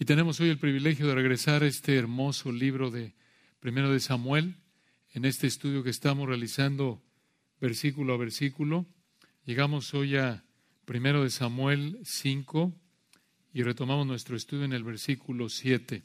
Y 0.00 0.04
tenemos 0.04 0.38
hoy 0.38 0.48
el 0.48 0.58
privilegio 0.58 1.08
de 1.08 1.14
regresar 1.16 1.64
a 1.64 1.66
este 1.66 1.96
hermoso 1.96 2.52
libro 2.52 2.92
de 2.92 3.16
Primero 3.58 3.90
de 3.90 3.98
Samuel, 3.98 4.54
en 5.12 5.24
este 5.24 5.48
estudio 5.48 5.82
que 5.82 5.90
estamos 5.90 6.28
realizando 6.28 7.02
versículo 7.60 8.14
a 8.14 8.16
versículo. 8.16 8.86
Llegamos 9.44 9.92
hoy 9.94 10.14
a 10.14 10.44
Primero 10.84 11.24
de 11.24 11.30
Samuel 11.30 11.98
5 12.04 12.72
y 13.52 13.64
retomamos 13.64 14.06
nuestro 14.06 14.36
estudio 14.36 14.66
en 14.66 14.72
el 14.72 14.84
versículo 14.84 15.48
7. 15.48 16.04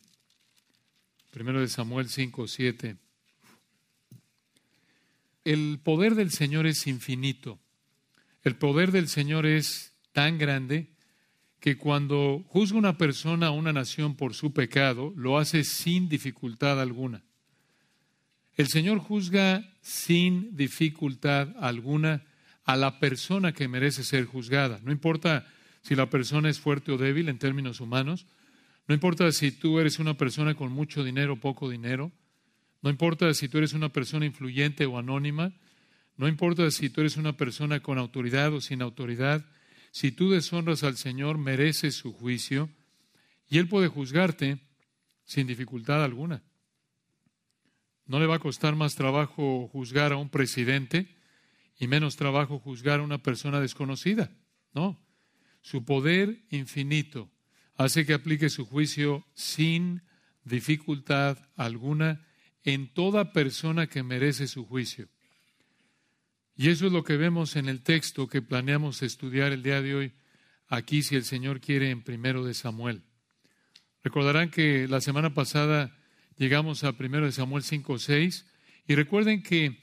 Primero 1.29 1.61
de 1.61 1.67
Samuel 1.67 2.09
5, 2.09 2.47
7. 2.47 2.97
El 5.43 5.79
poder 5.83 6.15
del 6.15 6.31
Señor 6.31 6.65
es 6.65 6.87
infinito. 6.87 7.59
El 8.41 8.55
poder 8.55 8.91
del 8.91 9.07
Señor 9.07 9.45
es 9.45 9.93
tan 10.13 10.39
grande 10.39 10.92
que 11.63 11.77
cuando 11.77 12.43
juzga 12.49 12.77
una 12.77 12.97
persona 12.97 13.49
o 13.49 13.53
una 13.53 13.71
nación 13.71 14.17
por 14.17 14.33
su 14.33 14.51
pecado, 14.51 15.13
lo 15.15 15.37
hace 15.37 15.63
sin 15.63 16.09
dificultad 16.09 16.81
alguna. 16.81 17.23
El 18.57 18.67
Señor 18.67 18.99
juzga 18.99 19.63
sin 19.79 20.57
dificultad 20.57 21.55
alguna 21.57 22.25
a 22.65 22.75
la 22.75 22.99
persona 22.99 23.53
que 23.53 23.69
merece 23.69 24.03
ser 24.03 24.25
juzgada. 24.25 24.81
No 24.83 24.91
importa 24.91 25.47
si 25.81 25.95
la 25.95 26.09
persona 26.09 26.49
es 26.49 26.59
fuerte 26.59 26.91
o 26.91 26.97
débil 26.97 27.29
en 27.29 27.39
términos 27.39 27.79
humanos, 27.79 28.27
no 28.89 28.93
importa 28.93 29.31
si 29.31 29.53
tú 29.53 29.79
eres 29.79 29.99
una 29.99 30.15
persona 30.15 30.55
con 30.55 30.73
mucho 30.73 31.01
dinero 31.01 31.35
o 31.35 31.39
poco 31.39 31.69
dinero, 31.69 32.11
no 32.81 32.89
importa 32.89 33.33
si 33.33 33.47
tú 33.47 33.59
eres 33.59 33.71
una 33.71 33.87
persona 33.87 34.25
influyente 34.25 34.85
o 34.85 34.97
anónima, 34.97 35.53
no 36.17 36.27
importa 36.27 36.69
si 36.71 36.89
tú 36.89 36.99
eres 36.99 37.15
una 37.15 37.37
persona 37.37 37.79
con 37.79 37.99
autoridad 37.99 38.53
o 38.53 38.59
sin 38.59 38.81
autoridad, 38.81 39.45
si 39.93 40.11
tú 40.11 40.31
deshonras 40.31 40.83
al 40.83 40.97
Señor, 40.97 41.37
mereces 41.37 41.93
su 41.93 42.13
juicio 42.13 42.67
y 43.47 43.59
Él 43.59 43.67
puede 43.67 43.89
juzgarte 43.89 44.57
sin 45.23 45.45
dificultad 45.45 46.03
alguna. 46.03 46.41
No 48.07 48.19
le 48.19 48.25
va 48.25 48.37
a 48.37 48.39
costar 48.39 48.75
más 48.75 48.95
trabajo 48.95 49.67
juzgar 49.71 50.11
a 50.11 50.17
un 50.17 50.29
presidente 50.29 51.15
y 51.77 51.85
menos 51.85 52.15
trabajo 52.15 52.57
juzgar 52.57 53.01
a 53.01 53.03
una 53.03 53.21
persona 53.21 53.59
desconocida. 53.59 54.31
No. 54.73 54.99
Su 55.61 55.85
poder 55.85 56.43
infinito 56.49 57.29
hace 57.75 58.03
que 58.03 58.15
aplique 58.15 58.49
su 58.49 58.65
juicio 58.65 59.23
sin 59.35 60.01
dificultad 60.43 61.37
alguna 61.55 62.25
en 62.63 62.91
toda 62.91 63.31
persona 63.31 63.85
que 63.85 64.01
merece 64.01 64.47
su 64.47 64.65
juicio. 64.65 65.07
Y 66.55 66.69
eso 66.69 66.85
es 66.85 66.91
lo 66.91 67.03
que 67.03 67.17
vemos 67.17 67.55
en 67.55 67.67
el 67.67 67.81
texto 67.81 68.27
que 68.27 68.41
planeamos 68.41 69.01
estudiar 69.01 69.51
el 69.51 69.63
día 69.63 69.81
de 69.81 69.95
hoy, 69.95 70.11
aquí, 70.67 71.01
si 71.01 71.15
el 71.15 71.23
Señor 71.23 71.59
quiere, 71.59 71.89
en 71.89 72.03
primero 72.03 72.43
de 72.45 72.53
Samuel. 72.53 73.01
Recordarán 74.03 74.51
que 74.51 74.87
la 74.87 75.01
semana 75.01 75.33
pasada 75.33 75.97
llegamos 76.37 76.83
a 76.83 76.93
primero 76.93 77.25
de 77.25 77.31
Samuel 77.31 77.63
5, 77.63 77.97
6, 77.97 78.45
y 78.87 78.95
recuerden 78.95 79.41
que 79.41 79.79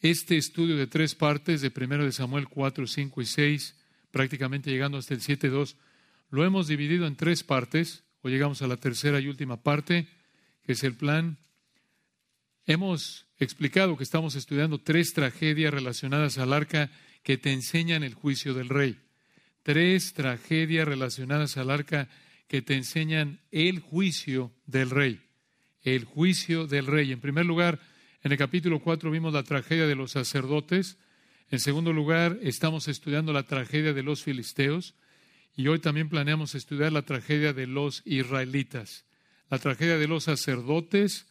este 0.00 0.36
estudio 0.36 0.76
de 0.76 0.86
tres 0.86 1.14
partes, 1.14 1.60
de 1.60 1.70
primero 1.70 2.04
de 2.04 2.12
Samuel 2.12 2.48
4, 2.48 2.86
5 2.86 3.22
y 3.22 3.26
6, 3.26 3.76
prácticamente 4.10 4.70
llegando 4.70 4.98
hasta 4.98 5.14
el 5.14 5.22
7, 5.22 5.48
2, 5.48 5.76
lo 6.30 6.44
hemos 6.44 6.68
dividido 6.68 7.06
en 7.06 7.16
tres 7.16 7.42
partes. 7.42 8.04
Hoy 8.22 8.32
llegamos 8.32 8.62
a 8.62 8.66
la 8.66 8.76
tercera 8.76 9.20
y 9.20 9.28
última 9.28 9.62
parte, 9.62 10.08
que 10.62 10.72
es 10.72 10.84
el 10.84 10.94
plan. 10.94 11.38
Hemos 12.64 13.26
explicado 13.38 13.96
que 13.96 14.04
estamos 14.04 14.36
estudiando 14.36 14.78
tres 14.78 15.12
tragedias 15.14 15.74
relacionadas 15.74 16.38
al 16.38 16.52
arca 16.52 16.90
que 17.24 17.36
te 17.36 17.52
enseñan 17.52 18.04
el 18.04 18.14
juicio 18.14 18.54
del 18.54 18.68
rey. 18.68 18.98
Tres 19.64 20.12
tragedias 20.12 20.86
relacionadas 20.86 21.56
al 21.56 21.70
arca 21.70 22.08
que 22.46 22.62
te 22.62 22.74
enseñan 22.74 23.40
el 23.50 23.80
juicio 23.80 24.52
del 24.66 24.90
rey. 24.90 25.20
El 25.82 26.04
juicio 26.04 26.68
del 26.68 26.86
rey. 26.86 27.10
En 27.10 27.20
primer 27.20 27.46
lugar, 27.46 27.80
en 28.22 28.30
el 28.30 28.38
capítulo 28.38 28.78
4 28.80 29.10
vimos 29.10 29.32
la 29.32 29.42
tragedia 29.42 29.88
de 29.88 29.96
los 29.96 30.12
sacerdotes. 30.12 30.98
En 31.50 31.58
segundo 31.58 31.92
lugar, 31.92 32.38
estamos 32.42 32.86
estudiando 32.86 33.32
la 33.32 33.42
tragedia 33.42 33.92
de 33.92 34.04
los 34.04 34.22
filisteos. 34.22 34.94
Y 35.56 35.66
hoy 35.66 35.80
también 35.80 36.08
planeamos 36.08 36.54
estudiar 36.54 36.92
la 36.92 37.02
tragedia 37.02 37.52
de 37.52 37.66
los 37.66 38.02
israelitas. 38.04 39.04
La 39.50 39.58
tragedia 39.58 39.98
de 39.98 40.06
los 40.06 40.24
sacerdotes, 40.24 41.26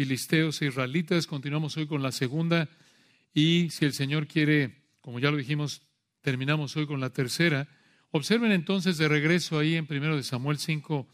filisteos 0.00 0.62
e 0.62 0.66
israelitas. 0.68 1.26
Continuamos 1.26 1.76
hoy 1.76 1.86
con 1.86 2.02
la 2.02 2.10
segunda 2.10 2.70
y 3.34 3.68
si 3.68 3.84
el 3.84 3.92
Señor 3.92 4.26
quiere, 4.26 4.80
como 5.02 5.18
ya 5.18 5.30
lo 5.30 5.36
dijimos, 5.36 5.82
terminamos 6.22 6.74
hoy 6.78 6.86
con 6.86 7.00
la 7.00 7.10
tercera. 7.10 7.68
Observen 8.10 8.50
entonces 8.50 8.96
de 8.96 9.08
regreso 9.08 9.58
ahí 9.58 9.76
en 9.76 9.86
1 9.86 10.16
de 10.16 10.22
Samuel 10.22 10.56
5 10.56 11.06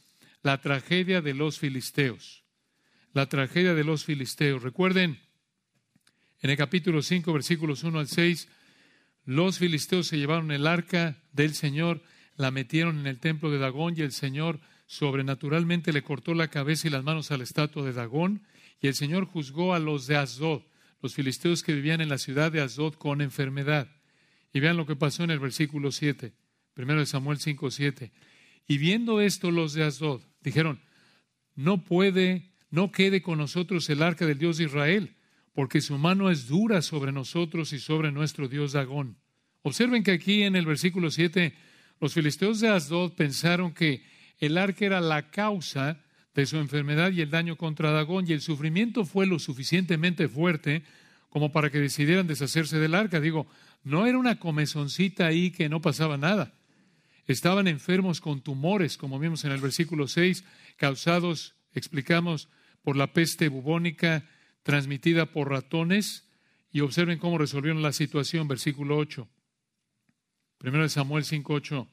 la 0.42 0.60
tragedia 0.60 1.20
de 1.20 1.34
los 1.34 1.58
filisteos. 1.58 2.44
La 3.12 3.28
tragedia 3.28 3.74
de 3.74 3.82
los 3.82 4.04
filisteos. 4.04 4.62
Recuerden, 4.62 5.18
en 6.40 6.50
el 6.50 6.56
capítulo 6.56 7.02
5, 7.02 7.32
versículos 7.32 7.82
1 7.82 7.98
al 7.98 8.06
6, 8.06 8.46
los 9.24 9.58
filisteos 9.58 10.06
se 10.06 10.16
llevaron 10.16 10.52
el 10.52 10.64
arca 10.64 11.24
del 11.32 11.54
Señor, 11.54 12.04
la 12.36 12.52
metieron 12.52 13.00
en 13.00 13.08
el 13.08 13.18
templo 13.18 13.50
de 13.50 13.58
Dagón 13.58 13.94
y 13.96 14.02
el 14.02 14.12
Señor 14.12 14.60
sobrenaturalmente 14.86 15.92
le 15.92 16.04
cortó 16.04 16.34
la 16.34 16.46
cabeza 16.46 16.86
y 16.86 16.92
las 16.92 17.02
manos 17.02 17.32
a 17.32 17.36
la 17.36 17.42
estatua 17.42 17.84
de 17.84 17.92
Dagón 17.92 18.46
y 18.80 18.88
el 18.88 18.94
Señor 18.94 19.26
juzgó 19.26 19.74
a 19.74 19.78
los 19.78 20.06
de 20.06 20.16
Asdod, 20.16 20.62
los 21.02 21.14
filisteos 21.14 21.62
que 21.62 21.74
vivían 21.74 22.00
en 22.00 22.08
la 22.08 22.18
ciudad 22.18 22.52
de 22.52 22.60
Asdod 22.60 22.94
con 22.94 23.20
enfermedad. 23.20 23.88
Y 24.52 24.60
vean 24.60 24.76
lo 24.76 24.86
que 24.86 24.96
pasó 24.96 25.24
en 25.24 25.30
el 25.30 25.38
versículo 25.38 25.92
7, 25.92 26.32
primero 26.74 27.00
de 27.00 27.06
Samuel 27.06 27.38
5, 27.38 27.70
7. 27.70 28.12
Y 28.66 28.78
viendo 28.78 29.20
esto 29.20 29.50
los 29.50 29.74
de 29.74 29.84
Asdod, 29.84 30.22
dijeron, 30.40 30.80
no 31.54 31.84
puede, 31.84 32.52
no 32.70 32.92
quede 32.92 33.22
con 33.22 33.38
nosotros 33.38 33.88
el 33.90 34.02
arca 34.02 34.26
del 34.26 34.38
Dios 34.38 34.58
de 34.58 34.64
Israel, 34.64 35.16
porque 35.52 35.80
su 35.80 35.96
mano 35.98 36.30
es 36.30 36.48
dura 36.48 36.82
sobre 36.82 37.12
nosotros 37.12 37.72
y 37.72 37.78
sobre 37.78 38.12
nuestro 38.12 38.48
Dios 38.48 38.72
Dagón. 38.72 39.18
Observen 39.62 40.04
que 40.04 40.12
aquí 40.12 40.42
en 40.42 40.54
el 40.54 40.66
versículo 40.66 41.10
7, 41.10 41.54
los 42.00 42.12
filisteos 42.12 42.60
de 42.60 42.68
Asdod 42.68 43.12
pensaron 43.14 43.72
que 43.72 44.04
el 44.38 44.58
arca 44.58 44.84
era 44.84 45.00
la 45.00 45.30
causa 45.30 46.02
de 46.40 46.46
su 46.46 46.58
enfermedad 46.58 47.12
y 47.12 47.22
el 47.22 47.30
daño 47.30 47.56
contra 47.56 47.90
Dagón, 47.90 48.26
y 48.28 48.32
el 48.32 48.42
sufrimiento 48.42 49.06
fue 49.06 49.26
lo 49.26 49.38
suficientemente 49.38 50.28
fuerte 50.28 50.82
como 51.30 51.50
para 51.50 51.70
que 51.70 51.80
decidieran 51.80 52.26
deshacerse 52.26 52.78
del 52.78 52.94
arca. 52.94 53.20
Digo, 53.20 53.46
no 53.84 54.06
era 54.06 54.18
una 54.18 54.38
comezoncita 54.38 55.26
ahí 55.26 55.50
que 55.50 55.68
no 55.68 55.80
pasaba 55.80 56.18
nada. 56.18 56.52
Estaban 57.26 57.68
enfermos 57.68 58.20
con 58.20 58.42
tumores, 58.42 58.98
como 58.98 59.18
vimos 59.18 59.44
en 59.44 59.52
el 59.52 59.60
versículo 59.60 60.08
6, 60.08 60.44
causados, 60.76 61.54
explicamos, 61.72 62.48
por 62.82 62.96
la 62.96 63.12
peste 63.12 63.48
bubónica 63.48 64.28
transmitida 64.62 65.26
por 65.26 65.50
ratones. 65.50 66.28
Y 66.70 66.80
observen 66.80 67.18
cómo 67.18 67.38
resolvieron 67.38 67.80
la 67.80 67.92
situación, 67.92 68.46
versículo 68.46 68.98
8. 68.98 69.26
Primero 70.58 70.82
de 70.82 70.90
Samuel 70.90 71.24
5:8. 71.24 71.88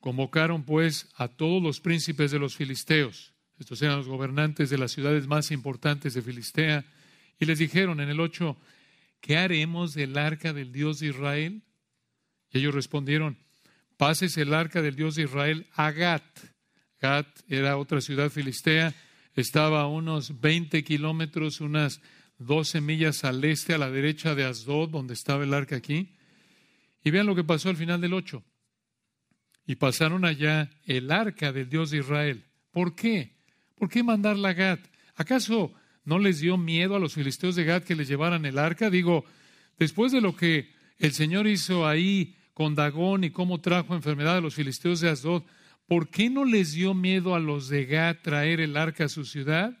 Convocaron 0.00 0.64
pues 0.64 1.08
a 1.16 1.28
todos 1.28 1.62
los 1.62 1.80
príncipes 1.80 2.32
de 2.32 2.38
los 2.40 2.56
filisteos 2.56 3.33
estos 3.58 3.80
eran 3.82 3.98
los 3.98 4.08
gobernantes 4.08 4.70
de 4.70 4.78
las 4.78 4.92
ciudades 4.92 5.26
más 5.26 5.50
importantes 5.50 6.14
de 6.14 6.22
Filistea. 6.22 6.84
Y 7.38 7.46
les 7.46 7.58
dijeron 7.58 8.00
en 8.00 8.08
el 8.08 8.20
8, 8.20 8.56
¿qué 9.20 9.36
haremos 9.36 9.94
del 9.94 10.18
arca 10.18 10.52
del 10.52 10.72
Dios 10.72 11.00
de 11.00 11.08
Israel? 11.08 11.62
Y 12.52 12.58
ellos 12.58 12.74
respondieron, 12.74 13.38
pases 13.96 14.36
el 14.36 14.54
arca 14.54 14.82
del 14.82 14.96
Dios 14.96 15.14
de 15.14 15.22
Israel 15.22 15.66
a 15.74 15.90
Gat. 15.92 16.24
Gat 17.00 17.28
era 17.48 17.76
otra 17.76 18.00
ciudad 18.00 18.30
filistea, 18.30 18.94
estaba 19.34 19.82
a 19.82 19.86
unos 19.86 20.40
20 20.40 20.82
kilómetros, 20.84 21.60
unas 21.60 22.00
12 22.38 22.80
millas 22.80 23.24
al 23.24 23.44
este, 23.44 23.74
a 23.74 23.78
la 23.78 23.90
derecha 23.90 24.34
de 24.34 24.44
Asdod, 24.44 24.90
donde 24.90 25.14
estaba 25.14 25.44
el 25.44 25.54
arca 25.54 25.76
aquí. 25.76 26.16
Y 27.02 27.10
vean 27.10 27.26
lo 27.26 27.34
que 27.34 27.44
pasó 27.44 27.68
al 27.68 27.76
final 27.76 28.00
del 28.00 28.14
8. 28.14 28.42
Y 29.66 29.76
pasaron 29.76 30.24
allá 30.24 30.70
el 30.84 31.10
arca 31.10 31.52
del 31.52 31.68
Dios 31.68 31.90
de 31.90 31.98
Israel. 31.98 32.44
¿Por 32.70 32.94
qué? 32.94 33.33
¿Por 33.76 33.88
qué 33.88 34.02
mandarla 34.02 34.50
a 34.50 34.54
Gad? 34.54 34.78
¿Acaso 35.16 35.72
no 36.04 36.18
les 36.18 36.40
dio 36.40 36.56
miedo 36.56 36.96
a 36.96 37.00
los 37.00 37.14
filisteos 37.14 37.56
de 37.56 37.64
Gad 37.64 37.82
que 37.82 37.94
les 37.94 38.08
llevaran 38.08 38.44
el 38.44 38.58
arca? 38.58 38.90
Digo, 38.90 39.24
después 39.78 40.12
de 40.12 40.20
lo 40.20 40.36
que 40.36 40.70
el 40.98 41.12
Señor 41.12 41.46
hizo 41.46 41.86
ahí 41.86 42.36
con 42.52 42.74
Dagón 42.74 43.24
y 43.24 43.30
cómo 43.30 43.60
trajo 43.60 43.94
enfermedad 43.94 44.36
a 44.36 44.40
los 44.40 44.54
filisteos 44.54 45.00
de 45.00 45.10
Asdod, 45.10 45.42
¿por 45.86 46.08
qué 46.08 46.30
no 46.30 46.44
les 46.44 46.72
dio 46.72 46.94
miedo 46.94 47.34
a 47.34 47.40
los 47.40 47.68
de 47.68 47.86
Gad 47.86 48.18
traer 48.22 48.60
el 48.60 48.76
arca 48.76 49.04
a 49.04 49.08
su 49.08 49.24
ciudad? 49.24 49.76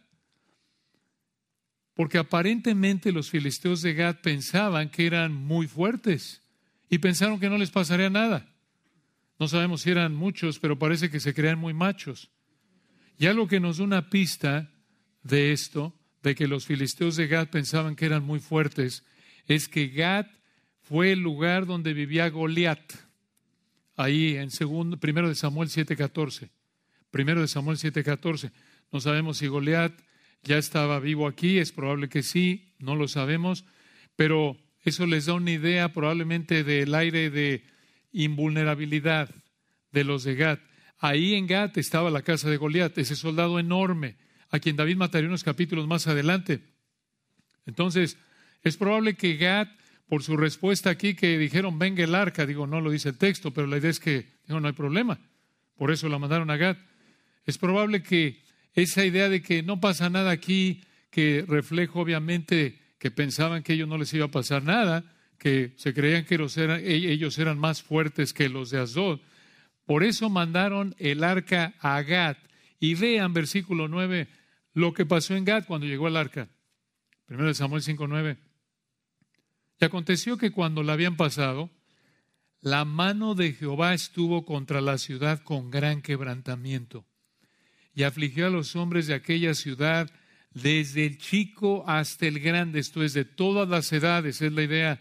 Porque 1.94 2.18
aparentemente 2.18 3.12
los 3.12 3.30
filisteos 3.30 3.80
de 3.82 3.94
Gad 3.94 4.16
pensaban 4.20 4.90
que 4.90 5.06
eran 5.06 5.32
muy 5.32 5.68
fuertes 5.68 6.42
y 6.90 6.98
pensaron 6.98 7.38
que 7.38 7.48
no 7.48 7.58
les 7.58 7.70
pasaría 7.70 8.10
nada. 8.10 8.52
No 9.38 9.46
sabemos 9.46 9.82
si 9.82 9.90
eran 9.90 10.14
muchos, 10.14 10.58
pero 10.58 10.78
parece 10.78 11.10
que 11.10 11.20
se 11.20 11.34
crean 11.34 11.58
muy 11.58 11.74
machos. 11.74 12.30
Y 13.18 13.26
algo 13.26 13.46
que 13.46 13.60
nos 13.60 13.78
da 13.78 13.84
una 13.84 14.10
pista 14.10 14.70
de 15.22 15.52
esto, 15.52 15.94
de 16.22 16.34
que 16.34 16.48
los 16.48 16.66
filisteos 16.66 17.16
de 17.16 17.26
Gad 17.26 17.48
pensaban 17.48 17.96
que 17.96 18.06
eran 18.06 18.24
muy 18.24 18.40
fuertes, 18.40 19.04
es 19.46 19.68
que 19.68 19.88
Gad 19.88 20.26
fue 20.80 21.12
el 21.12 21.20
lugar 21.20 21.66
donde 21.66 21.94
vivía 21.94 22.28
Goliat, 22.28 22.92
ahí 23.96 24.36
en 24.36 24.50
segundo, 24.50 24.98
primero 24.98 25.28
de 25.28 25.34
Samuel 25.34 25.68
7:14. 25.68 26.50
Primero 27.10 27.40
de 27.40 27.48
Samuel 27.48 27.78
7:14. 27.78 28.52
No 28.92 29.00
sabemos 29.00 29.38
si 29.38 29.46
Goliat 29.46 29.92
ya 30.42 30.58
estaba 30.58 30.98
vivo 31.00 31.26
aquí, 31.26 31.58
es 31.58 31.72
probable 31.72 32.08
que 32.08 32.22
sí, 32.22 32.74
no 32.78 32.96
lo 32.96 33.08
sabemos, 33.08 33.64
pero 34.16 34.58
eso 34.84 35.06
les 35.06 35.26
da 35.26 35.34
una 35.34 35.52
idea 35.52 35.92
probablemente 35.92 36.64
del 36.64 36.94
aire 36.94 37.30
de 37.30 37.64
invulnerabilidad 38.12 39.30
de 39.92 40.04
los 40.04 40.24
de 40.24 40.34
Gat. 40.34 40.60
Ahí 40.98 41.34
en 41.34 41.46
Gat 41.46 41.76
estaba 41.76 42.10
la 42.10 42.22
casa 42.22 42.48
de 42.48 42.56
Goliat, 42.56 42.96
ese 42.98 43.16
soldado 43.16 43.58
enorme, 43.58 44.16
a 44.50 44.58
quien 44.58 44.76
David 44.76 44.96
mataría 44.96 45.28
unos 45.28 45.44
capítulos 45.44 45.86
más 45.86 46.06
adelante. 46.06 46.60
Entonces, 47.66 48.16
es 48.62 48.76
probable 48.76 49.14
que 49.14 49.36
Gat, 49.36 49.68
por 50.08 50.22
su 50.22 50.36
respuesta 50.36 50.90
aquí, 50.90 51.14
que 51.14 51.38
dijeron, 51.38 51.78
venga 51.78 52.04
el 52.04 52.14
arca, 52.14 52.46
digo, 52.46 52.66
no 52.66 52.80
lo 52.80 52.90
dice 52.90 53.10
el 53.10 53.18
texto, 53.18 53.52
pero 53.52 53.66
la 53.66 53.78
idea 53.78 53.90
es 53.90 54.00
que, 54.00 54.26
no 54.48 54.66
hay 54.66 54.72
problema, 54.72 55.18
por 55.76 55.90
eso 55.90 56.08
la 56.08 56.18
mandaron 56.18 56.50
a 56.50 56.56
Gat. 56.56 56.78
Es 57.46 57.58
probable 57.58 58.02
que 58.02 58.42
esa 58.74 59.04
idea 59.04 59.28
de 59.28 59.42
que 59.42 59.62
no 59.62 59.80
pasa 59.80 60.10
nada 60.10 60.30
aquí, 60.30 60.82
que 61.10 61.44
refleja 61.46 61.92
obviamente 61.94 62.80
que 62.98 63.10
pensaban 63.10 63.62
que 63.62 63.74
ellos 63.74 63.88
no 63.88 63.98
les 63.98 64.12
iba 64.14 64.26
a 64.26 64.30
pasar 64.30 64.62
nada, 64.62 65.04
que 65.38 65.74
se 65.76 65.92
creían 65.92 66.24
que 66.24 66.36
ellos 66.36 67.38
eran 67.38 67.58
más 67.58 67.82
fuertes 67.82 68.32
que 68.32 68.48
los 68.48 68.70
de 68.70 68.80
Asdod. 68.80 69.20
Por 69.86 70.04
eso 70.04 70.30
mandaron 70.30 70.94
el 70.98 71.24
arca 71.24 71.74
a 71.80 72.00
Gad. 72.02 72.36
Y 72.80 72.94
vean 72.94 73.32
versículo 73.32 73.88
9 73.88 74.28
lo 74.72 74.92
que 74.92 75.06
pasó 75.06 75.34
en 75.34 75.44
Gad 75.44 75.64
cuando 75.66 75.86
llegó 75.86 76.08
el 76.08 76.16
arca. 76.16 76.48
Primero 77.26 77.48
de 77.48 77.54
Samuel 77.54 77.82
5:9. 77.82 78.36
Y 79.80 79.84
aconteció 79.84 80.36
que 80.36 80.50
cuando 80.50 80.82
la 80.82 80.92
habían 80.92 81.16
pasado, 81.16 81.70
la 82.60 82.84
mano 82.84 83.34
de 83.34 83.52
Jehová 83.52 83.94
estuvo 83.94 84.44
contra 84.44 84.80
la 84.80 84.98
ciudad 84.98 85.42
con 85.42 85.70
gran 85.70 86.02
quebrantamiento 86.02 87.04
y 87.94 88.02
afligió 88.02 88.46
a 88.46 88.50
los 88.50 88.74
hombres 88.76 89.06
de 89.06 89.14
aquella 89.14 89.54
ciudad 89.54 90.10
desde 90.52 91.06
el 91.06 91.18
chico 91.18 91.84
hasta 91.86 92.26
el 92.26 92.40
grande, 92.40 92.80
esto 92.80 93.02
es 93.02 93.12
de 93.12 93.24
todas 93.24 93.68
las 93.68 93.92
edades, 93.92 94.40
es 94.40 94.52
la 94.52 94.62
idea, 94.62 95.00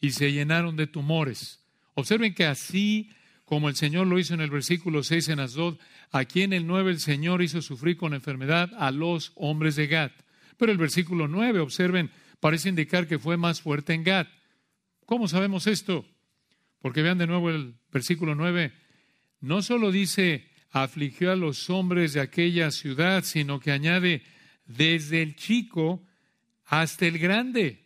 y 0.00 0.12
se 0.12 0.32
llenaron 0.32 0.76
de 0.76 0.86
tumores. 0.86 1.60
Observen 1.94 2.34
que 2.34 2.46
así 2.46 3.10
como 3.52 3.68
el 3.68 3.76
Señor 3.76 4.06
lo 4.06 4.18
hizo 4.18 4.32
en 4.32 4.40
el 4.40 4.48
versículo 4.48 5.02
6 5.02 5.28
en 5.28 5.40
Asdod, 5.40 5.76
aquí 6.10 6.40
en 6.40 6.54
el 6.54 6.66
9 6.66 6.90
el 6.90 7.00
Señor 7.00 7.42
hizo 7.42 7.60
sufrir 7.60 7.98
con 7.98 8.14
enfermedad 8.14 8.70
a 8.78 8.90
los 8.90 9.32
hombres 9.34 9.76
de 9.76 9.88
Gad. 9.88 10.10
Pero 10.56 10.72
el 10.72 10.78
versículo 10.78 11.28
9, 11.28 11.60
observen, 11.60 12.10
parece 12.40 12.70
indicar 12.70 13.06
que 13.06 13.18
fue 13.18 13.36
más 13.36 13.60
fuerte 13.60 13.92
en 13.92 14.04
Gad. 14.04 14.26
¿Cómo 15.04 15.28
sabemos 15.28 15.66
esto? 15.66 16.06
Porque 16.80 17.02
vean 17.02 17.18
de 17.18 17.26
nuevo 17.26 17.50
el 17.50 17.74
versículo 17.92 18.34
9. 18.34 18.72
No 19.42 19.60
solo 19.60 19.92
dice 19.92 20.48
afligió 20.70 21.30
a 21.30 21.36
los 21.36 21.68
hombres 21.68 22.14
de 22.14 22.22
aquella 22.22 22.70
ciudad, 22.70 23.22
sino 23.22 23.60
que 23.60 23.70
añade 23.70 24.22
desde 24.64 25.20
el 25.20 25.36
chico 25.36 26.02
hasta 26.64 27.04
el 27.04 27.18
grande. 27.18 27.84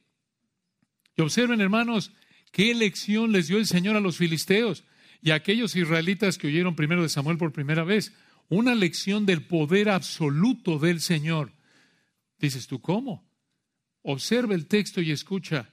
Y 1.16 1.22
observen, 1.22 1.60
hermanos, 1.60 2.12
qué 2.52 2.72
lección 2.72 3.32
les 3.32 3.48
dio 3.48 3.58
el 3.58 3.66
Señor 3.66 3.96
a 3.96 4.00
los 4.00 4.16
filisteos 4.16 4.84
y 5.26 5.32
aquellos 5.32 5.74
israelitas 5.74 6.38
que 6.38 6.46
oyeron 6.46 6.76
primero 6.76 7.02
de 7.02 7.08
Samuel 7.08 7.36
por 7.36 7.50
primera 7.50 7.82
vez. 7.82 8.12
Una 8.48 8.76
lección 8.76 9.26
del 9.26 9.44
poder 9.44 9.88
absoluto 9.88 10.78
del 10.78 11.00
Señor. 11.00 11.52
Dices 12.38 12.68
tú, 12.68 12.80
¿cómo? 12.80 13.28
Observa 14.02 14.54
el 14.54 14.68
texto 14.68 15.00
y 15.00 15.10
escucha. 15.10 15.68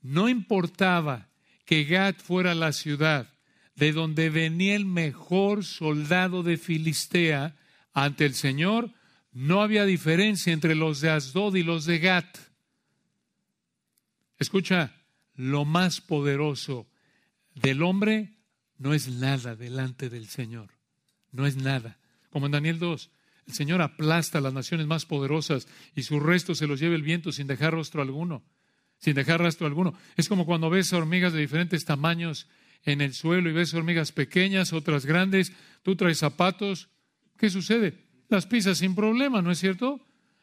No 0.00 0.28
importaba 0.28 1.28
que 1.64 1.82
Gad 1.82 2.14
fuera 2.18 2.54
la 2.54 2.70
ciudad 2.70 3.34
de 3.74 3.90
donde 3.90 4.30
venía 4.30 4.76
el 4.76 4.86
mejor 4.86 5.64
soldado 5.64 6.44
de 6.44 6.56
Filistea 6.56 7.56
ante 7.92 8.24
el 8.24 8.34
Señor, 8.34 8.92
no 9.32 9.60
había 9.60 9.86
diferencia 9.86 10.52
entre 10.52 10.76
los 10.76 11.00
de 11.00 11.10
Asdod 11.10 11.56
y 11.56 11.64
los 11.64 11.84
de 11.84 11.98
Gat. 11.98 12.38
Escucha, 14.38 14.94
lo 15.34 15.64
más 15.64 16.00
poderoso 16.00 16.86
del 17.56 17.82
hombre 17.82 18.33
no 18.78 18.94
es 18.94 19.08
nada 19.08 19.56
delante 19.56 20.10
del 20.10 20.26
Señor. 20.26 20.70
No 21.32 21.46
es 21.46 21.56
nada. 21.56 21.98
Como 22.30 22.46
en 22.46 22.52
Daniel 22.52 22.78
2, 22.78 23.10
el 23.46 23.54
Señor 23.54 23.82
aplasta 23.82 24.38
a 24.38 24.40
las 24.40 24.52
naciones 24.52 24.86
más 24.86 25.06
poderosas 25.06 25.68
y 25.94 26.02
su 26.02 26.20
resto 26.20 26.54
se 26.54 26.66
los 26.66 26.80
lleva 26.80 26.94
el 26.94 27.02
viento 27.02 27.32
sin 27.32 27.46
dejar 27.46 27.72
rostro 27.72 28.02
alguno. 28.02 28.42
Sin 28.98 29.14
dejar 29.14 29.40
rastro 29.40 29.66
alguno. 29.66 29.94
Es 30.16 30.28
como 30.28 30.46
cuando 30.46 30.70
ves 30.70 30.92
hormigas 30.92 31.32
de 31.32 31.40
diferentes 31.40 31.84
tamaños 31.84 32.48
en 32.84 33.00
el 33.00 33.12
suelo 33.12 33.50
y 33.50 33.52
ves 33.52 33.74
hormigas 33.74 34.12
pequeñas, 34.12 34.72
otras 34.72 35.04
grandes, 35.06 35.52
tú 35.82 35.96
traes 35.96 36.18
zapatos, 36.18 36.88
¿qué 37.36 37.50
sucede? 37.50 37.98
Las 38.28 38.46
pisas 38.46 38.78
sin 38.78 38.94
problema, 38.94 39.42
¿no 39.42 39.50
es 39.50 39.58
cierto? 39.58 40.00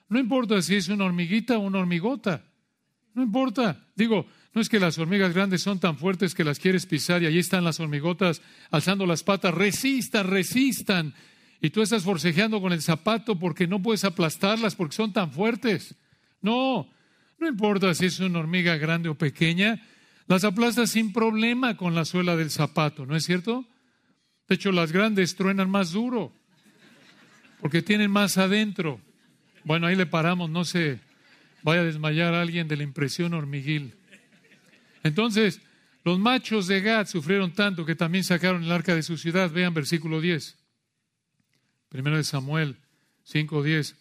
No 0.09 0.19
importa 0.19 0.61
si 0.61 0.75
es 0.75 0.89
una 0.89 1.05
hormiguita 1.05 1.57
o 1.57 1.61
una 1.61 1.79
hormigota, 1.79 2.43
no 3.13 3.23
importa. 3.23 3.87
Digo, 3.95 4.27
no 4.53 4.61
es 4.61 4.67
que 4.67 4.79
las 4.79 4.97
hormigas 4.97 5.33
grandes 5.33 5.61
son 5.61 5.79
tan 5.79 5.97
fuertes 5.97 6.35
que 6.35 6.43
las 6.43 6.59
quieres 6.59 6.85
pisar 6.85 7.23
y 7.23 7.25
allí 7.25 7.39
están 7.39 7.63
las 7.63 7.79
hormigotas 7.79 8.41
alzando 8.69 9.05
las 9.05 9.23
patas, 9.23 9.53
resistan, 9.53 10.27
resistan. 10.27 11.13
Y 11.61 11.69
tú 11.69 11.81
estás 11.81 12.03
forcejeando 12.03 12.59
con 12.59 12.73
el 12.73 12.81
zapato 12.81 13.39
porque 13.39 13.67
no 13.67 13.81
puedes 13.81 14.03
aplastarlas 14.03 14.75
porque 14.75 14.95
son 14.95 15.13
tan 15.13 15.31
fuertes. 15.31 15.95
No, 16.41 16.89
no 17.39 17.47
importa 17.47 17.93
si 17.93 18.07
es 18.07 18.19
una 18.19 18.39
hormiga 18.39 18.75
grande 18.75 19.07
o 19.07 19.15
pequeña, 19.15 19.81
las 20.27 20.43
aplastas 20.43 20.91
sin 20.91 21.13
problema 21.13 21.77
con 21.77 21.95
la 21.95 22.03
suela 22.03 22.35
del 22.35 22.51
zapato, 22.51 23.05
¿no 23.05 23.15
es 23.15 23.23
cierto? 23.23 23.65
De 24.49 24.55
hecho, 24.55 24.71
las 24.71 24.91
grandes 24.91 25.35
truenan 25.35 25.69
más 25.69 25.91
duro, 25.91 26.33
porque 27.61 27.81
tienen 27.81 28.11
más 28.11 28.37
adentro. 28.37 28.99
Bueno, 29.63 29.87
ahí 29.87 29.95
le 29.95 30.07
paramos, 30.07 30.49
no 30.49 30.65
se 30.65 30.99
vaya 31.63 31.81
a 31.81 31.85
desmayar 31.85 32.33
alguien 32.33 32.67
de 32.67 32.75
la 32.75 32.83
impresión 32.83 33.33
hormiguil. 33.33 33.95
Entonces, 35.03 35.61
los 36.03 36.19
machos 36.19 36.67
de 36.67 36.81
Gad 36.81 37.07
sufrieron 37.07 37.53
tanto 37.53 37.85
que 37.85 37.95
también 37.95 38.23
sacaron 38.23 38.63
el 38.63 38.71
arca 38.71 38.95
de 38.95 39.03
su 39.03 39.17
ciudad. 39.17 39.51
Vean 39.51 39.73
versículo 39.73 40.21
10. 40.21 40.57
Primero 41.89 42.17
de 42.17 42.23
Samuel 42.23 42.77
5:10. 43.23 43.95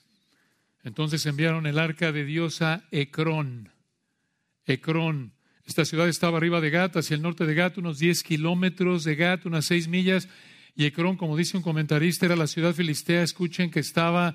Entonces 0.82 1.26
enviaron 1.26 1.66
el 1.66 1.78
arca 1.78 2.12
de 2.12 2.24
Dios 2.24 2.62
a 2.62 2.84
Ecrón. 2.90 3.70
Ecrón 4.64 5.34
esta 5.70 5.84
ciudad 5.84 6.08
estaba 6.08 6.38
arriba 6.38 6.60
de 6.60 6.70
Gat, 6.70 6.96
hacia 6.96 7.14
el 7.14 7.22
norte 7.22 7.46
de 7.46 7.54
Gat, 7.54 7.78
unos 7.78 8.00
10 8.00 8.24
kilómetros 8.24 9.04
de 9.04 9.14
Gat, 9.14 9.46
unas 9.46 9.66
6 9.66 9.86
millas. 9.86 10.28
Y 10.74 10.84
Ecrón, 10.84 11.16
como 11.16 11.36
dice 11.36 11.56
un 11.56 11.62
comentarista, 11.62 12.26
era 12.26 12.34
la 12.34 12.48
ciudad 12.48 12.74
filistea, 12.74 13.22
escuchen, 13.22 13.70
que 13.70 13.78
estaba 13.78 14.34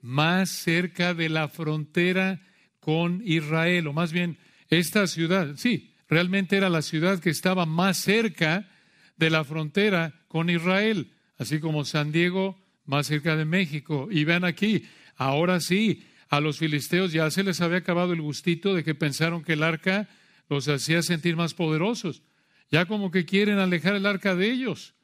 más 0.00 0.48
cerca 0.48 1.12
de 1.12 1.28
la 1.28 1.48
frontera 1.48 2.40
con 2.78 3.20
Israel, 3.24 3.88
o 3.88 3.92
más 3.92 4.12
bien 4.12 4.38
esta 4.68 5.08
ciudad, 5.08 5.56
sí, 5.56 5.92
realmente 6.08 6.56
era 6.56 6.68
la 6.68 6.82
ciudad 6.82 7.20
que 7.20 7.30
estaba 7.30 7.66
más 7.66 7.98
cerca 7.98 8.68
de 9.16 9.30
la 9.30 9.44
frontera 9.44 10.14
con 10.28 10.50
Israel, 10.50 11.12
así 11.38 11.60
como 11.60 11.84
San 11.84 12.12
Diego 12.12 12.58
más 12.84 13.06
cerca 13.06 13.36
de 13.36 13.44
México. 13.44 14.08
Y 14.10 14.24
vean 14.24 14.44
aquí, 14.44 14.84
ahora 15.16 15.60
sí, 15.60 16.04
a 16.28 16.40
los 16.40 16.58
filisteos 16.58 17.12
ya 17.12 17.30
se 17.30 17.42
les 17.42 17.60
había 17.60 17.78
acabado 17.78 18.12
el 18.12 18.20
gustito 18.20 18.74
de 18.74 18.84
que 18.84 18.94
pensaron 18.94 19.42
que 19.42 19.54
el 19.54 19.62
arca 19.62 20.08
los 20.48 20.68
hacía 20.68 21.02
sentir 21.02 21.36
más 21.36 21.54
poderosos. 21.54 22.22
Ya 22.70 22.86
como 22.86 23.10
que 23.10 23.24
quieren 23.24 23.58
alejar 23.58 23.94
el 23.94 24.06
arca 24.06 24.34
de 24.34 24.50
ellos, 24.50 24.94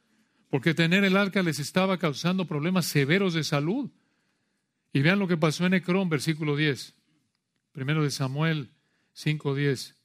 porque 0.49 0.73
tener 0.73 1.03
el 1.03 1.17
arca 1.17 1.41
les 1.41 1.59
estaba 1.59 1.97
causando 1.97 2.45
problemas 2.45 2.85
severos 2.85 3.33
de 3.33 3.43
salud. 3.43 3.89
Y 4.91 5.01
vean 5.01 5.19
lo 5.19 5.27
que 5.27 5.37
pasó 5.37 5.65
en 5.65 5.73
Ecrón, 5.73 6.09
versículo 6.09 6.55
10. 6.55 6.95
Primero 7.71 8.03
de 8.03 8.11
Samuel 8.11 8.69
5:10. 9.13 9.95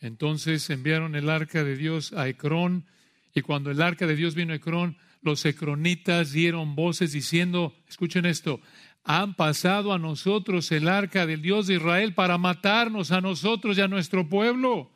Entonces 0.00 0.68
enviaron 0.70 1.14
el 1.14 1.30
arca 1.30 1.64
de 1.64 1.76
Dios 1.76 2.12
a 2.12 2.28
Ecrón, 2.28 2.86
y 3.34 3.42
cuando 3.42 3.70
el 3.70 3.82
arca 3.82 4.06
de 4.06 4.16
Dios 4.16 4.34
vino 4.34 4.52
a 4.52 4.56
Ecrón, 4.56 4.96
los 5.22 5.44
ecronitas 5.44 6.32
dieron 6.32 6.74
voces 6.74 7.12
diciendo, 7.12 7.74
escuchen 7.88 8.26
esto, 8.26 8.60
han 9.04 9.34
pasado 9.34 9.92
a 9.92 9.98
nosotros 9.98 10.70
el 10.72 10.88
arca 10.88 11.26
del 11.26 11.42
Dios 11.42 11.66
de 11.66 11.74
Israel 11.74 12.14
para 12.14 12.38
matarnos 12.38 13.12
a 13.12 13.20
nosotros 13.20 13.78
y 13.78 13.80
a 13.80 13.88
nuestro 13.88 14.28
pueblo. 14.28 14.90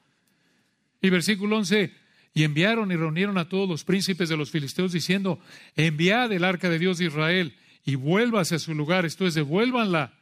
Y 1.00 1.10
versículo 1.10 1.56
11, 1.56 1.92
y 2.34 2.44
enviaron 2.44 2.92
y 2.92 2.96
reunieron 2.96 3.38
a 3.38 3.48
todos 3.48 3.68
los 3.68 3.84
príncipes 3.84 4.28
de 4.28 4.36
los 4.36 4.50
filisteos 4.50 4.92
diciendo, 4.92 5.40
enviad 5.76 6.32
el 6.32 6.44
arca 6.44 6.68
de 6.68 6.78
Dios 6.78 6.98
de 6.98 7.06
Israel 7.06 7.56
y 7.84 7.94
vuélvase 7.94 8.56
a 8.56 8.58
su 8.58 8.74
lugar, 8.74 9.06
esto 9.06 9.26
es, 9.26 9.34
devuélvanla 9.34 10.19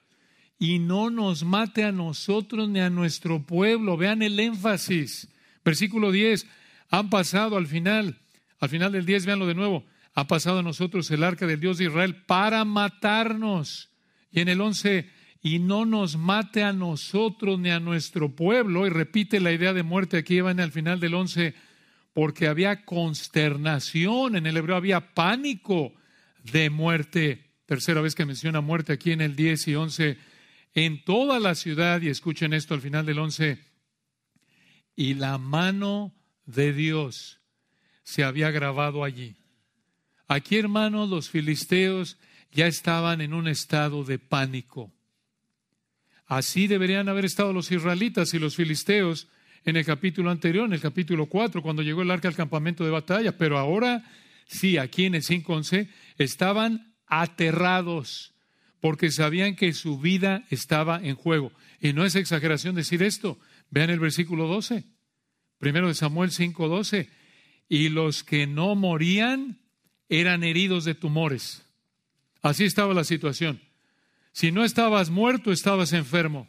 y 0.58 0.78
no 0.78 1.10
nos 1.10 1.44
mate 1.44 1.84
a 1.84 1.92
nosotros 1.92 2.68
ni 2.68 2.80
a 2.80 2.90
nuestro 2.90 3.44
pueblo. 3.44 3.96
Vean 3.96 4.22
el 4.22 4.38
énfasis. 4.40 5.28
Versículo 5.64 6.10
10, 6.10 6.46
han 6.90 7.10
pasado 7.10 7.56
al 7.56 7.66
final, 7.66 8.18
al 8.58 8.68
final 8.68 8.92
del 8.92 9.06
10, 9.06 9.26
veanlo 9.26 9.46
de 9.46 9.54
nuevo, 9.54 9.84
ha 10.14 10.26
pasado 10.26 10.58
a 10.58 10.62
nosotros 10.62 11.10
el 11.10 11.22
arca 11.22 11.46
del 11.46 11.60
Dios 11.60 11.78
de 11.78 11.84
Israel 11.84 12.16
para 12.26 12.64
matarnos. 12.64 13.90
Y 14.30 14.40
en 14.40 14.48
el 14.48 14.60
11, 14.60 15.08
y 15.42 15.60
no 15.60 15.84
nos 15.84 16.16
mate 16.16 16.64
a 16.64 16.72
nosotros 16.72 17.58
ni 17.60 17.70
a 17.70 17.78
nuestro 17.78 18.34
pueblo. 18.34 18.86
Y 18.86 18.90
repite 18.90 19.40
la 19.40 19.52
idea 19.52 19.72
de 19.72 19.84
muerte 19.84 20.16
aquí 20.16 20.40
van 20.40 20.58
al 20.58 20.72
final 20.72 20.98
del 20.98 21.14
11, 21.14 21.54
porque 22.12 22.48
había 22.48 22.84
consternación, 22.84 24.34
en 24.34 24.46
el 24.46 24.56
hebreo 24.56 24.76
había 24.76 25.14
pánico 25.14 25.94
de 26.42 26.68
muerte. 26.68 27.44
Tercera 27.66 28.00
vez 28.00 28.14
que 28.14 28.26
menciona 28.26 28.60
muerte 28.60 28.92
aquí 28.92 29.12
en 29.12 29.20
el 29.20 29.36
10 29.36 29.68
y 29.68 29.74
11. 29.76 30.18
En 30.74 31.04
toda 31.04 31.40
la 31.40 31.54
ciudad, 31.54 32.00
y 32.02 32.08
escuchen 32.08 32.52
esto 32.52 32.74
al 32.74 32.80
final 32.80 33.06
del 33.06 33.18
11, 33.18 33.58
y 34.96 35.14
la 35.14 35.38
mano 35.38 36.14
de 36.44 36.72
Dios 36.72 37.40
se 38.02 38.24
había 38.24 38.50
grabado 38.50 39.04
allí. 39.04 39.36
Aquí, 40.26 40.56
hermanos, 40.56 41.08
los 41.08 41.30
filisteos 41.30 42.18
ya 42.52 42.66
estaban 42.66 43.20
en 43.20 43.34
un 43.34 43.48
estado 43.48 44.04
de 44.04 44.18
pánico. 44.18 44.92
Así 46.26 46.66
deberían 46.66 47.08
haber 47.08 47.24
estado 47.24 47.52
los 47.52 47.70
israelitas 47.70 48.34
y 48.34 48.38
los 48.38 48.56
filisteos 48.56 49.28
en 49.64 49.76
el 49.76 49.84
capítulo 49.84 50.30
anterior, 50.30 50.66
en 50.66 50.74
el 50.74 50.80
capítulo 50.80 51.26
4, 51.26 51.62
cuando 51.62 51.82
llegó 51.82 52.02
el 52.02 52.10
arca 52.10 52.28
al 52.28 52.34
campamento 52.34 52.84
de 52.84 52.90
batalla. 52.90 53.36
Pero 53.36 53.58
ahora, 53.58 54.04
sí, 54.46 54.76
aquí 54.78 55.06
en 55.06 55.14
el 55.14 55.22
5.11, 55.22 55.88
estaban 56.18 56.94
aterrados 57.06 58.34
porque 58.80 59.10
sabían 59.10 59.56
que 59.56 59.72
su 59.72 59.98
vida 59.98 60.44
estaba 60.50 61.00
en 61.02 61.16
juego. 61.16 61.52
Y 61.80 61.92
no 61.92 62.04
es 62.04 62.14
exageración 62.14 62.74
decir 62.74 63.02
esto. 63.02 63.38
Vean 63.70 63.90
el 63.90 64.00
versículo 64.00 64.46
12. 64.46 64.84
Primero 65.58 65.88
de 65.88 65.94
Samuel 65.94 66.30
5.12. 66.30 67.08
Y 67.68 67.88
los 67.88 68.24
que 68.24 68.46
no 68.46 68.74
morían 68.74 69.58
eran 70.08 70.42
heridos 70.42 70.84
de 70.84 70.94
tumores. 70.94 71.64
Así 72.40 72.64
estaba 72.64 72.94
la 72.94 73.04
situación. 73.04 73.60
Si 74.32 74.52
no 74.52 74.64
estabas 74.64 75.10
muerto, 75.10 75.50
estabas 75.50 75.92
enfermo, 75.92 76.48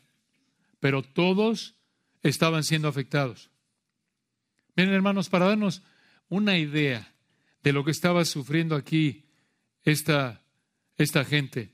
pero 0.79 1.01
todos 1.01 1.75
estaban 2.21 2.63
siendo 2.63 2.87
afectados. 2.87 3.49
Miren, 4.75 4.93
hermanos, 4.93 5.29
para 5.29 5.47
darnos 5.47 5.81
una 6.29 6.57
idea 6.57 7.11
de 7.63 7.73
lo 7.73 7.83
que 7.83 7.91
estaba 7.91 8.23
sufriendo 8.25 8.75
aquí 8.75 9.25
esta, 9.83 10.43
esta 10.97 11.25
gente. 11.25 11.73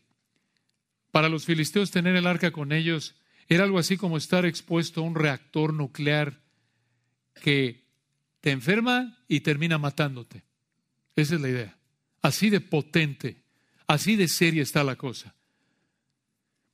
Para 1.15 1.29
los 1.29 1.45
filisteos 1.45 1.91
tener 1.91 2.17
el 2.17 2.27
arca 2.27 2.51
con 2.51 2.73
ellos 2.73 3.15
era 3.47 3.63
algo 3.63 3.79
así 3.79 3.95
como 3.95 4.17
estar 4.17 4.45
expuesto 4.45 4.99
a 4.99 5.05
un 5.05 5.15
reactor 5.15 5.73
nuclear 5.73 6.41
que 7.41 7.85
te 8.41 8.51
enferma 8.51 9.17
y 9.29 9.39
termina 9.39 9.77
matándote. 9.77 10.43
Esa 11.15 11.35
es 11.35 11.39
la 11.39 11.47
idea. 11.47 11.77
Así 12.21 12.49
de 12.49 12.59
potente, 12.59 13.37
así 13.87 14.17
de 14.17 14.27
seria 14.27 14.61
está 14.61 14.83
la 14.83 14.97
cosa. 14.97 15.33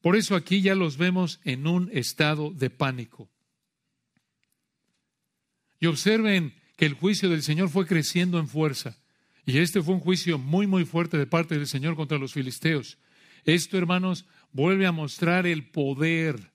Por 0.01 0.15
eso 0.15 0.35
aquí 0.35 0.63
ya 0.63 0.73
los 0.73 0.97
vemos 0.97 1.39
en 1.43 1.67
un 1.67 1.91
estado 1.93 2.49
de 2.49 2.71
pánico. 2.71 3.29
Y 5.79 5.85
observen 5.85 6.55
que 6.77 6.87
el 6.87 6.95
juicio 6.95 7.29
del 7.29 7.43
Señor 7.43 7.69
fue 7.69 7.85
creciendo 7.85 8.39
en 8.39 8.47
fuerza. 8.47 8.97
Y 9.45 9.59
este 9.59 9.83
fue 9.83 9.93
un 9.93 10.01
juicio 10.01 10.39
muy, 10.39 10.65
muy 10.65 10.83
fuerte 10.83 11.19
de 11.19 11.27
parte 11.27 11.59
del 11.59 11.67
Señor 11.67 11.95
contra 11.95 12.17
los 12.17 12.33
filisteos. 12.33 12.97
Esto, 13.45 13.77
hermanos, 13.77 14.25
vuelve 14.51 14.85
a 14.85 14.91
mostrar 14.91 15.47
el 15.47 15.65
poder, 15.65 16.51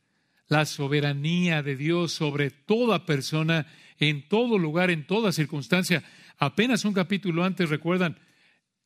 la 0.48 0.64
soberanía 0.64 1.62
de 1.62 1.76
Dios 1.76 2.12
sobre 2.12 2.50
toda 2.50 3.06
persona, 3.06 3.66
en 3.98 4.28
todo 4.28 4.58
lugar, 4.58 4.90
en 4.90 5.06
toda 5.06 5.32
circunstancia. 5.32 6.04
Apenas 6.38 6.84
un 6.84 6.92
capítulo 6.92 7.44
antes, 7.44 7.70
recuerdan, 7.70 8.18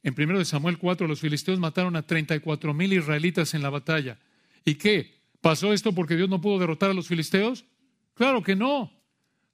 en 0.03 0.15
1 0.17 0.45
Samuel 0.45 0.79
4, 0.79 1.07
los 1.07 1.21
filisteos 1.21 1.59
mataron 1.59 1.97
a 1.97 2.07
34 2.07 2.73
mil 2.73 2.93
israelitas 2.93 3.53
en 3.55 3.63
la 3.63 3.71
batalla. 3.71 4.19
¿Y 4.65 4.77
qué? 4.77 5.21
¿Pasó 5.41 5.73
esto 5.73 5.93
porque 5.93 6.17
Dios 6.17 6.29
no 6.29 6.41
pudo 6.41 6.59
derrotar 6.59 6.91
a 6.91 6.95
los 6.95 7.09
filisteos? 7.09 7.65
Claro 8.15 8.43
que 8.43 8.57
no. 8.57 8.93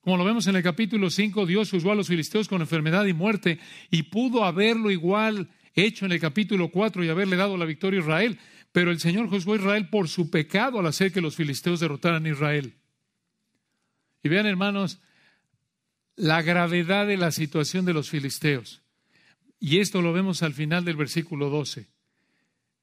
Como 0.00 0.16
lo 0.16 0.24
vemos 0.24 0.46
en 0.46 0.54
el 0.54 0.62
capítulo 0.62 1.10
5, 1.10 1.46
Dios 1.46 1.72
usó 1.72 1.90
a 1.90 1.96
los 1.96 2.06
filisteos 2.06 2.46
con 2.46 2.60
enfermedad 2.60 3.06
y 3.06 3.12
muerte 3.12 3.58
y 3.90 4.04
pudo 4.04 4.44
haberlo 4.44 4.92
igual 4.92 5.48
hecho 5.84 6.06
en 6.06 6.12
el 6.12 6.20
capítulo 6.20 6.70
4 6.70 7.04
y 7.04 7.08
haberle 7.08 7.36
dado 7.36 7.56
la 7.56 7.64
victoria 7.64 8.00
a 8.00 8.02
Israel. 8.02 8.40
Pero 8.72 8.90
el 8.90 8.98
Señor 8.98 9.28
juzgó 9.28 9.52
a 9.52 9.56
Israel 9.56 9.88
por 9.88 10.08
su 10.08 10.30
pecado 10.30 10.80
al 10.80 10.86
hacer 10.86 11.12
que 11.12 11.20
los 11.20 11.36
filisteos 11.36 11.80
derrotaran 11.80 12.26
a 12.26 12.28
Israel. 12.30 12.74
Y 14.22 14.28
vean, 14.28 14.46
hermanos, 14.46 15.00
la 16.16 16.42
gravedad 16.42 17.06
de 17.06 17.16
la 17.16 17.30
situación 17.30 17.84
de 17.84 17.92
los 17.92 18.10
filisteos. 18.10 18.82
Y 19.60 19.78
esto 19.78 20.02
lo 20.02 20.12
vemos 20.12 20.42
al 20.42 20.54
final 20.54 20.84
del 20.84 20.96
versículo 20.96 21.48
12. 21.48 21.88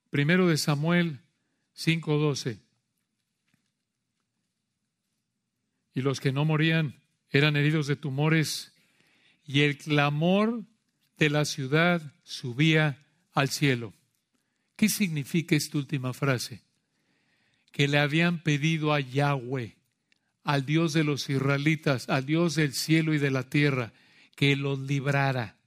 Primero 0.09 0.47
de 0.47 0.57
Samuel 0.57 1.19
5:12. 1.75 2.59
Y 5.95 6.01
los 6.01 6.19
que 6.19 6.31
no 6.31 6.45
morían 6.45 6.95
eran 7.29 7.55
heridos 7.55 7.87
de 7.87 7.95
tumores, 7.95 8.73
y 9.45 9.61
el 9.61 9.77
clamor 9.77 10.63
de 11.17 11.29
la 11.29 11.45
ciudad 11.45 12.01
subía 12.23 12.97
al 13.33 13.49
cielo. 13.49 13.93
¿Qué 14.75 14.89
significa 14.89 15.55
esta 15.55 15.77
última 15.77 16.13
frase? 16.13 16.61
Que 17.71 17.87
le 17.87 17.99
habían 17.99 18.39
pedido 18.41 18.93
a 18.93 18.99
Yahweh, 18.99 19.75
al 20.43 20.65
Dios 20.65 20.93
de 20.93 21.03
los 21.03 21.29
israelitas, 21.29 22.09
al 22.09 22.25
Dios 22.25 22.55
del 22.55 22.73
cielo 22.73 23.13
y 23.13 23.17
de 23.17 23.31
la 23.31 23.49
tierra, 23.49 23.93
que 24.35 24.55
los 24.55 24.79
librara. 24.79 25.57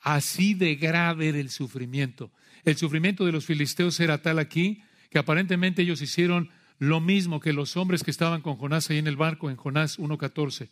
Así 0.00 0.54
de 0.54 0.74
grave 0.74 1.28
era 1.28 1.38
el 1.38 1.50
sufrimiento. 1.50 2.30
El 2.64 2.76
sufrimiento 2.76 3.24
de 3.24 3.32
los 3.32 3.46
filisteos 3.46 3.98
era 4.00 4.20
tal 4.22 4.38
aquí 4.38 4.82
que 5.10 5.18
aparentemente 5.18 5.82
ellos 5.82 6.02
hicieron 6.02 6.50
lo 6.78 7.00
mismo 7.00 7.38
que 7.38 7.52
los 7.52 7.76
hombres 7.76 8.02
que 8.02 8.10
estaban 8.10 8.40
con 8.40 8.56
Jonás 8.56 8.90
ahí 8.90 8.98
en 8.98 9.06
el 9.06 9.16
barco 9.16 9.50
en 9.50 9.56
Jonás 9.56 9.98
1.14. 9.98 10.70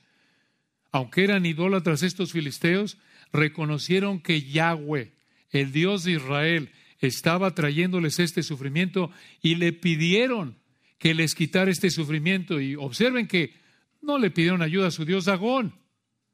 Aunque 0.92 1.22
eran 1.22 1.46
idólatras 1.46 2.02
estos 2.02 2.32
filisteos, 2.32 2.98
reconocieron 3.32 4.20
que 4.20 4.42
Yahweh, 4.42 5.12
el 5.50 5.72
Dios 5.72 6.04
de 6.04 6.12
Israel, 6.12 6.70
estaba 7.00 7.54
trayéndoles 7.54 8.18
este 8.18 8.42
sufrimiento 8.42 9.10
y 9.42 9.54
le 9.54 9.72
pidieron 9.72 10.56
que 10.98 11.14
les 11.14 11.34
quitara 11.34 11.70
este 11.70 11.90
sufrimiento. 11.90 12.60
Y 12.60 12.76
observen 12.76 13.26
que 13.26 13.54
no 14.02 14.18
le 14.18 14.30
pidieron 14.30 14.62
ayuda 14.62 14.88
a 14.88 14.92
su 14.92 15.04
Dios 15.04 15.24
Dagón. 15.24 15.74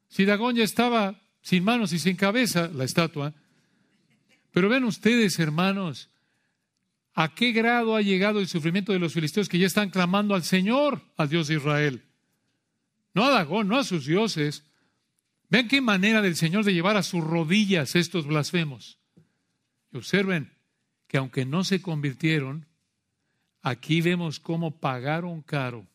Si 0.09 0.25
Dagón 0.25 0.55
ya 0.55 0.63
estaba 0.63 1.21
sin 1.41 1.63
manos 1.63 1.93
y 1.93 1.99
sin 1.99 2.15
cabeza, 2.15 2.69
la 2.73 2.83
estatua. 2.83 3.33
Pero 4.51 4.69
ven 4.69 4.83
ustedes, 4.83 5.39
hermanos, 5.39 6.09
a 7.13 7.33
qué 7.33 7.51
grado 7.51 7.95
ha 7.95 8.01
llegado 8.01 8.39
el 8.39 8.47
sufrimiento 8.47 8.91
de 8.91 8.99
los 8.99 9.13
filisteos 9.13 9.49
que 9.49 9.57
ya 9.57 9.67
están 9.67 9.89
clamando 9.89 10.35
al 10.35 10.43
Señor, 10.43 11.01
al 11.15 11.29
Dios 11.29 11.47
de 11.47 11.55
Israel. 11.55 12.03
No 13.13 13.25
a 13.25 13.31
Dagón, 13.31 13.67
no 13.67 13.77
a 13.77 13.83
sus 13.83 14.05
dioses. 14.05 14.65
Vean 15.49 15.67
qué 15.67 15.81
manera 15.81 16.21
del 16.21 16.35
Señor 16.35 16.65
de 16.65 16.73
llevar 16.73 16.97
a 16.97 17.03
sus 17.03 17.23
rodillas 17.23 17.95
estos 17.95 18.27
blasfemos. 18.27 18.99
Y 19.91 19.97
observen 19.97 20.53
que 21.07 21.17
aunque 21.17 21.45
no 21.45 21.63
se 21.63 21.81
convirtieron, 21.81 22.67
aquí 23.61 24.01
vemos 24.01 24.39
cómo 24.39 24.79
pagaron 24.79 25.41
caro 25.41 25.87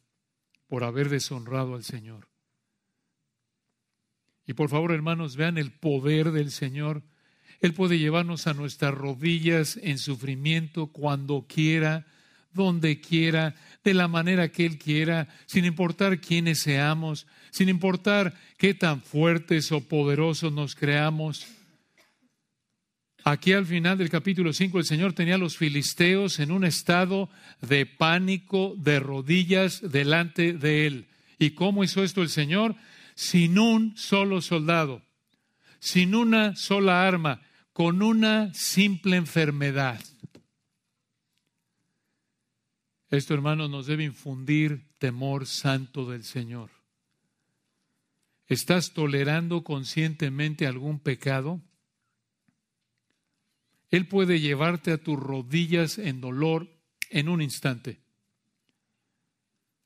por 0.68 0.84
haber 0.84 1.08
deshonrado 1.08 1.74
al 1.74 1.84
Señor. 1.84 2.28
Y 4.46 4.54
por 4.54 4.70
favor, 4.70 4.92
hermanos, 4.92 5.36
vean 5.36 5.58
el 5.58 5.72
poder 5.72 6.32
del 6.32 6.50
Señor 6.50 7.02
él 7.62 7.74
puede 7.74 8.00
llevarnos 8.00 8.48
a 8.48 8.54
nuestras 8.54 8.92
rodillas 8.92 9.78
en 9.80 9.96
sufrimiento 9.96 10.88
cuando 10.88 11.46
quiera, 11.48 12.06
donde 12.54 13.00
quiera, 13.00 13.54
de 13.84 13.94
la 13.94 14.08
manera 14.08 14.50
que 14.50 14.66
Él 14.66 14.78
quiera, 14.78 15.28
sin 15.46 15.64
importar 15.64 16.20
quiénes 16.20 16.60
seamos, 16.60 17.26
sin 17.50 17.68
importar 17.68 18.34
qué 18.58 18.74
tan 18.74 19.02
fuertes 19.02 19.72
o 19.72 19.80
poderosos 19.80 20.52
nos 20.52 20.74
creamos. 20.74 21.46
Aquí 23.24 23.52
al 23.52 23.66
final 23.66 23.98
del 23.98 24.10
capítulo 24.10 24.52
5 24.52 24.78
el 24.78 24.84
Señor 24.84 25.12
tenía 25.12 25.36
a 25.36 25.38
los 25.38 25.56
filisteos 25.56 26.40
en 26.40 26.50
un 26.50 26.64
estado 26.64 27.30
de 27.60 27.86
pánico, 27.86 28.74
de 28.78 28.98
rodillas 28.98 29.80
delante 29.80 30.52
de 30.54 30.86
Él. 30.86 31.06
¿Y 31.38 31.50
cómo 31.50 31.84
hizo 31.84 32.02
esto 32.02 32.22
el 32.22 32.28
Señor? 32.28 32.74
Sin 33.14 33.58
un 33.58 33.96
solo 33.96 34.40
soldado, 34.40 35.02
sin 35.78 36.14
una 36.14 36.56
sola 36.56 37.06
arma, 37.06 37.42
con 37.72 38.02
una 38.02 38.52
simple 38.54 39.16
enfermedad. 39.16 40.00
Esto, 43.12 43.34
hermanos, 43.34 43.68
nos 43.68 43.86
debe 43.86 44.04
infundir 44.04 44.86
temor 44.96 45.46
santo 45.46 46.10
del 46.10 46.24
Señor. 46.24 46.70
¿Estás 48.46 48.94
tolerando 48.94 49.64
conscientemente 49.64 50.66
algún 50.66 50.98
pecado? 50.98 51.60
Él 53.90 54.08
puede 54.08 54.40
llevarte 54.40 54.92
a 54.92 54.96
tus 54.96 55.18
rodillas 55.18 55.98
en 55.98 56.22
dolor 56.22 56.70
en 57.10 57.28
un 57.28 57.42
instante. 57.42 58.00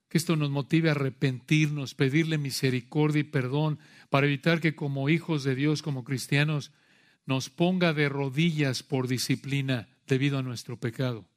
Que 0.09 0.19
esto 0.19 0.37
nos 0.37 0.51
motive 0.51 0.89
a 0.89 0.93
arrepentirnos, 0.93 1.97
pedirle 1.97 2.39
misericordia 2.39 3.23
y 3.23 3.25
perdón 3.25 3.81
para 4.09 4.29
evitar 4.29 4.61
que 4.61 4.77
como 4.77 5.09
hijos 5.09 5.43
de 5.43 5.57
Dios, 5.57 5.83
como 5.83 6.05
cristianos, 6.05 6.71
nos 7.25 7.51
ponga 7.51 7.93
de 7.93 8.09
rodillas 8.09 8.85
por 8.85 9.09
disciplina 9.09 9.89
debido 10.07 10.39
a 10.39 10.45
nuestro 10.45 10.79
pecado. 10.79 11.29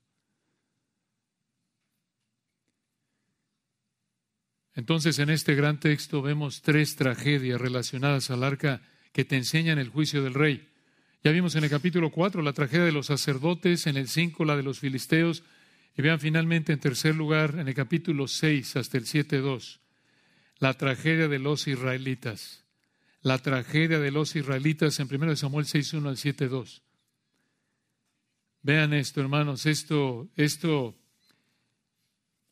Entonces 4.79 5.19
en 5.19 5.29
este 5.29 5.55
gran 5.55 5.81
texto 5.81 6.21
vemos 6.21 6.61
tres 6.61 6.95
tragedias 6.95 7.59
relacionadas 7.59 8.29
al 8.31 8.45
arca 8.45 8.81
que 9.11 9.25
te 9.25 9.35
enseñan 9.35 9.77
el 9.77 9.89
juicio 9.89 10.23
del 10.23 10.33
rey. 10.33 10.69
Ya 11.21 11.31
vimos 11.31 11.55
en 11.55 11.65
el 11.65 11.69
capítulo 11.69 12.11
4 12.11 12.41
la 12.41 12.53
tragedia 12.53 12.85
de 12.85 12.93
los 12.93 13.07
sacerdotes, 13.07 13.87
en 13.87 13.97
el 13.97 14.07
5 14.07 14.45
la 14.45 14.55
de 14.55 14.63
los 14.63 14.79
filisteos, 14.79 15.43
y 15.97 16.01
vean 16.01 16.21
finalmente 16.21 16.71
en 16.71 16.79
tercer 16.79 17.13
lugar 17.13 17.55
en 17.59 17.67
el 17.67 17.73
capítulo 17.73 18.29
6 18.29 18.77
hasta 18.77 18.97
el 18.97 19.03
7.2, 19.03 19.79
la 20.59 20.73
tragedia 20.75 21.27
de 21.27 21.39
los 21.39 21.67
israelitas. 21.67 22.63
La 23.21 23.37
tragedia 23.39 23.99
de 23.99 24.11
los 24.11 24.37
israelitas 24.37 24.97
en 25.01 25.13
1 25.13 25.35
Samuel 25.35 25.65
6.1 25.65 26.07
al 26.07 26.15
7.2. 26.15 26.81
Vean 28.61 28.93
esto, 28.93 29.19
hermanos, 29.19 29.65
esto, 29.65 30.29
esto 30.37 30.95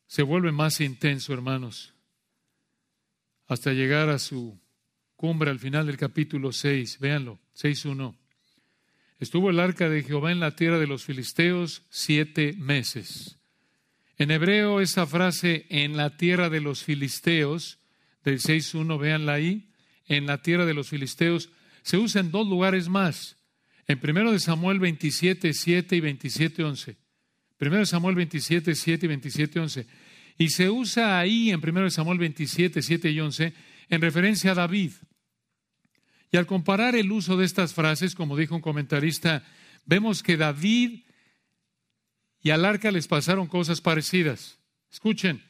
se 0.06 0.22
vuelve 0.22 0.52
más 0.52 0.82
intenso, 0.82 1.32
hermanos, 1.32 1.94
hasta 3.48 3.72
llegar 3.72 4.10
a 4.10 4.18
su 4.18 4.60
cumbre 5.16 5.50
al 5.50 5.58
final 5.58 5.86
del 5.86 5.96
capítulo 5.96 6.52
6. 6.52 7.00
Véanlo, 7.00 7.40
6.1. 7.56 8.14
Estuvo 9.18 9.50
el 9.50 9.58
arca 9.58 9.88
de 9.88 10.04
Jehová 10.04 10.30
en 10.30 10.38
la 10.38 10.54
tierra 10.54 10.78
de 10.78 10.86
los 10.86 11.04
filisteos 11.04 11.82
siete 11.90 12.54
meses. 12.56 13.38
En 14.16 14.30
hebreo, 14.30 14.80
esa 14.80 15.06
frase 15.06 15.66
en 15.70 15.96
la 15.96 16.16
tierra 16.16 16.50
de 16.50 16.60
los 16.60 16.84
filisteos, 16.84 17.78
del 18.24 18.40
6.1, 18.40 18.98
véanla 18.98 19.34
ahí, 19.34 19.70
en 20.06 20.26
la 20.26 20.42
tierra 20.42 20.66
de 20.66 20.74
los 20.74 20.88
filisteos, 20.88 21.50
se 21.82 21.96
usa 21.96 22.20
en 22.20 22.30
dos 22.30 22.46
lugares 22.46 22.88
más. 22.88 23.36
En 23.86 24.00
1 24.02 24.32
de 24.32 24.38
Samuel 24.38 24.78
27, 24.78 25.52
7 25.52 25.96
y 25.96 26.00
27, 26.00 26.62
11. 26.62 26.96
1 27.60 27.76
de 27.76 27.86
Samuel 27.86 28.14
27, 28.16 28.74
7 28.74 29.06
y 29.06 29.08
27, 29.08 29.60
11. 29.60 29.86
Y 30.38 30.50
se 30.50 30.70
usa 30.70 31.18
ahí 31.18 31.50
en 31.50 31.60
1 31.62 31.82
de 31.82 31.90
Samuel 31.90 32.18
27, 32.18 32.80
7 32.80 33.10
y 33.10 33.20
11 33.20 33.52
en 33.88 34.00
referencia 34.00 34.52
a 34.52 34.54
David. 34.54 34.92
Y 36.30 36.36
al 36.36 36.46
comparar 36.46 36.94
el 36.94 37.10
uso 37.10 37.36
de 37.36 37.44
estas 37.44 37.74
frases, 37.74 38.14
como 38.14 38.36
dijo 38.36 38.54
un 38.54 38.60
comentarista, 38.60 39.42
vemos 39.84 40.22
que 40.22 40.36
David 40.36 41.00
y 42.40 42.50
al 42.50 42.64
arca 42.64 42.92
les 42.92 43.08
pasaron 43.08 43.48
cosas 43.48 43.80
parecidas. 43.80 44.58
Escuchen, 44.92 45.42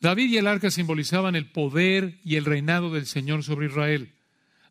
David 0.00 0.30
y 0.30 0.36
el 0.36 0.46
arca 0.46 0.70
simbolizaban 0.70 1.34
el 1.34 1.50
poder 1.50 2.18
y 2.22 2.36
el 2.36 2.44
reinado 2.44 2.92
del 2.92 3.06
Señor 3.06 3.42
sobre 3.42 3.66
Israel. 3.66 4.12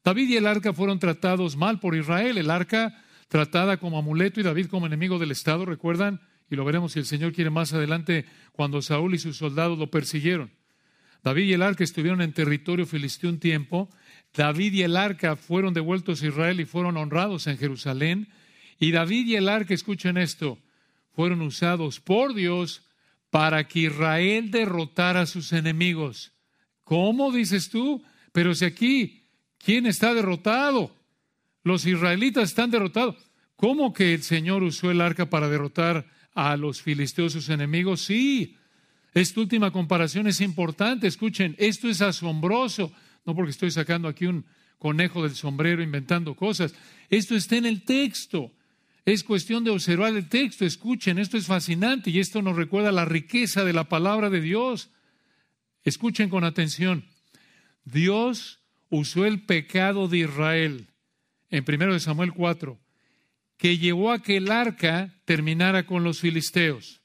David 0.04 0.30
y 0.30 0.36
el 0.38 0.46
arca 0.46 0.74
fueron 0.74 1.00
tratados 1.00 1.56
mal 1.56 1.80
por 1.80 1.96
Israel, 1.96 2.38
el 2.38 2.52
arca 2.52 3.04
tratada 3.28 3.78
como 3.78 3.98
amuleto 3.98 4.40
y 4.40 4.44
David 4.44 4.68
como 4.68 4.86
enemigo 4.86 5.18
del 5.18 5.32
Estado, 5.32 5.66
¿recuerdan? 5.66 6.22
Y 6.50 6.56
lo 6.56 6.66
veremos 6.66 6.94
si 6.94 7.00
el 7.00 7.06
Señor 7.06 7.34
quiere 7.34 7.50
más 7.50 7.74
adelante 7.74 8.26
cuando 8.52 8.82
Saúl 8.82 9.16
y 9.16 9.20
sus 9.20 9.38
soldados 9.38 9.78
lo 9.78 9.90
persiguieron. 9.90 10.52
David 11.24 11.46
y 11.46 11.54
el 11.54 11.64
arca 11.64 11.84
estuvieron 11.84 12.22
en 12.22 12.34
territorio 12.34 12.86
filisteo 12.86 13.32
un 13.32 13.40
tiempo. 13.40 13.90
David 14.36 14.74
y 14.74 14.84
el 14.84 14.96
arca 14.96 15.36
fueron 15.36 15.74
devueltos 15.74 16.22
a 16.22 16.28
Israel 16.28 16.60
y 16.60 16.66
fueron 16.66 16.98
honrados 16.98 17.48
en 17.48 17.58
Jerusalén. 17.58 18.28
Y 18.80 18.92
David 18.92 19.26
y 19.26 19.36
el 19.36 19.50
arca, 19.50 19.74
escuchen 19.74 20.18
esto, 20.18 20.60
fueron 21.14 21.42
usados 21.42 22.00
por 22.00 22.36
Dios 22.36 22.84
para 23.32 23.68
que 23.68 23.80
Israel 23.80 24.52
derrotara 24.52 25.22
a 25.22 25.26
sus 25.26 25.52
enemigos. 25.52 26.32
¿Cómo 26.84 27.32
dices 27.32 27.70
tú? 27.70 28.04
Pero 28.32 28.54
si 28.54 28.66
aquí, 28.66 29.24
¿quién 29.58 29.88
está 29.88 30.14
derrotado? 30.14 30.96
Los 31.64 31.88
israelitas 31.88 32.50
están 32.50 32.70
derrotados. 32.70 33.16
¿Cómo 33.56 33.94
que 33.94 34.14
el 34.14 34.22
Señor 34.22 34.62
usó 34.62 34.92
el 34.92 35.02
arca 35.02 35.30
para 35.30 35.50
derrotar 35.50 36.06
a 36.36 36.56
los 36.56 36.82
filisteos, 36.82 37.34
sus 37.34 37.50
enemigos? 37.50 38.02
Sí. 38.02 38.56
Esta 39.16 39.40
última 39.40 39.72
comparación 39.72 40.28
es 40.28 40.42
importante. 40.42 41.08
Escuchen, 41.08 41.56
esto 41.58 41.90
es 41.90 42.02
asombroso. 42.02 42.92
No 43.26 43.34
porque 43.34 43.52
estoy 43.52 43.72
sacando 43.72 44.08
aquí 44.08 44.28
un 44.28 44.46
conejo 44.78 45.24
del 45.24 45.34
sombrero 45.34 45.82
inventando 45.82 46.36
cosas. 46.36 46.76
Esto 47.10 47.36
está 47.36 47.56
en 47.56 47.66
el 47.66 47.84
texto. 47.84 48.52
Es 49.06 49.24
cuestión 49.24 49.64
de 49.64 49.72
observar 49.72 50.16
el 50.16 50.28
texto. 50.28 50.66
Escuchen, 50.66 51.18
esto 51.18 51.38
es 51.38 51.48
fascinante 51.48 52.10
y 52.10 52.20
esto 52.20 52.42
nos 52.42 52.56
recuerda 52.56 52.92
la 52.92 53.06
riqueza 53.06 53.64
de 53.64 53.74
la 53.74 53.86
palabra 53.86 54.30
de 54.30 54.42
Dios. 54.42 54.90
Escuchen 55.84 56.30
con 56.30 56.44
atención. 56.44 57.06
Dios 57.86 58.60
usó 58.90 59.26
el 59.26 59.44
pecado 59.44 60.08
de 60.08 60.20
Israel 60.20 60.88
en 61.50 61.64
1 61.68 62.00
Samuel 62.00 62.34
4, 62.34 62.80
que 63.58 63.78
llevó 63.78 64.12
a 64.12 64.22
que 64.22 64.38
el 64.38 64.52
arca 64.52 65.14
terminara 65.26 65.86
con 65.86 66.04
los 66.04 66.20
filisteos. 66.20 67.02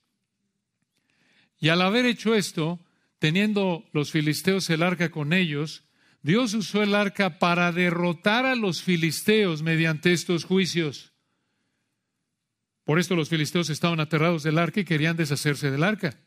Y 1.58 1.68
al 1.68 1.82
haber 1.82 2.06
hecho 2.06 2.34
esto, 2.34 2.80
teniendo 3.18 3.84
los 3.92 4.10
filisteos 4.10 4.68
el 4.70 4.82
arca 4.82 5.10
con 5.10 5.32
ellos, 5.32 5.84
Dios 6.22 6.54
usó 6.54 6.82
el 6.82 6.94
arca 6.94 7.38
para 7.38 7.72
derrotar 7.72 8.46
a 8.46 8.54
los 8.54 8.82
filisteos 8.82 9.62
mediante 9.62 10.12
estos 10.12 10.44
juicios. 10.44 11.12
Por 12.84 12.98
esto 12.98 13.14
los 13.14 13.28
filisteos 13.28 13.70
estaban 13.70 14.00
aterrados 14.00 14.42
del 14.42 14.58
arca 14.58 14.80
y 14.80 14.84
querían 14.84 15.16
deshacerse 15.16 15.70
del 15.70 15.84
arca. 15.84 16.18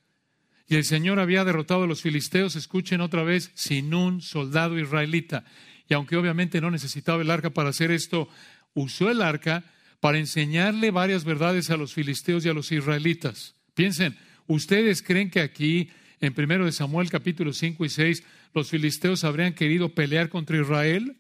Y 0.68 0.76
el 0.76 0.86
Señor 0.86 1.20
había 1.20 1.44
derrotado 1.44 1.84
a 1.84 1.88
los 1.88 2.02
filisteos, 2.02 2.56
escuchen 2.56 3.02
otra 3.02 3.24
vez, 3.24 3.52
sin 3.54 3.94
un 3.94 4.22
soldado 4.22 4.80
israelita. 4.80 5.44
Y 5.90 5.94
aunque 5.94 6.16
obviamente 6.16 6.62
no 6.62 6.72
necesitaba 6.72 7.22
el 7.22 7.32
arca 7.32 7.50
para 7.50 7.70
hacer 7.70 7.92
esto, 7.92 8.30
usó 8.74 9.12
el 9.12 9.22
arca 9.22 9.64
para 10.04 10.20
enseñarle 10.20 10.92
varias 10.92 11.24
verdades 11.24 11.70
a 11.70 11.78
los 11.78 11.94
filisteos 11.94 12.46
y 12.46 12.50
a 12.50 12.54
los 12.54 12.74
israelitas. 12.74 13.56
Piensen, 13.74 14.18
¿ustedes 14.48 15.02
creen 15.02 15.30
que 15.30 15.40
aquí, 15.40 15.92
en 16.20 16.34
1 16.38 16.74
Samuel 16.74 17.10
capítulo 17.10 17.54
5 17.54 17.86
y 17.86 17.88
6, 17.88 18.24
los 18.54 18.70
filisteos 18.70 19.24
habrían 19.24 19.54
querido 19.54 19.96
pelear 19.96 20.28
contra 20.28 20.60
Israel? 20.60 21.16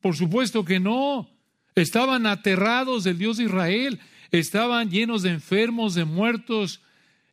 Por 0.00 0.16
supuesto 0.16 0.64
que 0.64 0.80
no. 0.80 1.30
Estaban 1.76 2.26
aterrados 2.26 3.04
del 3.04 3.18
Dios 3.18 3.36
de 3.36 3.44
Israel 3.44 4.00
estaban 4.32 4.90
llenos 4.90 5.22
de 5.22 5.30
enfermos, 5.30 5.94
de 5.94 6.04
muertos, 6.04 6.80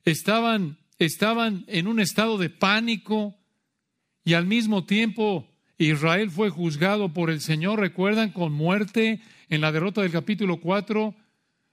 estaban, 0.05 0.77
estaban 0.99 1.63
en 1.67 1.87
un 1.87 1.99
estado 1.99 2.37
de 2.37 2.51
pánico 2.51 3.35
y 4.23 4.35
al 4.35 4.45
mismo 4.45 4.85
tiempo 4.85 5.47
Israel 5.79 6.29
fue 6.29 6.51
juzgado 6.51 7.11
por 7.11 7.31
el 7.31 7.41
Señor, 7.41 7.79
recuerdan, 7.79 8.31
con 8.31 8.51
muerte 8.51 9.21
en 9.49 9.61
la 9.61 9.71
derrota 9.71 10.01
del 10.01 10.11
capítulo 10.11 10.57
4, 10.57 11.15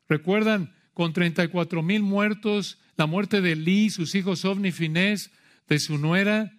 recuerdan, 0.09 0.75
con 0.95 1.13
34 1.13 1.83
mil 1.83 2.03
muertos, 2.03 2.79
la 2.97 3.07
muerte 3.07 3.41
de 3.41 3.55
Lee, 3.55 3.91
sus 3.91 4.15
hijos 4.15 4.45
Ovni 4.45 4.73
Finés, 4.73 5.31
de 5.69 5.79
su 5.79 5.99
nuera, 5.99 6.53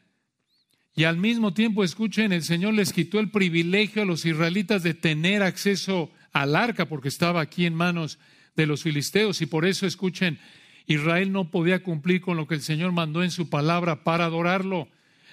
y 0.98 1.04
al 1.04 1.18
mismo 1.18 1.54
tiempo, 1.54 1.84
escuchen, 1.84 2.32
el 2.32 2.42
Señor 2.42 2.74
les 2.74 2.92
quitó 2.92 3.20
el 3.20 3.30
privilegio 3.30 4.02
a 4.02 4.06
los 4.06 4.26
israelitas 4.26 4.82
de 4.82 4.96
tener 4.96 5.44
acceso 5.44 6.12
al 6.34 6.56
arca 6.56 6.88
porque 6.88 7.08
estaba 7.08 7.40
aquí 7.40 7.68
en 7.68 7.76
manos 7.76 8.18
de 8.56 8.66
los 8.66 8.82
filisteos 8.82 9.40
y 9.44 9.46
por 9.46 9.68
eso 9.68 9.86
escuchen, 9.86 10.40
Israel 10.88 11.32
no 11.32 11.52
podía 11.52 11.84
cumplir 11.84 12.22
con 12.22 12.36
lo 12.36 12.48
que 12.48 12.56
el 12.56 12.64
Señor 12.64 12.94
mandó 12.94 13.24
en 13.24 13.30
su 13.30 13.48
palabra 13.48 14.04
para 14.04 14.26
adorarlo. 14.26 14.88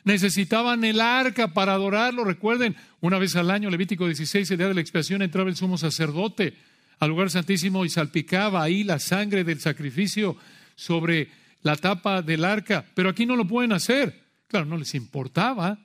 Necesitaban 0.05 0.85
el 0.85 1.01
arca 1.01 1.55
para 1.55 1.73
adorarlo. 1.73 2.25
Recuerden, 2.25 2.77
una 3.01 3.19
vez 3.19 3.35
al 3.37 3.51
año, 3.51 3.71
Levítico 3.71 4.07
16, 4.07 4.51
el 4.51 4.59
día 4.59 4.69
de 4.69 4.75
la 4.75 4.83
expiación, 4.83 5.23
entraba 5.23 5.49
el 5.49 5.57
sumo 5.57 5.79
sacerdote 5.79 6.55
al 6.99 7.09
lugar 7.09 7.31
santísimo 7.31 7.85
y 7.85 7.89
salpicaba 7.89 8.63
ahí 8.63 8.85
la 8.85 8.99
sangre 8.99 9.45
del 9.45 9.61
sacrificio 9.61 10.37
sobre 10.77 11.31
la 11.63 11.77
tapa 11.77 12.21
del 12.21 12.45
arca. 12.45 12.85
Pero 12.95 13.09
aquí 13.09 13.25
no 13.25 13.35
lo 13.35 13.47
pueden 13.47 13.73
hacer. 13.73 14.23
Claro, 14.47 14.67
no 14.67 14.77
les 14.77 14.95
importaba. 14.95 15.79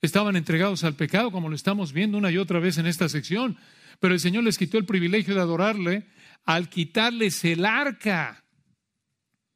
Estaban 0.00 0.36
entregados 0.36 0.84
al 0.84 0.94
pecado, 0.94 1.32
como 1.32 1.48
lo 1.48 1.56
estamos 1.56 1.92
viendo 1.92 2.16
una 2.16 2.30
y 2.30 2.38
otra 2.38 2.60
vez 2.60 2.78
en 2.78 2.86
esta 2.86 3.08
sección. 3.08 3.56
Pero 3.98 4.14
el 4.14 4.20
Señor 4.20 4.44
les 4.44 4.58
quitó 4.58 4.78
el 4.78 4.84
privilegio 4.84 5.34
de 5.34 5.40
adorarle 5.40 6.06
al 6.44 6.68
quitarles 6.68 7.44
el 7.44 7.64
arca. 7.64 8.44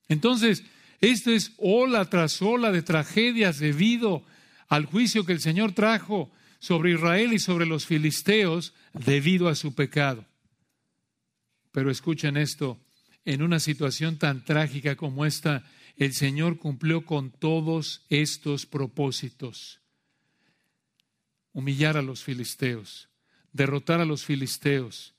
Entonces, 0.09 0.65
esto 1.01 1.31
es 1.31 1.53
ola 1.59 2.05
tras 2.07 2.43
ola 2.43 2.73
de 2.73 2.83
tragedias 2.83 3.59
debido 3.59 4.25
al 4.69 4.87
juicio 4.87 5.25
que 5.25 5.33
el 5.33 5.41
Señor 5.41 5.73
trajo 5.73 6.31
sobre 6.59 6.93
Israel 6.93 7.33
y 7.33 7.39
sobre 7.39 7.67
los 7.67 7.87
filisteos 7.87 8.75
debido 8.93 9.49
a 9.49 9.55
su 9.55 9.75
pecado. 9.75 10.25
Pero 11.73 11.91
escuchen 11.91 12.37
esto, 12.37 12.81
en 13.25 13.43
una 13.43 13.61
situación 13.61 14.19
tan 14.19 14.45
trágica 14.45 14.97
como 14.97 15.25
esta, 15.25 15.65
el 15.97 16.15
Señor 16.15 16.59
cumplió 16.59 17.05
con 17.05 17.31
todos 17.31 18.05
estos 18.09 18.67
propósitos. 18.67 19.81
Humillar 21.53 21.97
a 21.97 22.03
los 22.03 22.23
filisteos, 22.23 23.09
derrotar 23.53 24.01
a 24.01 24.05
los 24.05 24.25
filisteos, 24.25 25.15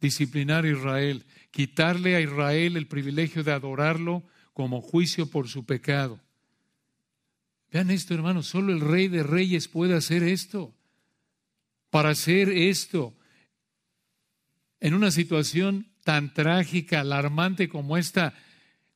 disciplinar 0.00 0.64
a 0.64 0.70
Israel, 0.70 1.24
quitarle 1.50 2.16
a 2.16 2.20
Israel 2.20 2.76
el 2.76 2.86
privilegio 2.86 3.44
de 3.44 3.52
adorarlo 3.52 4.24
como 4.52 4.80
juicio 4.80 5.30
por 5.30 5.48
su 5.48 5.64
pecado. 5.64 6.20
Vean 7.70 7.90
esto, 7.90 8.14
hermanos, 8.14 8.46
solo 8.46 8.72
el 8.72 8.80
rey 8.80 9.08
de 9.08 9.22
reyes 9.22 9.68
puede 9.68 9.94
hacer 9.94 10.22
esto. 10.22 10.74
Para 11.90 12.10
hacer 12.10 12.50
esto 12.50 13.14
en 14.80 14.94
una 14.94 15.10
situación 15.10 15.88
tan 16.04 16.34
trágica, 16.34 17.00
alarmante 17.00 17.68
como 17.68 17.96
esta, 17.96 18.34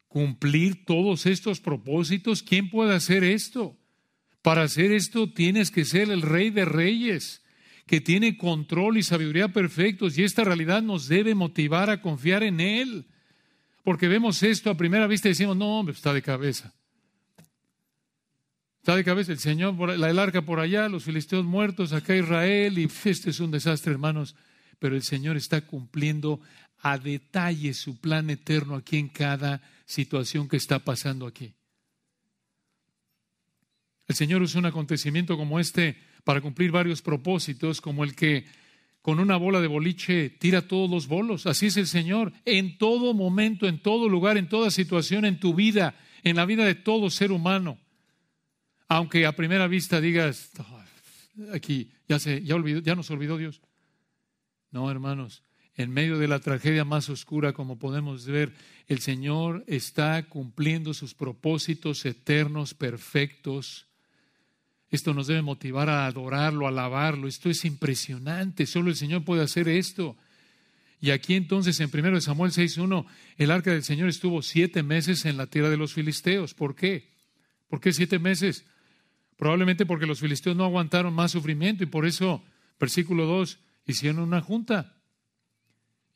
cumplir 0.09 0.85
todos 0.85 1.27
estos 1.27 1.61
propósitos, 1.61 2.43
¿quién 2.43 2.71
puede 2.71 2.95
hacer 2.95 3.23
esto? 3.23 3.77
Para 4.43 4.63
hacer 4.63 4.93
esto 4.93 5.33
tienes 5.33 5.71
que 5.71 5.85
ser 5.85 6.11
el 6.11 6.23
rey 6.23 6.51
de 6.51 6.65
reyes 6.65 7.43
que 7.87 8.01
tiene 8.01 8.37
control 8.37 8.99
y 8.99 9.03
sabiduría 9.03 9.49
perfectos 9.49 10.19
y 10.19 10.25
esta 10.25 10.45
realidad 10.45 10.83
nos 10.83 11.09
debe 11.09 11.35
motivar 11.35 11.89
a 11.89 12.03
confiar 12.03 12.43
en 12.43 12.61
Él. 12.61 13.07
Porque 13.87 14.09
vemos 14.09 14.43
esto 14.43 14.69
a 14.69 14.77
primera 14.77 15.07
vista 15.07 15.29
y 15.29 15.31
decimos, 15.31 15.57
no, 15.57 15.79
hombre, 15.79 15.95
está 15.95 16.13
de 16.13 16.21
cabeza. 16.21 16.75
Está 18.79 18.97
de 18.97 19.05
cabeza 19.05 19.31
el 19.31 19.39
Señor, 19.39 19.97
la 19.97 20.11
el 20.11 20.19
arca 20.19 20.43
por 20.43 20.59
allá, 20.59 20.89
los 20.89 21.05
filisteos 21.05 21.45
muertos, 21.45 21.93
acá 21.93 22.17
Israel, 22.17 22.79
y 22.81 22.91
este 23.05 23.31
es 23.31 23.39
un 23.39 23.53
desastre, 23.53 23.93
hermanos. 23.93 24.35
Pero 24.81 24.97
el 24.97 25.05
Señor 25.05 25.37
está 25.37 25.61
cumpliendo 25.61 26.41
a 26.79 26.99
detalle 26.99 27.75
su 27.75 28.01
plan 28.01 28.29
eterno 28.29 28.75
aquí 28.75 28.97
en 28.99 29.09
cada 29.09 29.63
situación 29.85 30.49
que 30.49 30.57
está 30.57 30.81
pasando 30.81 31.25
aquí. 31.25 31.55
El 34.09 34.17
Señor 34.17 34.43
usa 34.43 34.59
un 34.59 34.67
acontecimiento 34.67 35.37
como 35.37 35.61
este 35.61 35.97
para 36.25 36.41
cumplir 36.41 36.73
varios 36.73 37.03
propósitos, 37.03 37.81
como 37.81 38.03
el 38.03 38.17
que 38.17 38.47
con 39.07 39.21
una 39.21 39.37
bola 39.37 39.61
de 39.61 39.69
boliche 39.69 40.31
tira 40.31 40.67
todos 40.67 40.91
los 40.91 41.07
bolos. 41.07 41.47
Así 41.47 41.67
es 41.67 41.77
el 41.77 41.87
Señor, 41.87 42.33
en 42.45 42.77
todo 42.77 43.15
momento, 43.15 43.69
en 43.69 43.79
todo 43.79 44.09
lugar, 44.09 44.37
en 44.37 44.49
toda 44.49 44.69
situación, 44.73 45.25
en 45.25 45.39
tu 45.39 45.55
vida, 45.55 45.95
en 46.25 46.35
la 46.35 46.45
vida 46.45 46.65
de 46.65 46.75
todo 46.75 47.09
ser 47.09 47.31
humano. 47.31 47.79
Aunque 48.89 49.25
a 49.25 49.37
primera 49.37 49.69
vista 49.69 50.01
digas, 50.01 50.51
aquí 51.53 51.93
ya 52.09 52.19
se, 52.19 52.43
ya 52.43 52.57
olvidó, 52.57 52.81
ya 52.81 52.97
nos 52.97 53.09
olvidó 53.13 53.37
Dios. 53.37 53.61
No, 54.73 54.91
hermanos, 54.91 55.45
en 55.77 55.93
medio 55.93 56.19
de 56.19 56.27
la 56.27 56.41
tragedia 56.41 56.85
más 56.85 57.09
oscura, 57.09 57.53
como 57.53 57.79
podemos 57.79 58.27
ver, 58.27 58.55
el 58.89 58.99
Señor 58.99 59.63
está 59.69 60.21
cumpliendo 60.25 60.95
sus 60.95 61.15
propósitos 61.15 62.05
eternos, 62.07 62.75
perfectos, 62.75 63.87
esto 64.97 65.15
nos 65.15 65.29
debe 65.29 65.43
motivar 65.43 65.89
a 65.89 66.07
adorarlo, 66.07 66.67
a 66.67 66.71
alabarlo. 66.71 67.29
Esto 67.29 67.49
es 67.49 67.65
impresionante. 67.65 68.67
Solo 68.67 68.91
el 68.91 68.97
Señor 68.97 69.25
puede 69.25 69.43
hacer 69.43 69.69
esto. 69.69 70.17
Y 71.01 71.11
aquí 71.11 71.35
entonces 71.35 71.79
en 71.81 71.91
1 71.93 72.21
Samuel 72.21 72.51
6.1, 72.51 73.07
el 73.37 73.51
arca 73.51 73.71
del 73.71 73.85
Señor 73.85 74.09
estuvo 74.09 74.43
siete 74.43 74.83
meses 74.83 75.25
en 75.25 75.37
la 75.37 75.47
tierra 75.47 75.71
de 75.71 75.77
los 75.77 75.93
filisteos. 75.93 76.55
¿Por 76.55 76.75
qué? 76.75 77.09
¿Por 77.69 77.81
qué 77.81 77.93
siete 77.93 78.19
meses? 78.19 78.65
Probablemente 79.37 79.87
porque 79.87 80.07
los 80.07 80.21
filisteos 80.21 80.57
no 80.57 80.65
aguantaron 80.65 81.13
más 81.13 81.33
sufrimiento 81.33 81.85
y 81.85 81.87
por 81.87 82.07
eso, 82.07 82.43
versículo 82.81 83.27
2, 83.27 83.59
hicieron 83.87 84.21
una 84.21 84.41
junta. 84.41 84.97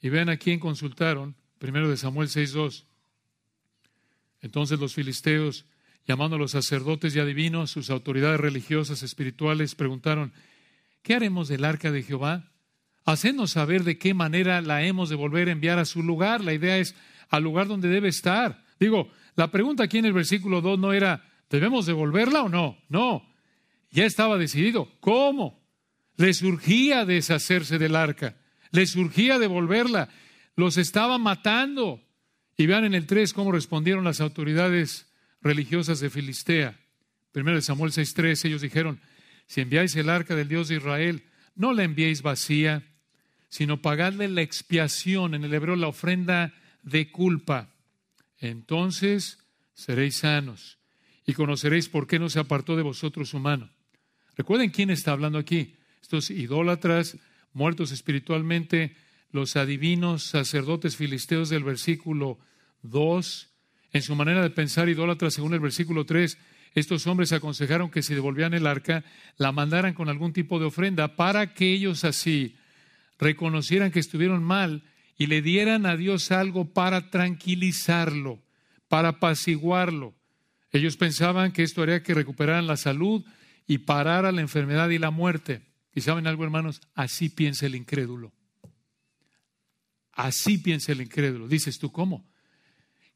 Y 0.00 0.08
vean 0.08 0.30
a 0.30 0.38
quién 0.38 0.58
consultaron, 0.58 1.36
primero 1.58 1.90
de 1.90 1.96
Samuel 1.96 2.28
6.2. 2.28 2.84
Entonces 4.40 4.80
los 4.80 4.94
filisteos 4.94 5.66
llamando 6.06 6.36
a 6.36 6.38
los 6.38 6.52
sacerdotes 6.52 7.14
y 7.14 7.20
adivinos, 7.20 7.70
sus 7.70 7.90
autoridades 7.90 8.40
religiosas, 8.40 9.02
espirituales, 9.02 9.74
preguntaron, 9.74 10.32
¿qué 11.02 11.14
haremos 11.14 11.48
del 11.48 11.64
arca 11.64 11.90
de 11.90 12.02
Jehová? 12.02 12.50
Hacednos 13.04 13.52
saber 13.52 13.84
de 13.84 13.98
qué 13.98 14.14
manera 14.14 14.60
la 14.60 14.82
hemos 14.82 15.08
de 15.08 15.16
volver 15.16 15.48
a 15.48 15.52
enviar 15.52 15.78
a 15.78 15.84
su 15.84 16.02
lugar. 16.02 16.42
La 16.42 16.52
idea 16.52 16.78
es 16.78 16.94
al 17.28 17.42
lugar 17.42 17.66
donde 17.66 17.88
debe 17.88 18.08
estar. 18.08 18.64
Digo, 18.78 19.10
la 19.36 19.50
pregunta 19.50 19.84
aquí 19.84 19.98
en 19.98 20.04
el 20.04 20.12
versículo 20.12 20.60
2 20.60 20.78
no 20.78 20.92
era, 20.92 21.24
¿debemos 21.48 21.86
devolverla 21.86 22.42
o 22.42 22.48
no? 22.48 22.78
No, 22.88 23.26
ya 23.90 24.04
estaba 24.04 24.38
decidido. 24.38 24.88
¿Cómo? 25.00 25.60
Le 26.16 26.34
surgía 26.34 27.04
deshacerse 27.04 27.78
del 27.78 27.96
arca, 27.96 28.36
le 28.70 28.86
surgía 28.86 29.38
devolverla, 29.38 30.08
los 30.56 30.76
estaba 30.76 31.18
matando. 31.18 32.02
Y 32.56 32.66
vean 32.66 32.84
en 32.84 32.94
el 32.94 33.06
3 33.06 33.32
cómo 33.32 33.52
respondieron 33.52 34.04
las 34.04 34.20
autoridades 34.20 35.10
religiosas 35.42 36.00
de 36.00 36.11
Filistea. 36.11 36.79
Primero 37.33 37.57
de 37.57 37.62
Samuel 37.62 37.92
6:3, 37.92 38.44
ellos 38.44 38.62
dijeron, 38.62 39.00
si 39.46 39.61
enviáis 39.61 39.96
el 39.96 40.11
arca 40.11 40.37
del 40.37 40.48
Dios 40.48 40.68
de 40.68 40.76
Israel, 40.76 41.24
no 41.55 41.72
la 41.72 41.83
enviéis 41.83 42.22
vacía, 42.22 42.85
sino 43.48 43.83
pagadle 43.83 44.29
la 44.29 44.42
expiación, 44.42 45.35
en 45.35 45.44
el 45.44 45.53
hebreo 45.53 45.76
la 45.76 45.88
ofrenda 45.88 46.55
de 46.83 47.11
culpa. 47.11 47.74
Entonces 48.38 49.38
seréis 49.74 50.16
sanos 50.16 50.79
y 51.26 51.35
conoceréis 51.35 51.88
por 51.88 52.07
qué 52.07 52.18
no 52.18 52.29
se 52.29 52.38
apartó 52.38 52.76
de 52.76 52.83
vosotros 52.83 53.31
su 53.31 53.38
mano. 53.38 53.70
Recuerden 54.37 54.70
quién 54.70 54.90
está 54.90 55.12
hablando 55.12 55.38
aquí. 55.38 55.76
Estos 56.00 56.31
idólatras, 56.31 57.18
muertos 57.53 57.92
espiritualmente, 57.92 58.96
los 59.33 59.57
adivinos, 59.57 60.24
sacerdotes 60.24 60.96
filisteos 60.96 61.48
del 61.50 61.64
versículo 61.64 62.38
2, 62.83 63.49
en 63.92 64.03
su 64.03 64.14
manera 64.14 64.42
de 64.42 64.50
pensar 64.50 64.88
idólatra, 64.88 65.31
según 65.31 65.55
el 65.55 65.61
versículo 65.61 66.05
3, 66.07 66.38
estos 66.74 67.07
hombres 67.07 67.33
aconsejaron 67.33 67.90
que 67.90 68.03
si 68.03 68.14
devolvían 68.14 68.55
el 68.55 68.66
arca, 68.66 69.05
la 69.37 69.50
mandaran 69.53 69.94
con 69.94 70.09
algún 70.09 70.33
tipo 70.33 70.59
de 70.59 70.66
ofrenda 70.66 71.16
para 71.16 71.53
que 71.55 71.72
ellos 71.72 72.05
así 72.05 72.57
reconocieran 73.18 73.90
que 73.90 73.98
estuvieron 73.98 74.42
mal 74.44 74.85
y 75.18 75.26
le 75.26 75.42
dieran 75.42 75.85
a 75.85 75.96
Dios 75.96 76.31
algo 76.31 76.72
para 76.72 77.11
tranquilizarlo, 77.11 78.40
para 78.88 79.09
apaciguarlo. 79.09 80.14
Ellos 80.72 80.96
pensaban 80.96 81.53
que 81.53 81.62
esto 81.62 81.83
haría 81.83 82.03
que 82.03 82.14
recuperaran 82.14 82.66
la 82.66 82.76
salud 82.76 83.24
y 83.66 83.79
parara 83.79 84.33
la 84.33 84.40
enfermedad 84.40 84.88
y 84.90 84.98
la 84.98 85.11
muerte. 85.11 85.62
Y 85.94 86.03
saben 86.03 86.26
algo, 86.26 86.44
hermanos, 86.44 86.81
así 86.94 87.29
piensa 87.29 87.66
el 87.66 87.74
incrédulo. 87.74 88.33
Así 90.12 90.59
piensa 90.59 90.92
el 90.92 91.00
incrédulo. 91.00 91.48
Dices 91.48 91.79
tú, 91.79 91.90
¿cómo? 91.90 92.24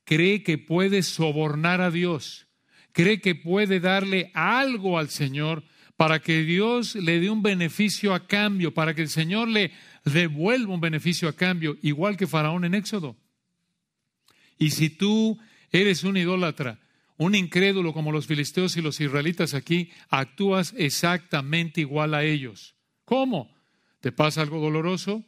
Cree 0.05 0.43
que 0.43 0.59
puede 0.59 1.03
sobornar 1.03 1.81
a 1.81 1.91
Dios, 1.91 2.47
cree 2.93 3.21
que 3.21 3.35
puede 3.35 3.81
darle 3.81 4.31
algo 4.35 4.99
al 4.99 5.09
Señor 5.09 5.65
para 5.97 6.21
que 6.21 6.43
Dios 6.43 6.95
le 6.97 7.21
dé 7.21 7.31
un 7.31 7.43
beneficio 7.43 8.15
a 8.15 8.27
cambio, 8.27 8.75
para 8.75 8.95
que 8.95 9.03
el 9.03 9.09
Señor 9.09 9.49
le 9.49 9.73
devuelva 10.05 10.75
un 10.75 10.81
beneficio 10.81 11.29
a 11.29 11.35
cambio, 11.35 11.77
igual 11.83 12.17
que 12.17 12.27
Faraón 12.27 12.65
en 12.65 12.75
Éxodo. 12.75 13.17
Y 14.59 14.71
si 14.71 14.91
tú 14.91 15.39
eres 15.71 16.05
un 16.05 16.17
idólatra, 16.17 16.81
un 17.17 17.35
incrédulo 17.35 17.93
como 17.93 18.13
los 18.13 18.27
filisteos 18.27 18.77
y 18.77 18.83
los 18.83 19.01
israelitas 19.01 19.55
aquí, 19.55 19.91
actúas 20.09 20.75
exactamente 20.77 21.81
igual 21.81 22.15
a 22.15 22.25
ellos. 22.25 22.75
¿Cómo? 23.05 23.55
¿Te 24.01 24.13
pasa 24.13 24.43
algo 24.43 24.61
doloroso? 24.61 25.25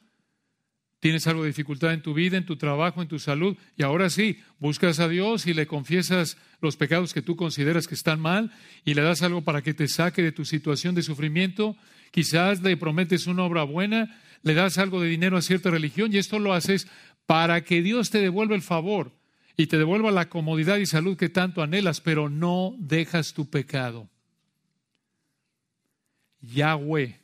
Tienes 1.07 1.29
algo 1.29 1.43
de 1.43 1.51
dificultad 1.51 1.93
en 1.93 2.03
tu 2.03 2.15
vida, 2.15 2.37
en 2.37 2.45
tu 2.45 2.57
trabajo, 2.57 3.01
en 3.01 3.07
tu 3.07 3.21
salud, 3.21 3.57
y 3.77 3.85
ahora 3.85 4.11
sí, 4.11 4.41
buscas 4.59 4.99
a 4.99 5.09
Dios 5.09 5.47
y 5.47 5.55
le 5.55 5.69
confiesas 5.69 6.37
los 6.61 6.77
pecados 6.77 7.15
que 7.15 7.23
tú 7.23 7.37
consideras 7.37 7.87
que 7.87 7.95
están 7.95 8.19
mal 8.19 8.51
y 8.85 8.95
le 8.95 9.03
das 9.03 9.23
algo 9.23 9.43
para 9.43 9.63
que 9.63 9.73
te 9.73 9.87
saque 9.87 10.21
de 10.21 10.33
tu 10.33 10.45
situación 10.45 10.97
de 10.97 11.05
sufrimiento, 11.05 11.77
quizás 12.11 12.61
le 12.61 12.77
prometes 12.77 13.29
una 13.29 13.45
obra 13.45 13.63
buena, 13.63 14.21
le 14.43 14.55
das 14.55 14.79
algo 14.79 15.01
de 15.01 15.09
dinero 15.09 15.37
a 15.37 15.43
cierta 15.43 15.71
religión 15.71 16.13
y 16.13 16.19
esto 16.19 16.41
lo 16.41 16.55
haces 16.55 16.89
para 17.25 17.63
que 17.63 17.83
Dios 17.83 18.11
te 18.11 18.21
devuelva 18.21 18.57
el 18.57 18.63
favor 18.63 19.13
y 19.57 19.69
te 19.69 19.79
devuelva 19.79 20.11
la 20.11 20.29
comodidad 20.29 20.79
y 20.79 20.87
salud 20.87 21.17
que 21.17 21.29
tanto 21.29 21.63
anhelas, 21.63 22.01
pero 22.01 22.29
no 22.29 22.75
dejas 22.81 23.33
tu 23.33 23.49
pecado. 23.49 24.11
Yahweh 26.41 27.21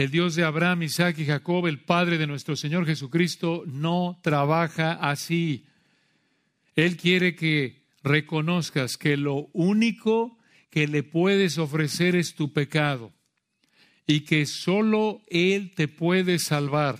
el 0.00 0.10
Dios 0.10 0.34
de 0.34 0.44
Abraham, 0.44 0.84
Isaac 0.84 1.18
y 1.18 1.26
Jacob, 1.26 1.66
el 1.66 1.80
Padre 1.80 2.16
de 2.16 2.26
nuestro 2.26 2.56
Señor 2.56 2.86
Jesucristo, 2.86 3.64
no 3.66 4.18
trabaja 4.22 4.92
así. 4.92 5.66
Él 6.74 6.96
quiere 6.96 7.34
que 7.34 7.82
reconozcas 8.02 8.96
que 8.96 9.18
lo 9.18 9.50
único 9.52 10.38
que 10.70 10.86
le 10.86 11.02
puedes 11.02 11.58
ofrecer 11.58 12.16
es 12.16 12.34
tu 12.34 12.54
pecado 12.54 13.12
y 14.06 14.20
que 14.20 14.46
solo 14.46 15.20
Él 15.28 15.72
te 15.74 15.86
puede 15.86 16.38
salvar 16.38 16.98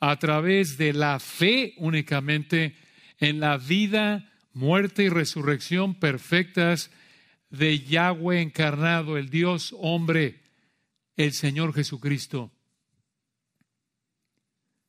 a 0.00 0.18
través 0.18 0.78
de 0.78 0.94
la 0.94 1.20
fe 1.20 1.74
únicamente 1.76 2.74
en 3.20 3.38
la 3.38 3.56
vida, 3.56 4.32
muerte 4.52 5.04
y 5.04 5.10
resurrección 5.10 5.94
perfectas 5.94 6.90
de 7.50 7.78
Yahweh 7.78 8.40
encarnado, 8.40 9.16
el 9.16 9.30
Dios 9.30 9.72
hombre 9.78 10.45
el 11.16 11.32
Señor 11.32 11.74
Jesucristo. 11.74 12.52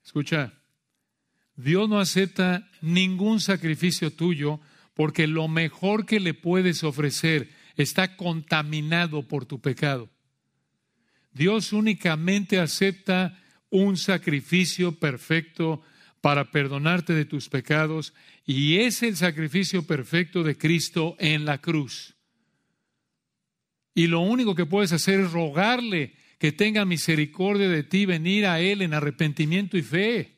Escucha, 0.04 0.54
Dios 1.56 1.90
no 1.90 2.00
acepta 2.00 2.70
ningún 2.82 3.40
sacrificio 3.40 4.12
tuyo 4.12 4.60
porque 4.94 5.28
lo 5.28 5.48
mejor 5.48 6.06
que 6.06 6.20
le 6.20 6.34
puedes 6.34 6.84
ofrecer 6.84 7.50
está 7.76 8.16
contaminado 8.16 9.28
por 9.28 9.46
tu 9.46 9.60
pecado. 9.60 10.10
Dios 11.34 11.72
únicamente 11.74 12.60
acepta 12.60 13.40
un 13.70 13.98
sacrificio 13.98 14.98
perfecto 14.98 15.82
para 16.22 16.52
perdonarte 16.52 17.14
de 17.14 17.26
tus 17.26 17.48
pecados 17.48 18.14
y 18.46 18.78
es 18.80 19.04
el 19.04 19.16
sacrificio 19.16 19.86
perfecto 19.86 20.44
de 20.44 20.58
Cristo 20.58 21.16
en 21.20 21.46
la 21.46 21.60
cruz. 21.60 22.17
Y 23.98 24.06
lo 24.06 24.20
único 24.20 24.54
que 24.54 24.68
puedes 24.68 24.94
hacer 24.94 25.22
es 25.22 25.32
rogarle 25.32 26.14
que 26.38 26.52
tenga 26.52 26.86
misericordia 26.86 27.68
de 27.68 27.82
ti, 27.82 28.06
venir 28.06 28.46
a 28.46 28.60
Él 28.60 28.84
en 28.84 28.94
arrepentimiento 28.94 29.76
y 29.76 29.82
fe. 29.82 30.38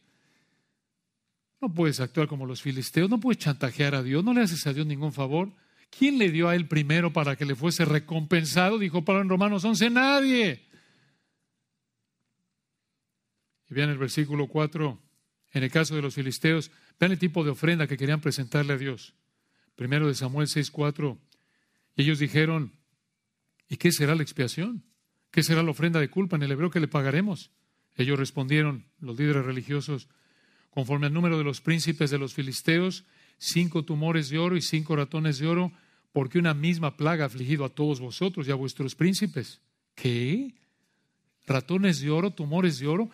No 1.59 1.73
puedes 1.73 1.99
actuar 1.99 2.29
como 2.29 2.45
los 2.45 2.61
filisteos, 2.61 3.09
no 3.09 3.19
puedes 3.19 3.39
chantajear 3.39 3.95
a 3.95 4.01
Dios, 4.01 4.23
no 4.23 4.33
le 4.33 4.43
haces 4.43 4.65
a 4.65 4.71
Dios 4.71 4.87
ningún 4.87 5.11
favor. 5.11 5.51
¿Quién 5.89 6.17
le 6.17 6.31
dio 6.31 6.47
a 6.47 6.55
Él 6.55 6.69
primero 6.69 7.11
para 7.11 7.35
que 7.35 7.43
le 7.43 7.53
fuese 7.53 7.83
recompensado? 7.83 8.79
Dijo 8.79 9.03
Pablo 9.03 9.23
en 9.23 9.29
Romanos 9.29 9.65
11, 9.65 9.89
nadie. 9.89 10.61
Y 13.69 13.73
vean 13.73 13.89
el 13.89 13.97
versículo 13.97 14.47
4, 14.47 14.97
en 15.51 15.63
el 15.63 15.69
caso 15.69 15.97
de 15.97 16.01
los 16.01 16.15
filisteos, 16.15 16.71
vean 16.97 17.11
el 17.11 17.19
tipo 17.19 17.43
de 17.43 17.49
ofrenda 17.49 17.87
que 17.87 17.97
querían 17.97 18.21
presentarle 18.21 18.71
a 18.71 18.77
Dios. 18.77 19.15
Primero 19.75 20.07
de 20.07 20.15
Samuel 20.15 20.47
6, 20.47 20.71
4. 20.71 21.17
Y 21.97 22.03
ellos 22.03 22.19
dijeron, 22.19 22.78
¿y 23.69 23.77
qué 23.77 23.91
será 23.91 24.15
la 24.15 24.23
expiación? 24.23 24.83
¿Qué 25.31 25.43
será 25.43 25.63
la 25.63 25.71
ofrenda 25.71 25.99
de 25.99 26.09
culpa 26.09 26.35
en 26.35 26.43
el 26.43 26.51
hebreo 26.51 26.71
que 26.71 26.79
le 26.79 26.87
pagaremos? 26.87 27.51
Ellos 27.95 28.17
respondieron, 28.17 28.85
los 28.99 29.17
líderes 29.17 29.45
religiosos, 29.45 30.09
conforme 30.71 31.07
al 31.07 31.13
número 31.13 31.37
de 31.37 31.43
los 31.43 31.61
príncipes 31.61 32.09
de 32.09 32.17
los 32.17 32.33
filisteos, 32.33 33.05
cinco 33.37 33.85
tumores 33.85 34.29
de 34.29 34.39
oro 34.39 34.57
y 34.57 34.61
cinco 34.61 34.95
ratones 34.95 35.37
de 35.39 35.47
oro, 35.47 35.71
porque 36.11 36.39
una 36.39 36.53
misma 36.53 36.97
plaga 36.97 37.23
ha 37.23 37.27
afligido 37.27 37.63
a 37.65 37.69
todos 37.69 37.99
vosotros 37.99 38.47
y 38.47 38.51
a 38.51 38.55
vuestros 38.55 38.95
príncipes. 38.95 39.61
¿Qué? 39.95 40.55
¿Ratones 41.45 42.01
de 42.01 42.09
oro, 42.09 42.31
tumores 42.31 42.79
de 42.79 42.87
oro? 42.87 43.09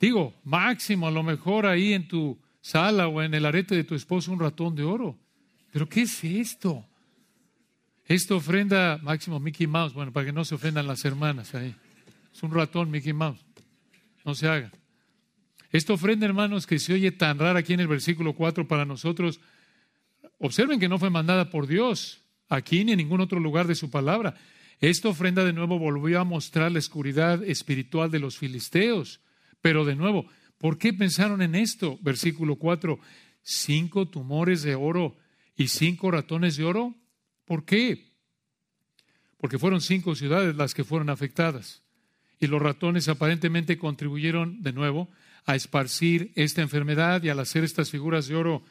Digo, 0.00 0.34
máximo, 0.44 1.06
a 1.06 1.10
lo 1.10 1.22
mejor 1.22 1.66
ahí 1.66 1.92
en 1.92 2.06
tu 2.06 2.38
sala 2.60 3.08
o 3.08 3.22
en 3.22 3.34
el 3.34 3.46
arete 3.46 3.74
de 3.74 3.84
tu 3.84 3.94
esposo 3.94 4.32
un 4.32 4.40
ratón 4.40 4.74
de 4.74 4.84
oro. 4.84 5.18
Pero 5.72 5.88
¿qué 5.88 6.02
es 6.02 6.22
esto? 6.24 6.86
Esta 8.08 8.34
ofrenda, 8.34 8.98
máximo 9.02 9.38
Mickey 9.38 9.66
Mouse, 9.66 9.92
bueno, 9.92 10.14
para 10.14 10.24
que 10.24 10.32
no 10.32 10.42
se 10.42 10.54
ofendan 10.54 10.86
las 10.86 11.04
hermanas 11.04 11.54
ahí. 11.54 11.74
Es 12.34 12.42
un 12.42 12.52
ratón 12.52 12.90
Mickey 12.90 13.12
Mouse. 13.12 13.44
No 14.24 14.34
se 14.34 14.48
haga. 14.48 14.72
Esta 15.70 15.92
ofrenda, 15.92 16.24
hermanos, 16.24 16.66
que 16.66 16.78
se 16.78 16.94
oye 16.94 17.12
tan 17.12 17.38
rara 17.38 17.58
aquí 17.58 17.74
en 17.74 17.80
el 17.80 17.86
versículo 17.86 18.32
4 18.32 18.66
para 18.66 18.86
nosotros, 18.86 19.40
observen 20.38 20.80
que 20.80 20.88
no 20.88 20.98
fue 20.98 21.10
mandada 21.10 21.50
por 21.50 21.66
Dios 21.66 22.24
aquí 22.48 22.82
ni 22.82 22.92
en 22.92 22.98
ningún 22.98 23.20
otro 23.20 23.40
lugar 23.40 23.66
de 23.66 23.74
su 23.74 23.90
palabra. 23.90 24.34
Esta 24.80 25.08
ofrenda 25.10 25.44
de 25.44 25.52
nuevo 25.52 25.78
volvió 25.78 26.18
a 26.18 26.24
mostrar 26.24 26.72
la 26.72 26.78
oscuridad 26.78 27.44
espiritual 27.44 28.10
de 28.10 28.20
los 28.20 28.38
filisteos. 28.38 29.20
Pero 29.60 29.84
de 29.84 29.96
nuevo, 29.96 30.26
¿por 30.56 30.78
qué 30.78 30.94
pensaron 30.94 31.42
en 31.42 31.54
esto? 31.54 31.98
Versículo 32.00 32.56
4, 32.56 32.98
cinco 33.42 34.08
tumores 34.08 34.62
de 34.62 34.76
oro 34.76 35.16
y 35.56 35.68
cinco 35.68 36.10
ratones 36.10 36.56
de 36.56 36.64
oro. 36.64 36.94
¿Por 37.48 37.64
qué? 37.64 38.12
Porque 39.38 39.58
fueron 39.58 39.80
cinco 39.80 40.14
ciudades 40.14 40.54
las 40.54 40.74
que 40.74 40.84
fueron 40.84 41.08
afectadas. 41.10 41.82
Y 42.38 42.46
los 42.46 42.62
ratones 42.62 43.08
aparentemente 43.08 43.78
contribuyeron 43.78 44.62
de 44.62 44.72
nuevo 44.72 45.08
a 45.46 45.56
esparcir 45.56 46.30
esta 46.36 46.62
enfermedad 46.62 47.22
y 47.22 47.30
al 47.30 47.40
hacer 47.40 47.64
estas 47.64 47.90
figuras 47.90 48.28
de 48.28 48.36
oro. 48.36 48.62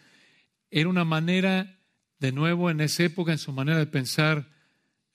Era 0.69 0.87
una 0.87 1.03
manera, 1.03 1.79
de 2.19 2.31
nuevo, 2.31 2.69
en 2.69 2.79
esa 2.79 3.03
época, 3.03 3.31
en 3.31 3.39
su 3.39 3.51
manera 3.51 3.79
de 3.79 3.87
pensar 3.87 4.47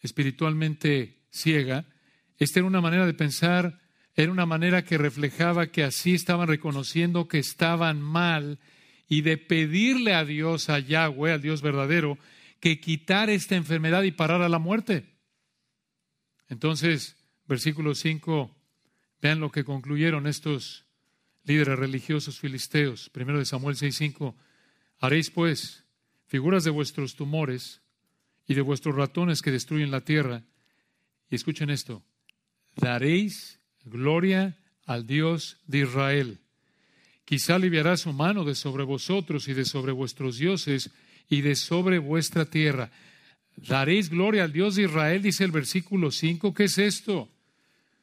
espiritualmente 0.01 1.23
ciega, 1.31 1.87
esta 2.39 2.59
era 2.59 2.67
una 2.67 2.81
manera 2.81 3.07
de 3.07 3.15
pensar 3.15 3.79
era 4.15 4.31
una 4.31 4.45
manera 4.45 4.85
que 4.85 4.99
reflejaba 4.99 5.69
que 5.69 5.85
así 5.85 6.15
estaban 6.15 6.49
reconociendo 6.49 7.29
que 7.29 7.39
estaban 7.39 8.03
mal 8.03 8.59
y 9.09 9.23
de 9.23 9.39
pedirle 9.39 10.15
a 10.15 10.25
Dios, 10.25 10.69
a 10.69 10.79
Yahweh, 10.79 11.33
al 11.33 11.43
Dios 11.43 11.63
verdadero, 11.63 12.19
que 12.63 12.79
quitara 12.79 13.33
esta 13.33 13.57
enfermedad 13.57 14.05
y 14.05 14.13
parara 14.13 14.49
la 14.49 14.61
muerte. 14.61 15.05
Entonces, 16.49 17.17
versículo 17.49 17.97
5, 17.97 18.55
vean 19.21 19.41
lo 19.41 19.51
que 19.51 19.65
concluyeron 19.65 20.29
estos 20.29 20.87
líderes 21.43 21.77
religiosos 21.77 22.39
filisteos. 22.39 23.11
Primero 23.11 23.41
de 23.41 23.47
Samuel 23.47 23.75
6:5, 23.75 24.37
haréis 25.01 25.29
pues 25.31 25.83
figuras 26.29 26.63
de 26.63 26.71
vuestros 26.71 27.17
tumores 27.17 27.83
y 28.47 28.55
de 28.55 28.61
vuestros 28.61 28.95
ratones 28.95 29.43
que 29.43 29.51
destruyen 29.51 29.91
la 29.91 30.03
tierra. 30.03 30.45
Y 31.31 31.35
escuchen 31.35 31.69
esto, 31.69 32.05
daréis 32.77 33.59
Gloria 33.85 34.57
al 34.87 35.09
Dios 35.09 35.57
de 35.67 35.79
Israel. 35.79 36.39
Quizá 37.25 37.57
aliviará 37.57 37.97
su 37.97 38.13
mano 38.13 38.45
de 38.45 38.55
sobre 38.55 38.85
vosotros 38.85 39.49
y 39.49 39.53
de 39.53 39.65
sobre 39.65 39.91
vuestros 39.91 40.39
dioses 40.39 40.93
y 41.33 41.41
de 41.41 41.57
sobre 41.57 41.99
vuestra 41.99 42.45
tierra. 42.45 42.91
Daréis 43.57 44.11
gloria 44.11 44.45
al 44.45 44.53
Dios 44.53 44.75
de 44.75 44.83
Israel, 44.83 45.23
dice 45.23 45.45
el 45.45 45.51
versículo 45.51 46.11
5. 46.11 46.53
¿Qué 46.53 46.65
es 46.65 46.77
esto? 46.77 47.31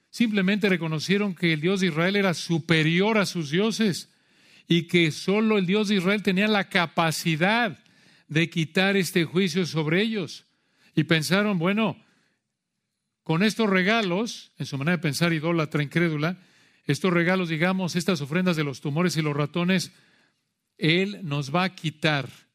Simplemente 0.10 0.68
reconocieron 0.68 1.36
que 1.36 1.54
el 1.54 1.62
Dios 1.62 1.82
de 1.82 1.88
Israel 1.88 2.16
era 2.16 2.34
superior 2.34 3.20
a 3.20 3.28
sus 3.28 3.52
dioses 3.52 4.10
y 4.68 4.88
que 4.88 5.12
solo 5.12 5.60
el 5.60 5.68
Dios 5.68 5.90
de 5.90 5.98
Israel 5.98 6.24
tenía 6.24 6.48
la 6.48 6.70
capacidad 6.70 7.78
de 8.28 8.50
quitar 8.50 8.98
este 8.98 9.26
juicio 9.26 9.68
sobre 9.68 10.02
ellos. 10.02 10.46
Y 10.96 11.04
pensaron, 11.04 11.60
bueno, 11.60 12.04
con 13.22 13.44
estos 13.44 13.70
regalos, 13.70 14.54
en 14.58 14.66
su 14.66 14.76
manera 14.80 14.98
de 14.98 15.04
pensar 15.04 15.34
idólatra, 15.34 15.84
incrédula, 15.84 16.40
estos 16.86 17.14
regalos, 17.14 17.50
digamos, 17.50 17.96
estas 17.96 18.22
ofrendas 18.22 18.56
de 18.56 18.64
los 18.64 18.82
tumores 18.82 19.18
y 19.18 19.22
los 19.22 19.38
ratones, 19.38 19.92
Él 20.80 21.20
nos 21.22 21.54
va 21.54 21.66
a 21.66 21.76
quitar 21.76 22.49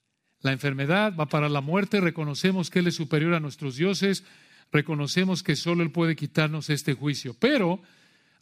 la 0.45 0.53
enfermedad, 0.53 1.15
va 1.17 1.27
para 1.27 1.49
la 1.49 1.61
muerte, 1.61 2.01
reconocemos 2.01 2.71
que 2.71 2.79
Él 2.79 2.87
es 2.87 2.95
superior 2.95 3.35
a 3.35 3.41
nuestros 3.41 3.77
dioses, 3.77 4.25
reconocemos 4.71 5.43
que 5.43 5.57
solo 5.57 5.83
Él 5.83 5.91
puede 5.91 6.15
quitarnos 6.15 6.71
este 6.71 6.95
juicio. 6.95 7.35
Pero, 7.39 7.83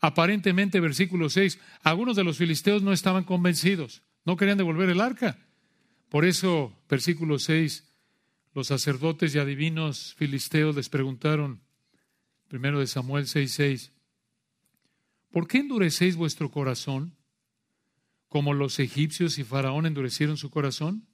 aparentemente, 0.00 0.80
versículo 0.80 1.30
6, 1.30 1.58
algunos 1.82 2.16
de 2.16 2.24
los 2.24 2.36
filisteos 2.36 2.82
no 2.82 2.92
estaban 2.92 3.24
convencidos, 3.24 4.02
no 4.24 4.36
querían 4.36 4.58
devolver 4.58 4.90
el 4.90 5.00
arca. 5.00 5.38
Por 6.10 6.24
eso, 6.24 6.76
versículo 6.90 7.38
6, 7.38 7.84
los 8.54 8.66
sacerdotes 8.66 9.34
y 9.34 9.38
adivinos 9.38 10.14
filisteos 10.18 10.76
les 10.76 10.90
preguntaron, 10.90 11.62
Primero 12.52 12.80
de 12.80 12.86
Samuel 12.86 13.24
6:6. 13.24 13.92
¿Por 15.30 15.48
qué 15.48 15.56
endurecéis 15.56 16.16
vuestro 16.16 16.50
corazón 16.50 17.16
como 18.28 18.52
los 18.52 18.78
egipcios 18.78 19.38
y 19.38 19.44
Faraón 19.44 19.86
endurecieron 19.86 20.36
su 20.36 20.50
corazón? 20.50 21.08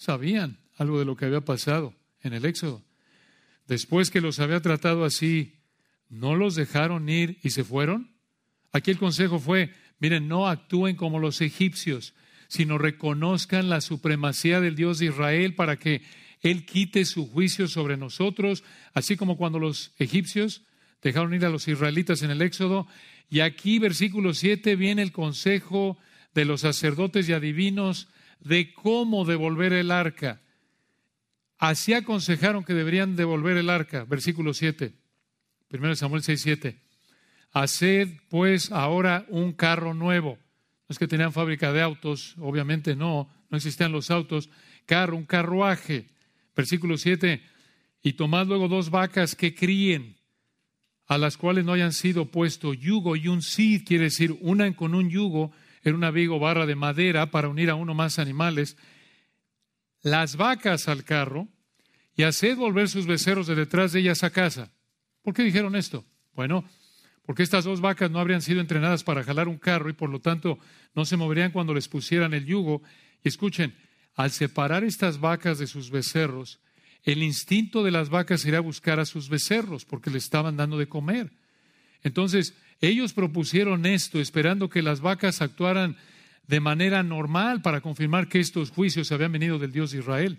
Sabían 0.00 0.56
algo 0.78 0.98
de 0.98 1.04
lo 1.04 1.14
que 1.14 1.26
había 1.26 1.42
pasado 1.42 1.94
en 2.22 2.32
el 2.32 2.46
Éxodo. 2.46 2.82
Después 3.66 4.10
que 4.10 4.22
los 4.22 4.40
había 4.40 4.62
tratado 4.62 5.04
así, 5.04 5.58
¿no 6.08 6.36
los 6.36 6.54
dejaron 6.54 7.10
ir 7.10 7.38
y 7.42 7.50
se 7.50 7.64
fueron? 7.64 8.10
Aquí 8.72 8.90
el 8.90 8.96
consejo 8.96 9.38
fue, 9.38 9.74
miren, 9.98 10.26
no 10.26 10.48
actúen 10.48 10.96
como 10.96 11.18
los 11.18 11.42
egipcios, 11.42 12.14
sino 12.48 12.78
reconozcan 12.78 13.68
la 13.68 13.82
supremacía 13.82 14.62
del 14.62 14.74
Dios 14.74 15.00
de 15.00 15.06
Israel 15.06 15.54
para 15.54 15.76
que 15.76 16.00
Él 16.40 16.64
quite 16.64 17.04
su 17.04 17.28
juicio 17.28 17.68
sobre 17.68 17.98
nosotros, 17.98 18.64
así 18.94 19.18
como 19.18 19.36
cuando 19.36 19.58
los 19.58 19.92
egipcios 19.98 20.62
dejaron 21.02 21.34
ir 21.34 21.44
a 21.44 21.50
los 21.50 21.68
israelitas 21.68 22.22
en 22.22 22.30
el 22.30 22.40
Éxodo. 22.40 22.88
Y 23.28 23.40
aquí, 23.40 23.78
versículo 23.78 24.32
7, 24.32 24.76
viene 24.76 25.02
el 25.02 25.12
consejo 25.12 25.98
de 26.32 26.46
los 26.46 26.62
sacerdotes 26.62 27.28
y 27.28 27.34
adivinos 27.34 28.08
de 28.40 28.72
cómo 28.72 29.24
devolver 29.24 29.72
el 29.72 29.90
arca. 29.90 30.40
Así 31.58 31.92
aconsejaron 31.92 32.64
que 32.64 32.74
deberían 32.74 33.16
devolver 33.16 33.56
el 33.56 33.70
arca. 33.70 34.04
Versículo 34.04 34.54
7. 34.54 34.92
Primero 35.68 35.94
Samuel 35.94 36.22
6, 36.22 36.40
7. 36.40 36.80
Haced 37.52 38.08
pues 38.28 38.72
ahora 38.72 39.26
un 39.28 39.52
carro 39.52 39.92
nuevo. 39.92 40.38
No 40.88 40.92
es 40.92 40.98
que 40.98 41.08
tenían 41.08 41.32
fábrica 41.32 41.72
de 41.72 41.82
autos, 41.82 42.34
obviamente 42.38 42.96
no, 42.96 43.30
no 43.50 43.56
existían 43.56 43.92
los 43.92 44.10
autos. 44.10 44.50
Carro, 44.86 45.16
un 45.16 45.26
carruaje. 45.26 46.08
Versículo 46.56 46.96
7. 46.96 47.42
Y 48.02 48.14
tomad 48.14 48.46
luego 48.46 48.68
dos 48.68 48.90
vacas 48.90 49.34
que 49.34 49.54
críen 49.54 50.16
a 51.06 51.18
las 51.18 51.36
cuales 51.36 51.64
no 51.64 51.72
hayan 51.72 51.92
sido 51.92 52.26
puesto 52.26 52.72
yugo 52.72 53.16
y 53.16 53.26
un 53.26 53.42
sid, 53.42 53.82
quiere 53.84 54.04
decir 54.04 54.38
una 54.40 54.72
con 54.76 54.94
un 54.94 55.10
yugo 55.10 55.52
en 55.82 55.94
una 55.94 56.10
vigo 56.10 56.38
barra 56.38 56.66
de 56.66 56.74
madera 56.74 57.30
para 57.30 57.48
unir 57.48 57.70
a 57.70 57.74
uno 57.74 57.94
más 57.94 58.18
animales, 58.18 58.76
las 60.02 60.36
vacas 60.36 60.88
al 60.88 61.04
carro 61.04 61.48
y 62.14 62.22
haced 62.22 62.56
volver 62.56 62.88
sus 62.88 63.06
becerros 63.06 63.46
de 63.46 63.54
detrás 63.54 63.92
de 63.92 64.00
ellas 64.00 64.24
a 64.24 64.30
casa. 64.30 64.72
¿Por 65.22 65.34
qué 65.34 65.42
dijeron 65.42 65.76
esto? 65.76 66.04
Bueno, 66.32 66.64
porque 67.24 67.42
estas 67.42 67.64
dos 67.64 67.80
vacas 67.80 68.10
no 68.10 68.18
habrían 68.18 68.42
sido 68.42 68.60
entrenadas 68.60 69.04
para 69.04 69.22
jalar 69.22 69.48
un 69.48 69.58
carro 69.58 69.90
y 69.90 69.94
por 69.94 70.10
lo 70.10 70.20
tanto 70.20 70.58
no 70.94 71.04
se 71.04 71.16
moverían 71.16 71.52
cuando 71.52 71.74
les 71.74 71.88
pusieran 71.88 72.34
el 72.34 72.46
yugo. 72.46 72.82
Y 73.22 73.28
escuchen, 73.28 73.74
al 74.14 74.30
separar 74.30 74.84
estas 74.84 75.20
vacas 75.20 75.58
de 75.58 75.66
sus 75.66 75.90
becerros, 75.90 76.60
el 77.02 77.22
instinto 77.22 77.82
de 77.82 77.90
las 77.90 78.10
vacas 78.10 78.44
era 78.44 78.60
buscar 78.60 79.00
a 79.00 79.06
sus 79.06 79.28
becerros 79.28 79.84
porque 79.84 80.10
le 80.10 80.18
estaban 80.18 80.56
dando 80.56 80.76
de 80.78 80.88
comer. 80.88 81.32
Entonces, 82.02 82.54
ellos 82.80 83.12
propusieron 83.12 83.86
esto 83.86 84.20
esperando 84.20 84.68
que 84.70 84.82
las 84.82 85.00
vacas 85.00 85.42
actuaran 85.42 85.96
de 86.46 86.60
manera 86.60 87.02
normal 87.02 87.62
para 87.62 87.80
confirmar 87.80 88.28
que 88.28 88.40
estos 88.40 88.70
juicios 88.70 89.12
habían 89.12 89.32
venido 89.32 89.58
del 89.58 89.72
Dios 89.72 89.92
de 89.92 89.98
Israel. 89.98 90.38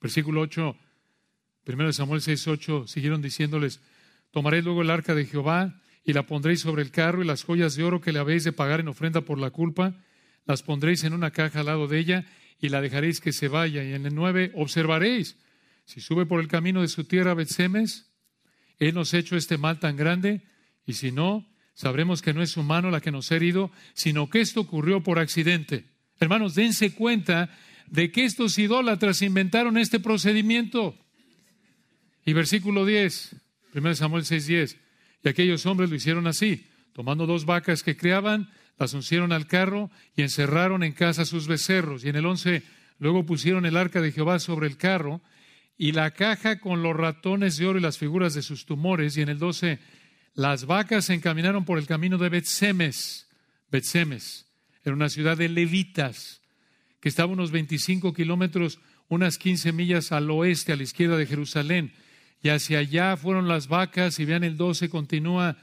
Versículo 0.00 0.40
8, 0.42 0.76
1 1.66 1.92
Samuel 1.92 2.20
6, 2.20 2.48
8, 2.48 2.86
siguieron 2.86 3.20
diciéndoles, 3.20 3.80
tomaréis 4.30 4.64
luego 4.64 4.82
el 4.82 4.90
arca 4.90 5.14
de 5.14 5.26
Jehová 5.26 5.80
y 6.04 6.12
la 6.12 6.26
pondréis 6.26 6.60
sobre 6.60 6.82
el 6.82 6.92
carro 6.92 7.22
y 7.22 7.26
las 7.26 7.42
joyas 7.42 7.74
de 7.74 7.82
oro 7.82 8.00
que 8.00 8.12
le 8.12 8.20
habéis 8.20 8.44
de 8.44 8.52
pagar 8.52 8.80
en 8.80 8.88
ofrenda 8.88 9.22
por 9.22 9.38
la 9.38 9.50
culpa, 9.50 9.94
las 10.44 10.62
pondréis 10.62 11.02
en 11.02 11.12
una 11.12 11.32
caja 11.32 11.60
al 11.60 11.66
lado 11.66 11.88
de 11.88 11.98
ella 11.98 12.24
y 12.60 12.68
la 12.68 12.80
dejaréis 12.80 13.20
que 13.20 13.32
se 13.32 13.48
vaya. 13.48 13.82
Y 13.82 13.92
en 13.92 14.06
el 14.06 14.14
9 14.14 14.52
observaréis, 14.54 15.36
si 15.84 16.00
sube 16.00 16.24
por 16.24 16.40
el 16.40 16.48
camino 16.48 16.82
de 16.82 16.88
su 16.88 17.04
tierra 17.04 17.34
Betsemes, 17.34 18.05
él 18.78 18.94
nos 18.94 19.14
ha 19.14 19.18
hecho 19.18 19.36
este 19.36 19.58
mal 19.58 19.78
tan 19.78 19.96
grande, 19.96 20.42
y 20.86 20.94
si 20.94 21.12
no, 21.12 21.46
sabremos 21.74 22.22
que 22.22 22.34
no 22.34 22.42
es 22.42 22.56
humano 22.56 22.90
la 22.90 23.00
que 23.00 23.10
nos 23.10 23.30
ha 23.30 23.36
herido, 23.36 23.70
sino 23.94 24.28
que 24.28 24.40
esto 24.40 24.60
ocurrió 24.60 25.02
por 25.02 25.18
accidente. 25.18 25.84
Hermanos, 26.18 26.54
dense 26.54 26.94
cuenta 26.94 27.50
de 27.88 28.10
que 28.10 28.24
estos 28.24 28.58
idólatras 28.58 29.22
inventaron 29.22 29.78
este 29.78 30.00
procedimiento. 30.00 30.98
Y 32.24 32.32
versículo 32.32 32.84
10, 32.84 33.36
1 33.74 33.94
Samuel 33.94 34.24
6:10, 34.24 34.76
y 35.22 35.28
aquellos 35.28 35.66
hombres 35.66 35.90
lo 35.90 35.96
hicieron 35.96 36.26
así, 36.26 36.66
tomando 36.92 37.26
dos 37.26 37.44
vacas 37.44 37.82
que 37.82 37.96
criaban, 37.96 38.50
las 38.78 38.94
uncieron 38.94 39.32
al 39.32 39.46
carro 39.46 39.90
y 40.16 40.22
encerraron 40.22 40.82
en 40.82 40.92
casa 40.92 41.24
sus 41.24 41.46
becerros. 41.46 42.04
Y 42.04 42.08
en 42.08 42.16
el 42.16 42.26
11, 42.26 42.62
luego 42.98 43.24
pusieron 43.24 43.66
el 43.66 43.76
arca 43.76 44.00
de 44.00 44.12
Jehová 44.12 44.38
sobre 44.38 44.66
el 44.66 44.76
carro 44.76 45.22
y 45.78 45.92
la 45.92 46.12
caja 46.12 46.58
con 46.58 46.82
los 46.82 46.96
ratones 46.96 47.56
de 47.56 47.66
oro 47.66 47.78
y 47.78 47.82
las 47.82 47.98
figuras 47.98 48.34
de 48.34 48.42
sus 48.42 48.66
tumores. 48.66 49.16
Y 49.16 49.22
en 49.22 49.28
el 49.28 49.38
12, 49.38 49.78
las 50.34 50.66
vacas 50.66 51.06
se 51.06 51.14
encaminaron 51.14 51.64
por 51.64 51.78
el 51.78 51.86
camino 51.86 52.18
de 52.18 52.28
Betsemes. 52.28 53.28
Betsemes 53.70 54.46
era 54.84 54.94
una 54.94 55.08
ciudad 55.08 55.36
de 55.36 55.48
levitas 55.48 56.40
que 57.00 57.08
estaba 57.08 57.32
unos 57.32 57.50
25 57.50 58.12
kilómetros, 58.14 58.78
unas 59.08 59.38
15 59.38 59.72
millas 59.72 60.12
al 60.12 60.30
oeste, 60.30 60.72
a 60.72 60.76
la 60.76 60.82
izquierda 60.82 61.16
de 61.16 61.26
Jerusalén. 61.26 61.92
Y 62.42 62.48
hacia 62.48 62.78
allá 62.78 63.16
fueron 63.16 63.48
las 63.48 63.68
vacas, 63.68 64.18
y 64.18 64.24
vean 64.24 64.44
el 64.44 64.56
12, 64.56 64.88
continúa, 64.88 65.56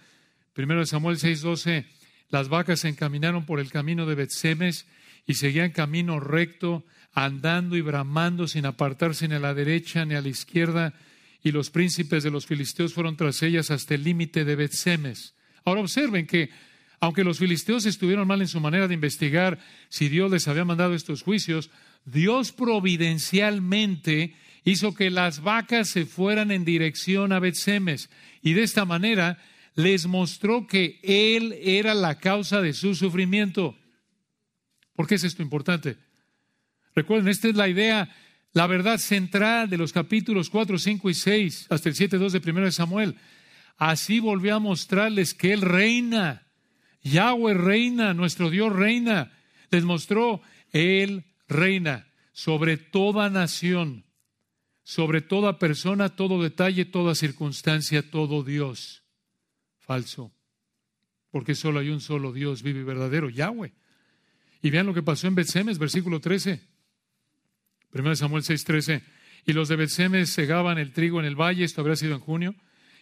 primero 0.53 0.81
de 0.81 0.85
Samuel 0.85 1.17
6, 1.17 1.41
12, 1.41 1.85
las 2.29 2.49
vacas 2.49 2.81
se 2.81 2.89
encaminaron 2.89 3.45
por 3.45 3.59
el 3.59 3.71
camino 3.71 4.05
de 4.05 4.15
Betsemes 4.15 4.87
y 5.25 5.35
seguían 5.35 5.71
camino 5.71 6.19
recto, 6.19 6.83
andando 7.13 7.75
y 7.75 7.81
bramando 7.81 8.47
sin 8.47 8.65
apartarse 8.65 9.27
ni 9.27 9.35
a 9.35 9.39
la 9.39 9.53
derecha 9.53 10.05
ni 10.05 10.15
a 10.15 10.21
la 10.21 10.29
izquierda, 10.29 10.93
y 11.43 11.51
los 11.51 11.69
príncipes 11.69 12.23
de 12.23 12.31
los 12.31 12.45
filisteos 12.45 12.93
fueron 12.93 13.17
tras 13.17 13.43
ellas 13.43 13.69
hasta 13.69 13.95
el 13.95 14.03
límite 14.03 14.45
de 14.45 14.55
Betsemes. 14.55 15.35
Ahora 15.65 15.81
observen 15.81 16.25
que 16.25 16.49
aunque 16.99 17.25
los 17.25 17.37
filisteos 17.37 17.85
estuvieron 17.85 18.25
mal 18.25 18.39
en 18.39 18.47
su 18.47 18.61
manera 18.61 18.87
de 18.87 18.93
investigar 18.93 19.59
si 19.89 20.07
Dios 20.07 20.31
les 20.31 20.47
había 20.47 20.63
mandado 20.63 20.93
estos 20.93 21.21
juicios, 21.21 21.69
Dios 22.05 22.53
providencialmente 22.53 24.35
hizo 24.63 24.93
que 24.93 25.09
las 25.09 25.41
vacas 25.41 25.89
se 25.89 26.05
fueran 26.05 26.49
en 26.49 26.63
dirección 26.63 27.33
a 27.33 27.39
Betsemes 27.39 28.09
y 28.41 28.53
de 28.53 28.63
esta 28.63 28.85
manera 28.85 29.37
les 29.75 30.05
mostró 30.05 30.65
que 30.65 30.99
Él 31.03 31.53
era 31.61 31.93
la 31.93 32.19
causa 32.19 32.61
de 32.61 32.71
su 32.71 32.95
sufrimiento. 32.95 33.77
¿Por 34.95 35.05
qué 35.05 35.15
es 35.15 35.25
esto 35.25 35.41
importante? 35.41 35.97
Recuerden, 36.95 37.29
esta 37.29 37.47
es 37.47 37.55
la 37.55 37.67
idea, 37.67 38.09
la 38.53 38.67
verdad 38.67 38.97
central 38.97 39.69
de 39.69 39.77
los 39.77 39.93
capítulos 39.93 40.49
4, 40.49 40.77
5 40.77 41.09
y 41.09 41.13
6 41.13 41.67
hasta 41.69 41.89
el 41.89 41.95
7, 41.95 42.17
2 42.17 42.33
de 42.33 42.51
1 42.51 42.61
de 42.61 42.71
Samuel. 42.71 43.15
Así 43.77 44.19
volvió 44.19 44.55
a 44.55 44.59
mostrarles 44.59 45.33
que 45.33 45.53
Él 45.53 45.61
reina 45.61 46.43
Yahweh 47.03 47.53
reina, 47.53 48.13
nuestro 48.13 48.49
Dios 48.49 48.73
reina. 48.73 49.31
Les 49.69 49.83
mostró, 49.83 50.41
Él 50.71 51.25
reina 51.47 52.07
sobre 52.31 52.77
toda 52.77 53.29
nación, 53.29 54.05
sobre 54.83 55.21
toda 55.21 55.59
persona, 55.59 56.15
todo 56.15 56.41
detalle, 56.41 56.85
toda 56.85 57.15
circunstancia, 57.15 58.09
todo 58.09 58.43
Dios. 58.43 59.03
Falso. 59.79 60.31
Porque 61.29 61.55
solo 61.55 61.79
hay 61.79 61.89
un 61.89 61.99
solo 61.99 62.31
Dios 62.31 62.63
vivo 62.63 62.79
y 62.79 62.83
verdadero, 62.83 63.29
Yahweh. 63.29 63.73
Y 64.61 64.69
vean 64.69 64.85
lo 64.85 64.93
que 64.93 65.03
pasó 65.03 65.27
en 65.27 65.35
Betsemes, 65.35 65.77
versículo 65.77 66.21
13. 66.21 66.61
1 67.93 68.15
Samuel 68.15 68.43
6:13. 68.43 69.03
Y 69.45 69.53
los 69.53 69.67
de 69.69 69.75
Betsemes 69.75 70.29
segaban 70.29 70.77
el 70.77 70.93
trigo 70.93 71.19
en 71.19 71.25
el 71.25 71.39
valle, 71.39 71.63
esto 71.63 71.81
habría 71.81 71.95
sido 71.95 72.15
en 72.15 72.21
junio, 72.21 72.55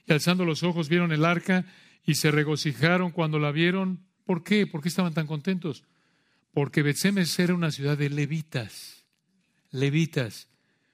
y 0.07 0.11
alzando 0.11 0.43
los 0.43 0.63
ojos 0.63 0.89
vieron 0.89 1.11
el 1.11 1.23
arca 1.23 1.65
y 2.05 2.15
se 2.15 2.31
regocijaron 2.31 3.11
cuando 3.11 3.39
la 3.39 3.51
vieron. 3.51 4.05
¿Por 4.25 4.43
qué? 4.43 4.65
¿Por 4.65 4.81
qué 4.81 4.89
estaban 4.89 5.13
tan 5.13 5.27
contentos? 5.27 5.83
Porque 6.53 6.81
Betsemes 6.81 7.37
era 7.39 7.53
una 7.53 7.71
ciudad 7.71 7.97
de 7.97 8.09
levitas, 8.09 9.05
levitas, 9.69 10.47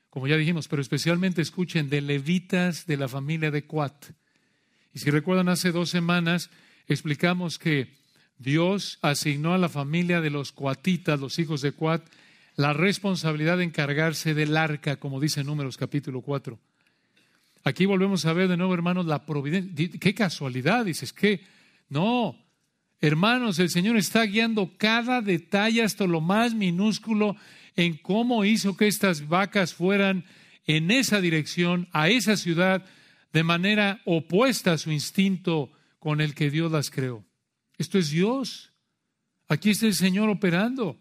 como 0.10 0.28
ya 0.28 0.38
dijimos, 0.38 0.68
pero 0.68 0.82
especialmente 0.82 1.42
escuchen, 1.42 1.90
de 1.90 2.02
levitas 2.02 2.86
de 2.86 2.98
la 2.98 3.08
familia 3.08 3.52
de 3.52 3.66
Cuat. 3.66 4.12
Y 4.94 5.00
si 5.00 5.10
recuerdan, 5.10 5.50
hace 5.50 5.72
dos 5.72 5.90
semanas 5.90 6.50
explicamos 6.88 7.58
que 7.58 7.96
Dios 8.38 9.00
asignó 9.02 9.54
a 9.54 9.58
la 9.58 9.70
familia 9.70 10.22
de 10.22 10.30
los 10.30 10.52
cuatitas, 10.52 11.20
los 11.20 11.40
hijos 11.40 11.62
de 11.62 11.72
Cuat, 11.72 12.04
la 12.58 12.74
responsabilidad 12.74 13.60
de 13.60 13.64
encargarse 13.64 14.34
del 14.34 14.58
arca, 14.58 14.98
como 14.98 15.22
dice 15.22 15.44
Números 15.44 15.78
capítulo 15.78 16.22
4. 16.22 16.60
Aquí 17.64 17.86
volvemos 17.86 18.26
a 18.26 18.34
ver 18.34 18.48
de 18.48 18.58
nuevo, 18.58 18.74
hermanos, 18.74 19.06
la 19.06 19.26
providencia. 19.26 20.00
Qué 20.00 20.16
casualidad, 20.16 20.84
dices, 20.84 21.14
que 21.14 21.42
no, 21.88 22.36
hermanos, 23.00 23.60
el 23.60 23.70
Señor 23.70 23.96
está 23.96 24.24
guiando 24.24 24.74
cada 24.78 25.22
detalle 25.22 25.84
hasta 25.84 26.08
lo 26.08 26.20
más 26.20 26.56
minúsculo 26.56 27.36
en 27.76 27.96
cómo 27.96 28.44
hizo 28.44 28.76
que 28.76 28.88
estas 28.88 29.28
vacas 29.28 29.76
fueran 29.76 30.26
en 30.66 30.90
esa 30.90 31.22
dirección, 31.22 31.88
a 31.92 32.10
esa 32.10 32.38
ciudad, 32.38 32.84
de 33.34 33.44
manera 33.44 34.02
opuesta 34.06 34.74
a 34.74 34.78
su 34.80 34.92
instinto 34.92 35.72
con 36.00 36.22
el 36.22 36.34
que 36.34 36.50
Dios 36.50 36.72
las 36.72 36.90
creó. 36.90 37.24
Esto 37.78 38.00
es 38.00 38.10
Dios. 38.10 38.72
Aquí 39.48 39.70
está 39.70 39.86
el 39.86 39.94
Señor 39.94 40.30
operando. 40.30 40.98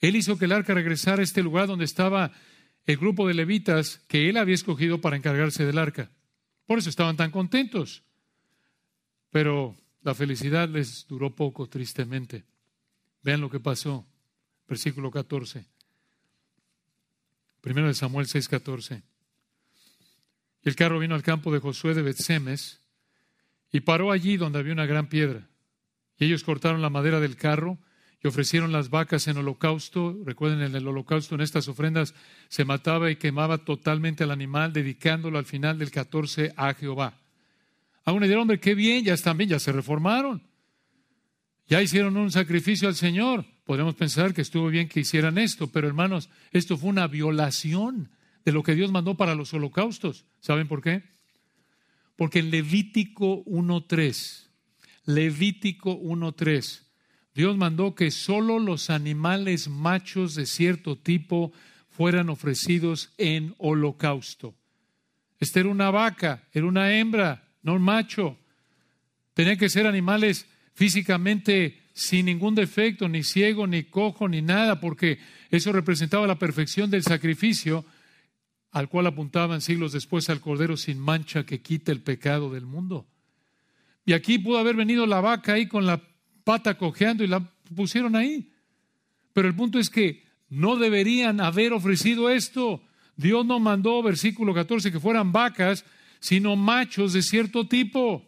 Él 0.00 0.16
hizo 0.16 0.38
que 0.38 0.46
el 0.46 0.52
arca 0.52 0.74
regresara 0.74 1.20
a 1.20 1.24
este 1.24 1.42
lugar 1.42 1.66
donde 1.66 1.84
estaba 1.84 2.32
el 2.86 2.96
grupo 2.96 3.28
de 3.28 3.34
levitas 3.34 3.98
que 4.08 4.28
él 4.28 4.36
había 4.36 4.54
escogido 4.54 5.00
para 5.00 5.16
encargarse 5.16 5.64
del 5.64 5.78
arca. 5.78 6.10
Por 6.66 6.78
eso 6.78 6.88
estaban 6.88 7.16
tan 7.16 7.30
contentos. 7.30 8.02
Pero 9.30 9.76
la 10.02 10.14
felicidad 10.14 10.68
les 10.68 11.06
duró 11.06 11.34
poco, 11.34 11.68
tristemente. 11.68 12.44
Vean 13.22 13.40
lo 13.40 13.50
que 13.50 13.60
pasó. 13.60 14.06
Versículo 14.66 15.10
14. 15.10 15.66
Primero 17.60 17.88
de 17.88 17.94
Samuel 17.94 18.26
6:14. 18.26 19.02
Y 20.62 20.68
el 20.68 20.76
carro 20.76 20.98
vino 20.98 21.14
al 21.14 21.22
campo 21.22 21.52
de 21.52 21.58
Josué 21.58 21.94
de 21.94 22.02
Betsemes 22.02 22.80
y 23.72 23.80
paró 23.80 24.10
allí 24.10 24.36
donde 24.36 24.58
había 24.58 24.72
una 24.72 24.86
gran 24.86 25.08
piedra. 25.08 25.48
Y 26.18 26.26
ellos 26.26 26.44
cortaron 26.44 26.82
la 26.82 26.90
madera 26.90 27.20
del 27.20 27.36
carro 27.36 27.78
y 28.22 28.28
ofrecieron 28.28 28.72
las 28.72 28.90
vacas 28.90 29.28
en 29.28 29.38
holocausto. 29.38 30.16
Recuerden, 30.24 30.60
en 30.60 30.74
el 30.74 30.86
holocausto, 30.86 31.34
en 31.34 31.40
estas 31.40 31.68
ofrendas, 31.68 32.14
se 32.48 32.64
mataba 32.64 33.10
y 33.10 33.16
quemaba 33.16 33.58
totalmente 33.58 34.24
al 34.24 34.30
animal, 34.30 34.72
dedicándolo 34.72 35.38
al 35.38 35.46
final 35.46 35.78
del 35.78 35.90
14 35.90 36.52
a 36.56 36.74
Jehová. 36.74 37.14
Aún 38.04 38.22
dijeron, 38.22 38.42
hombre, 38.42 38.60
qué 38.60 38.74
bien, 38.74 39.04
ya 39.04 39.14
están 39.14 39.36
bien, 39.36 39.50
ya 39.50 39.58
se 39.58 39.72
reformaron. 39.72 40.42
Ya 41.66 41.80
hicieron 41.80 42.16
un 42.16 42.30
sacrificio 42.30 42.88
al 42.88 42.94
Señor. 42.94 43.46
Podríamos 43.64 43.94
pensar 43.94 44.34
que 44.34 44.42
estuvo 44.42 44.68
bien 44.68 44.88
que 44.88 45.00
hicieran 45.00 45.38
esto, 45.38 45.68
pero 45.68 45.86
hermanos, 45.86 46.28
esto 46.50 46.76
fue 46.76 46.90
una 46.90 47.06
violación 47.06 48.10
de 48.44 48.52
lo 48.52 48.62
que 48.62 48.74
Dios 48.74 48.90
mandó 48.90 49.16
para 49.16 49.34
los 49.34 49.54
holocaustos. 49.54 50.24
¿Saben 50.40 50.66
por 50.66 50.82
qué? 50.82 51.04
Porque 52.16 52.40
en 52.40 52.50
Levítico 52.50 53.44
1.3, 53.44 54.48
Levítico 55.06 55.98
1.3, 56.00 56.89
Dios 57.40 57.56
mandó 57.56 57.94
que 57.94 58.10
solo 58.10 58.58
los 58.58 58.90
animales 58.90 59.66
machos 59.66 60.34
de 60.34 60.44
cierto 60.44 60.98
tipo 60.98 61.54
fueran 61.88 62.28
ofrecidos 62.28 63.14
en 63.16 63.54
holocausto. 63.56 64.54
Esta 65.38 65.60
era 65.60 65.70
una 65.70 65.90
vaca, 65.90 66.46
era 66.52 66.66
una 66.66 66.92
hembra, 66.92 67.48
no 67.62 67.76
un 67.76 67.80
macho. 67.80 68.36
Tenían 69.32 69.56
que 69.56 69.70
ser 69.70 69.86
animales 69.86 70.44
físicamente 70.74 71.80
sin 71.94 72.26
ningún 72.26 72.54
defecto, 72.54 73.08
ni 73.08 73.22
ciego, 73.22 73.66
ni 73.66 73.84
cojo, 73.84 74.28
ni 74.28 74.42
nada, 74.42 74.78
porque 74.78 75.18
eso 75.48 75.72
representaba 75.72 76.26
la 76.26 76.38
perfección 76.38 76.90
del 76.90 77.04
sacrificio 77.04 77.86
al 78.70 78.90
cual 78.90 79.06
apuntaban 79.06 79.62
siglos 79.62 79.92
después 79.92 80.28
al 80.28 80.42
Cordero 80.42 80.76
sin 80.76 80.98
mancha 80.98 81.46
que 81.46 81.62
quita 81.62 81.90
el 81.90 82.02
pecado 82.02 82.50
del 82.50 82.66
mundo. 82.66 83.06
Y 84.04 84.12
aquí 84.12 84.38
pudo 84.38 84.58
haber 84.58 84.76
venido 84.76 85.06
la 85.06 85.22
vaca 85.22 85.54
ahí 85.54 85.68
con 85.68 85.86
la 85.86 86.09
pata 86.44 86.76
cojeando 86.76 87.24
y 87.24 87.28
la 87.28 87.40
pusieron 87.74 88.16
ahí. 88.16 88.50
Pero 89.32 89.48
el 89.48 89.54
punto 89.54 89.78
es 89.78 89.90
que 89.90 90.24
no 90.48 90.76
deberían 90.76 91.40
haber 91.40 91.72
ofrecido 91.72 92.30
esto. 92.30 92.82
Dios 93.16 93.46
no 93.46 93.60
mandó, 93.60 94.02
versículo 94.02 94.52
14, 94.52 94.90
que 94.90 95.00
fueran 95.00 95.32
vacas, 95.32 95.84
sino 96.18 96.56
machos 96.56 97.12
de 97.12 97.22
cierto 97.22 97.66
tipo. 97.66 98.26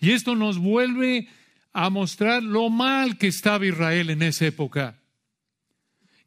Y 0.00 0.12
esto 0.12 0.34
nos 0.34 0.58
vuelve 0.58 1.28
a 1.72 1.90
mostrar 1.90 2.42
lo 2.42 2.68
mal 2.68 3.18
que 3.18 3.28
estaba 3.28 3.66
Israel 3.66 4.10
en 4.10 4.22
esa 4.22 4.46
época. 4.46 4.98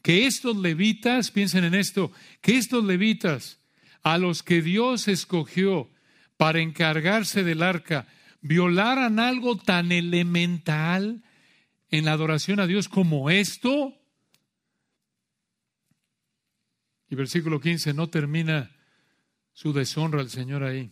Que 0.02 0.26
estos 0.26 0.58
levitas, 0.58 1.32
piensen 1.32 1.64
en 1.64 1.74
esto, 1.74 2.12
que 2.42 2.58
estos 2.58 2.84
levitas 2.84 3.60
a 4.04 4.18
los 4.18 4.44
que 4.44 4.62
Dios 4.62 5.08
escogió 5.08 5.90
para 6.38 6.60
encargarse 6.60 7.44
del 7.44 7.64
arca, 7.64 8.08
violaran 8.44 9.20
algo 9.20 9.58
tan 9.58 9.92
elemental 9.92 11.24
en 11.90 12.06
la 12.06 12.12
adoración 12.12 12.60
a 12.60 12.68
Dios 12.68 12.88
como 12.90 13.30
esto. 13.30 13.94
Y 17.10 17.16
versículo 17.16 17.60
15 17.60 17.94
no 17.94 18.10
termina 18.10 18.72
su 19.54 19.74
deshonra 19.74 20.20
al 20.20 20.30
Señor 20.30 20.64
ahí. 20.64 20.92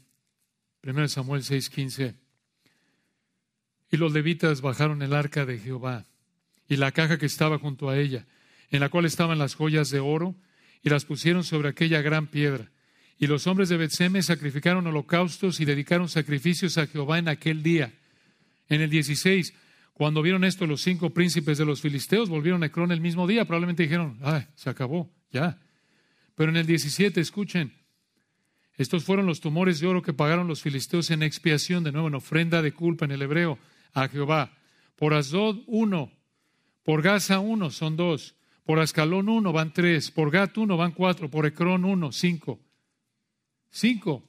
1 0.83 1.07
Samuel 1.09 1.43
6:15. 1.43 2.15
Y 3.91 3.97
los 3.97 4.13
levitas 4.13 4.61
bajaron 4.61 5.01
el 5.01 5.13
arca 5.13 5.45
de 5.45 5.59
Jehová 5.59 6.05
y 6.69 6.77
la 6.77 6.93
caja 6.93 7.17
que 7.17 7.25
estaba 7.25 7.59
junto 7.59 7.89
a 7.89 7.97
ella, 7.97 8.25
en 8.69 8.79
la 8.79 8.89
cual 8.89 9.05
estaban 9.05 9.37
las 9.37 9.55
joyas 9.55 9.89
de 9.89 9.99
oro, 9.99 10.35
y 10.81 10.89
las 10.89 11.05
pusieron 11.05 11.43
sobre 11.43 11.69
aquella 11.69 12.01
gran 12.01 12.27
piedra. 12.27 12.71
Y 13.21 13.27
los 13.27 13.45
hombres 13.45 13.69
de 13.69 13.77
Betseme 13.77 14.23
sacrificaron 14.23 14.87
holocaustos 14.87 15.59
y 15.59 15.65
dedicaron 15.65 16.09
sacrificios 16.09 16.79
a 16.79 16.87
Jehová 16.87 17.19
en 17.19 17.27
aquel 17.27 17.61
día. 17.61 17.93
En 18.67 18.81
el 18.81 18.89
16, 18.89 19.53
cuando 19.93 20.23
vieron 20.23 20.43
esto 20.43 20.65
los 20.65 20.81
cinco 20.81 21.11
príncipes 21.11 21.59
de 21.59 21.65
los 21.65 21.81
filisteos, 21.81 22.29
volvieron 22.29 22.63
a 22.63 22.65
Ecrón 22.65 22.91
el 22.91 22.99
mismo 22.99 23.27
día. 23.27 23.45
Probablemente 23.45 23.83
dijeron, 23.83 24.17
ay, 24.23 24.47
se 24.55 24.71
acabó, 24.71 25.13
ya. 25.29 25.59
Pero 26.33 26.49
en 26.49 26.57
el 26.57 26.65
17, 26.65 27.21
escuchen, 27.21 27.75
estos 28.75 29.03
fueron 29.03 29.27
los 29.27 29.39
tumores 29.39 29.79
de 29.79 29.85
oro 29.85 30.01
que 30.01 30.13
pagaron 30.13 30.47
los 30.47 30.63
filisteos 30.63 31.11
en 31.11 31.21
expiación, 31.21 31.83
de 31.83 31.91
nuevo 31.91 32.07
en 32.07 32.15
ofrenda 32.15 32.63
de 32.63 32.71
culpa 32.71 33.05
en 33.05 33.11
el 33.11 33.21
hebreo, 33.21 33.59
a 33.93 34.07
Jehová. 34.07 34.57
Por 34.95 35.13
Asdod, 35.13 35.59
uno. 35.67 36.11
Por 36.83 37.03
Gaza, 37.03 37.37
uno, 37.37 37.69
son 37.69 37.97
dos. 37.97 38.33
Por 38.65 38.79
Ascalón, 38.79 39.29
uno, 39.29 39.53
van 39.53 39.73
tres. 39.73 40.09
Por 40.09 40.31
Gat, 40.31 40.57
uno, 40.57 40.75
van 40.75 40.93
cuatro. 40.93 41.29
Por 41.29 41.45
Ecrón, 41.45 41.85
uno, 41.85 42.11
cinco. 42.11 42.59
Cinco. 43.71 44.23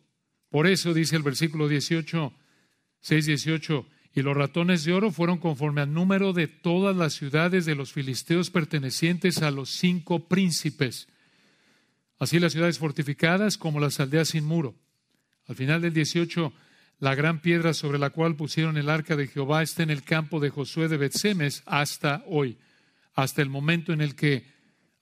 Por 0.49 0.67
eso 0.67 0.95
dice 0.95 1.17
el 1.17 1.23
versículo 1.23 1.69
18, 1.69 2.33
6, 3.01 3.27
18, 3.27 3.87
y 4.15 4.23
los 4.23 4.37
ratones 4.37 4.85
de 4.85 4.93
oro 4.93 5.11
fueron 5.11 5.39
conforme 5.39 5.81
al 5.81 5.93
número 5.93 6.33
de 6.33 6.47
todas 6.47 6.95
las 6.95 7.15
ciudades 7.15 7.65
de 7.65 7.75
los 7.75 7.93
filisteos 7.93 8.51
pertenecientes 8.51 9.43
a 9.43 9.51
los 9.51 9.71
cinco 9.71 10.29
príncipes. 10.29 11.09
Así 12.19 12.39
las 12.39 12.53
ciudades 12.53 12.79
fortificadas 12.79 13.57
como 13.59 13.81
las 13.81 13.99
aldeas 13.99 14.29
sin 14.29 14.45
muro. 14.45 14.75
Al 15.47 15.57
final 15.57 15.81
del 15.81 15.93
18, 15.95 16.53
la 16.99 17.15
gran 17.15 17.41
piedra 17.41 17.75
sobre 17.75 17.99
la 17.99 18.11
cual 18.11 18.37
pusieron 18.37 18.77
el 18.77 18.91
arca 18.91 19.17
de 19.17 19.27
Jehová 19.27 19.63
está 19.63 19.83
en 19.83 19.91
el 19.91 20.05
campo 20.05 20.39
de 20.39 20.51
Josué 20.51 20.89
de 20.89 20.99
Betsemes 20.99 21.63
hasta 21.67 22.23
hoy, 22.27 22.59
hasta 23.15 23.43
el 23.43 23.49
momento 23.49 23.93
en 23.93 24.03
el 24.03 24.15
que 24.15 24.47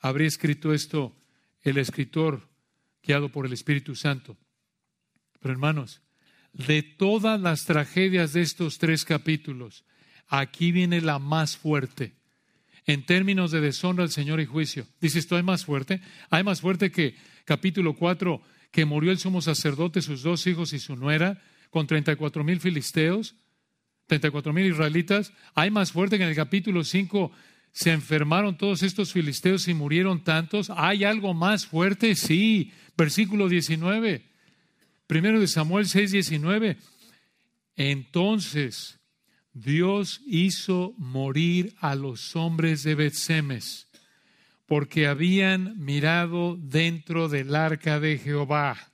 habría 0.01 0.29
escrito 0.29 0.73
esto 0.73 1.15
el 1.63 1.77
escritor 1.77 2.49
guiado 3.03 3.31
por 3.31 3.47
el 3.47 3.53
Espíritu 3.53 3.95
Santo. 3.95 4.37
Pero 5.41 5.53
hermanos, 5.53 6.03
de 6.53 6.83
todas 6.83 7.41
las 7.41 7.65
tragedias 7.65 8.33
de 8.33 8.43
estos 8.43 8.79
tres 8.79 9.05
capítulos, 9.05 9.85
aquí 10.29 10.73
viene 10.73 11.01
la 11.01 11.19
más 11.19 11.57
fuerte 11.57 12.15
en 12.87 13.05
términos 13.05 13.51
de 13.51 13.61
deshonra 13.61 14.03
al 14.03 14.11
Señor 14.11 14.41
y 14.41 14.47
juicio. 14.47 14.87
Dice 15.01 15.19
esto, 15.19 15.37
hay 15.37 15.43
más 15.43 15.65
fuerte. 15.65 16.01
Hay 16.29 16.43
más 16.43 16.61
fuerte 16.61 16.91
que 16.91 17.15
capítulo 17.45 17.95
4, 17.95 18.43
que 18.71 18.85
murió 18.85 19.11
el 19.13 19.19
sumo 19.19 19.43
sacerdote, 19.43 20.03
sus 20.03 20.23
dos 20.23 20.47
hijos 20.47 20.73
y 20.73 20.79
su 20.79 20.97
nuera, 20.97 21.41
con 21.71 21.87
34 21.87 22.43
mil 22.43 22.61
filisteos, 22.61 23.35
34 24.07 24.53
mil 24.53 24.67
israelitas. 24.67 25.33
Hay 25.55 25.71
más 25.71 25.93
fuerte 25.93 26.19
que 26.19 26.25
en 26.25 26.31
el 26.31 26.37
capítulo 26.37 26.83
5 26.85 27.31
se 27.73 27.93
enfermaron 27.93 28.57
todos 28.57 28.83
estos 28.83 29.13
filisteos 29.13 29.69
y 29.69 29.75
murieron 29.75 30.25
tantos. 30.25 30.71
¿Hay 30.75 31.05
algo 31.05 31.35
más 31.35 31.67
fuerte? 31.67 32.15
Sí. 32.15 32.73
Versículo 32.97 33.49
19. 33.49 34.27
Primero 35.07 35.41
de 35.41 35.47
Samuel 35.47 35.87
6, 35.87 36.13
19. 36.13 36.77
Entonces 37.77 39.01
Dios 39.53 40.21
hizo 40.27 40.95
morir 40.99 41.75
a 41.81 41.95
los 41.95 42.37
hombres 42.37 42.83
de 42.83 42.95
Betsemes 42.95 43.89
porque 44.67 45.09
habían 45.09 45.75
mirado 45.85 46.57
dentro 46.57 47.29
del 47.29 47.57
arca 47.57 47.99
de 47.99 48.19
Jehová. 48.19 48.93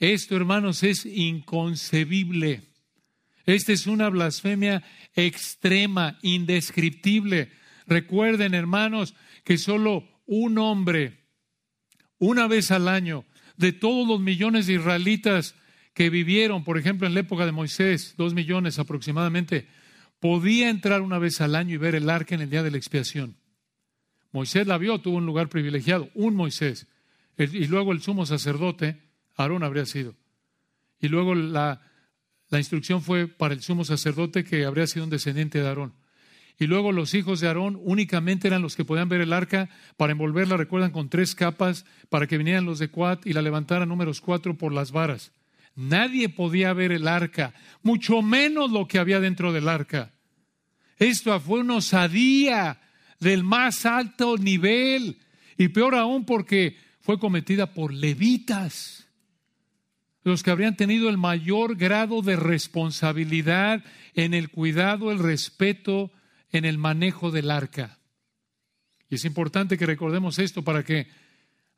Esto, 0.00 0.34
hermanos, 0.34 0.82
es 0.82 1.06
inconcebible. 1.06 2.62
Esta 3.46 3.72
es 3.72 3.86
una 3.86 4.08
blasfemia 4.08 4.82
extrema, 5.14 6.18
indescriptible. 6.22 7.52
Recuerden, 7.86 8.54
hermanos, 8.54 9.14
que 9.44 9.58
solo 9.58 10.08
un 10.26 10.58
hombre, 10.58 11.18
una 12.18 12.46
vez 12.46 12.70
al 12.70 12.88
año, 12.88 13.24
de 13.56 13.72
todos 13.72 14.06
los 14.06 14.20
millones 14.20 14.66
de 14.66 14.74
israelitas 14.74 15.54
que 15.94 16.10
vivieron, 16.10 16.64
por 16.64 16.78
ejemplo, 16.78 17.06
en 17.06 17.14
la 17.14 17.20
época 17.20 17.44
de 17.44 17.52
Moisés, 17.52 18.14
dos 18.16 18.34
millones 18.34 18.78
aproximadamente, 18.78 19.66
podía 20.20 20.70
entrar 20.70 21.02
una 21.02 21.18
vez 21.18 21.40
al 21.40 21.54
año 21.54 21.74
y 21.74 21.78
ver 21.78 21.94
el 21.94 22.08
arca 22.08 22.34
en 22.34 22.42
el 22.42 22.50
día 22.50 22.62
de 22.62 22.70
la 22.70 22.76
expiación. 22.76 23.36
Moisés 24.30 24.66
la 24.66 24.78
vio, 24.78 25.00
tuvo 25.00 25.16
un 25.16 25.26
lugar 25.26 25.48
privilegiado, 25.48 26.08
un 26.14 26.34
Moisés. 26.34 26.86
Y 27.36 27.66
luego 27.66 27.92
el 27.92 28.00
sumo 28.00 28.24
sacerdote, 28.24 29.02
Aarón 29.36 29.62
habría 29.62 29.84
sido. 29.84 30.14
Y 31.00 31.08
luego 31.08 31.34
la, 31.34 31.82
la 32.52 32.58
instrucción 32.58 33.00
fue 33.00 33.28
para 33.28 33.54
el 33.54 33.62
sumo 33.62 33.82
sacerdote 33.82 34.44
que 34.44 34.66
habría 34.66 34.86
sido 34.86 35.04
un 35.04 35.10
descendiente 35.10 35.58
de 35.58 35.66
Aarón. 35.66 35.94
Y 36.58 36.66
luego 36.66 36.92
los 36.92 37.14
hijos 37.14 37.40
de 37.40 37.48
Aarón 37.48 37.80
únicamente 37.82 38.46
eran 38.46 38.60
los 38.60 38.76
que 38.76 38.84
podían 38.84 39.08
ver 39.08 39.22
el 39.22 39.32
arca 39.32 39.70
para 39.96 40.12
envolverla, 40.12 40.58
recuerdan, 40.58 40.90
con 40.90 41.08
tres 41.08 41.34
capas, 41.34 41.86
para 42.10 42.26
que 42.26 42.36
vinieran 42.36 42.66
los 42.66 42.78
de 42.78 42.88
Cuat 42.88 43.26
y 43.26 43.32
la 43.32 43.40
levantaran 43.40 43.88
números 43.88 44.20
cuatro 44.20 44.58
por 44.58 44.70
las 44.70 44.92
varas. 44.92 45.32
Nadie 45.76 46.28
podía 46.28 46.74
ver 46.74 46.92
el 46.92 47.08
arca, 47.08 47.54
mucho 47.82 48.20
menos 48.20 48.70
lo 48.70 48.86
que 48.86 48.98
había 48.98 49.18
dentro 49.18 49.54
del 49.54 49.66
arca. 49.66 50.12
Esto 50.98 51.40
fue 51.40 51.60
una 51.60 51.76
osadía 51.76 52.82
del 53.18 53.44
más 53.44 53.86
alto 53.86 54.36
nivel 54.36 55.18
y 55.56 55.68
peor 55.68 55.94
aún 55.94 56.26
porque 56.26 56.76
fue 57.00 57.18
cometida 57.18 57.72
por 57.72 57.94
levitas, 57.94 59.01
los 60.22 60.42
que 60.42 60.50
habrían 60.50 60.76
tenido 60.76 61.08
el 61.08 61.18
mayor 61.18 61.76
grado 61.76 62.22
de 62.22 62.36
responsabilidad 62.36 63.84
en 64.14 64.34
el 64.34 64.50
cuidado, 64.50 65.10
el 65.10 65.18
respeto, 65.18 66.12
en 66.50 66.64
el 66.64 66.78
manejo 66.78 67.30
del 67.30 67.50
arca. 67.50 67.98
Y 69.08 69.16
es 69.16 69.24
importante 69.24 69.76
que 69.76 69.86
recordemos 69.86 70.38
esto 70.38 70.62
para 70.62 70.84
que 70.84 71.08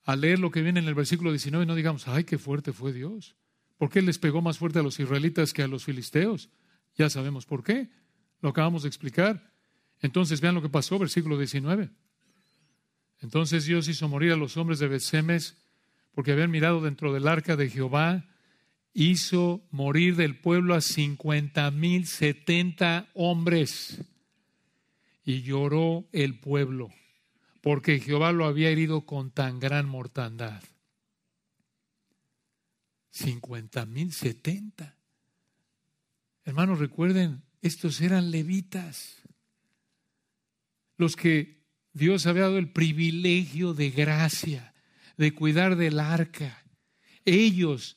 al 0.04 0.20
leer 0.20 0.38
lo 0.38 0.50
que 0.50 0.62
viene 0.62 0.80
en 0.80 0.86
el 0.86 0.94
versículo 0.94 1.30
19 1.30 1.66
no 1.66 1.74
digamos, 1.74 2.06
ay, 2.06 2.24
qué 2.24 2.38
fuerte 2.38 2.72
fue 2.72 2.92
Dios. 2.92 3.34
¿Por 3.78 3.90
qué 3.90 4.02
les 4.02 4.18
pegó 4.18 4.42
más 4.42 4.58
fuerte 4.58 4.78
a 4.78 4.82
los 4.82 5.00
israelitas 5.00 5.52
que 5.52 5.62
a 5.62 5.68
los 5.68 5.84
filisteos? 5.84 6.50
Ya 6.96 7.10
sabemos 7.10 7.46
por 7.46 7.64
qué. 7.64 7.90
Lo 8.40 8.50
acabamos 8.50 8.82
de 8.82 8.88
explicar. 8.88 9.50
Entonces 10.00 10.40
vean 10.40 10.54
lo 10.54 10.62
que 10.62 10.68
pasó, 10.68 10.98
versículo 10.98 11.38
19. 11.38 11.90
Entonces 13.20 13.64
Dios 13.64 13.88
hizo 13.88 14.08
morir 14.08 14.32
a 14.32 14.36
los 14.36 14.56
hombres 14.56 14.78
de 14.78 14.88
Betsemes 14.88 15.56
porque 16.14 16.32
habían 16.32 16.50
mirado 16.50 16.80
dentro 16.80 17.12
del 17.12 17.26
arca 17.26 17.56
de 17.56 17.70
Jehová. 17.70 18.26
Hizo 18.94 19.66
morir 19.70 20.16
del 20.16 20.38
pueblo 20.38 20.74
a 20.74 20.80
cincuenta 20.80 21.70
mil 21.70 22.06
setenta 22.06 23.10
hombres. 23.12 24.00
Y 25.24 25.42
lloró 25.42 26.06
el 26.12 26.38
pueblo 26.38 26.90
porque 27.64 27.98
Jehová 27.98 28.30
lo 28.32 28.44
había 28.44 28.68
herido 28.68 29.06
con 29.06 29.30
tan 29.30 29.58
gran 29.58 29.88
mortandad. 29.88 30.62
50 33.12 33.86
mil 33.86 34.12
70. 34.12 34.94
Hermanos, 36.44 36.78
recuerden, 36.78 37.42
estos 37.62 38.02
eran 38.02 38.30
levitas, 38.30 39.22
los 40.98 41.16
que 41.16 41.64
Dios 41.94 42.26
había 42.26 42.42
dado 42.42 42.58
el 42.58 42.70
privilegio 42.70 43.72
de 43.72 43.88
gracia, 43.88 44.74
de 45.16 45.32
cuidar 45.32 45.76
del 45.76 46.00
arca. 46.00 46.66
Ellos 47.24 47.96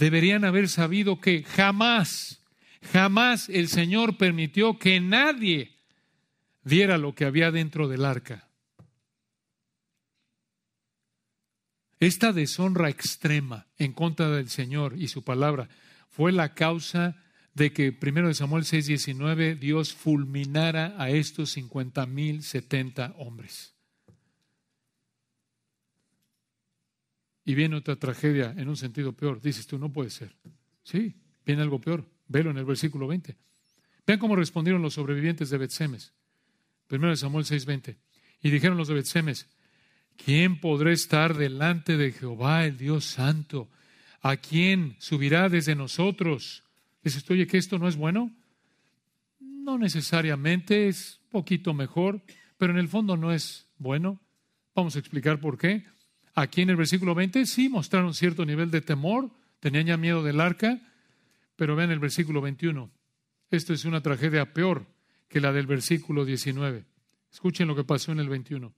deberían 0.00 0.46
haber 0.46 0.68
sabido 0.68 1.20
que 1.20 1.44
jamás, 1.44 2.42
jamás 2.92 3.50
el 3.50 3.68
Señor 3.68 4.16
permitió 4.16 4.78
que 4.78 4.98
nadie 4.98 5.76
viera 6.64 6.96
lo 6.96 7.14
que 7.14 7.26
había 7.26 7.50
dentro 7.50 7.86
del 7.86 8.06
arca. 8.06 8.48
Esta 12.00 12.32
deshonra 12.32 12.88
extrema 12.88 13.66
en 13.76 13.92
contra 13.92 14.30
del 14.30 14.48
Señor 14.48 14.94
y 14.96 15.08
su 15.08 15.22
palabra 15.22 15.68
fue 16.08 16.32
la 16.32 16.54
causa 16.54 17.22
de 17.52 17.74
que, 17.74 17.92
primero 17.92 18.28
de 18.28 18.34
Samuel 18.34 18.64
6:19, 18.64 19.54
Dios 19.54 19.92
fulminara 19.92 20.94
a 20.96 21.10
estos 21.10 21.50
cincuenta 21.50 22.06
mil 22.06 22.42
setenta 22.42 23.12
hombres. 23.18 23.74
Y 27.44 27.54
viene 27.54 27.76
otra 27.76 27.96
tragedia 27.96 28.54
en 28.56 28.68
un 28.68 28.76
sentido 28.76 29.12
peor. 29.12 29.40
Dices 29.40 29.66
tú, 29.66 29.78
no 29.78 29.92
puede 29.92 30.10
ser. 30.10 30.36
Sí, 30.82 31.16
viene 31.44 31.62
algo 31.62 31.80
peor. 31.80 32.06
Velo 32.28 32.50
en 32.50 32.58
el 32.58 32.64
versículo 32.64 33.06
20. 33.06 33.36
Vean 34.06 34.18
cómo 34.18 34.36
respondieron 34.36 34.82
los 34.82 34.94
sobrevivientes 34.94 35.50
de 35.50 35.58
Betsemes. 35.58 36.12
Primero 36.86 37.10
de 37.10 37.16
Samuel 37.16 37.44
6:20. 37.44 37.96
Y 38.42 38.50
dijeron 38.50 38.76
los 38.76 38.88
de 38.88 38.94
Betsemes, 38.94 39.48
¿Quién 40.24 40.60
podrá 40.60 40.92
estar 40.92 41.36
delante 41.36 41.96
de 41.96 42.12
Jehová, 42.12 42.66
el 42.66 42.76
Dios 42.76 43.04
Santo? 43.04 43.70
¿A 44.20 44.36
quién 44.36 44.96
subirá 44.98 45.48
desde 45.48 45.74
nosotros? 45.74 46.62
Dices, 47.02 47.28
oye, 47.30 47.46
que 47.46 47.56
esto 47.56 47.78
no 47.78 47.88
es 47.88 47.96
bueno. 47.96 48.30
No 49.38 49.78
necesariamente, 49.78 50.88
es 50.88 51.20
poquito 51.30 51.72
mejor, 51.72 52.20
pero 52.58 52.72
en 52.72 52.78
el 52.78 52.88
fondo 52.88 53.16
no 53.16 53.32
es 53.32 53.66
bueno. 53.78 54.20
Vamos 54.74 54.94
a 54.96 54.98
explicar 54.98 55.40
por 55.40 55.56
qué. 55.56 55.86
Aquí 56.34 56.62
en 56.62 56.70
el 56.70 56.76
versículo 56.76 57.14
20 57.14 57.46
sí 57.46 57.68
mostraron 57.68 58.14
cierto 58.14 58.46
nivel 58.46 58.70
de 58.70 58.80
temor, 58.80 59.30
tenían 59.58 59.86
ya 59.86 59.96
miedo 59.96 60.22
del 60.22 60.40
arca, 60.40 60.80
pero 61.56 61.76
vean 61.76 61.90
el 61.90 61.98
versículo 61.98 62.40
21. 62.40 62.90
Esto 63.50 63.72
es 63.72 63.84
una 63.84 64.00
tragedia 64.00 64.52
peor 64.52 64.86
que 65.28 65.40
la 65.40 65.52
del 65.52 65.66
versículo 65.66 66.24
19. 66.24 66.84
Escuchen 67.32 67.68
lo 67.68 67.76
que 67.76 67.84
pasó 67.84 68.12
en 68.12 68.20
el 68.20 68.28
21. 68.28 68.72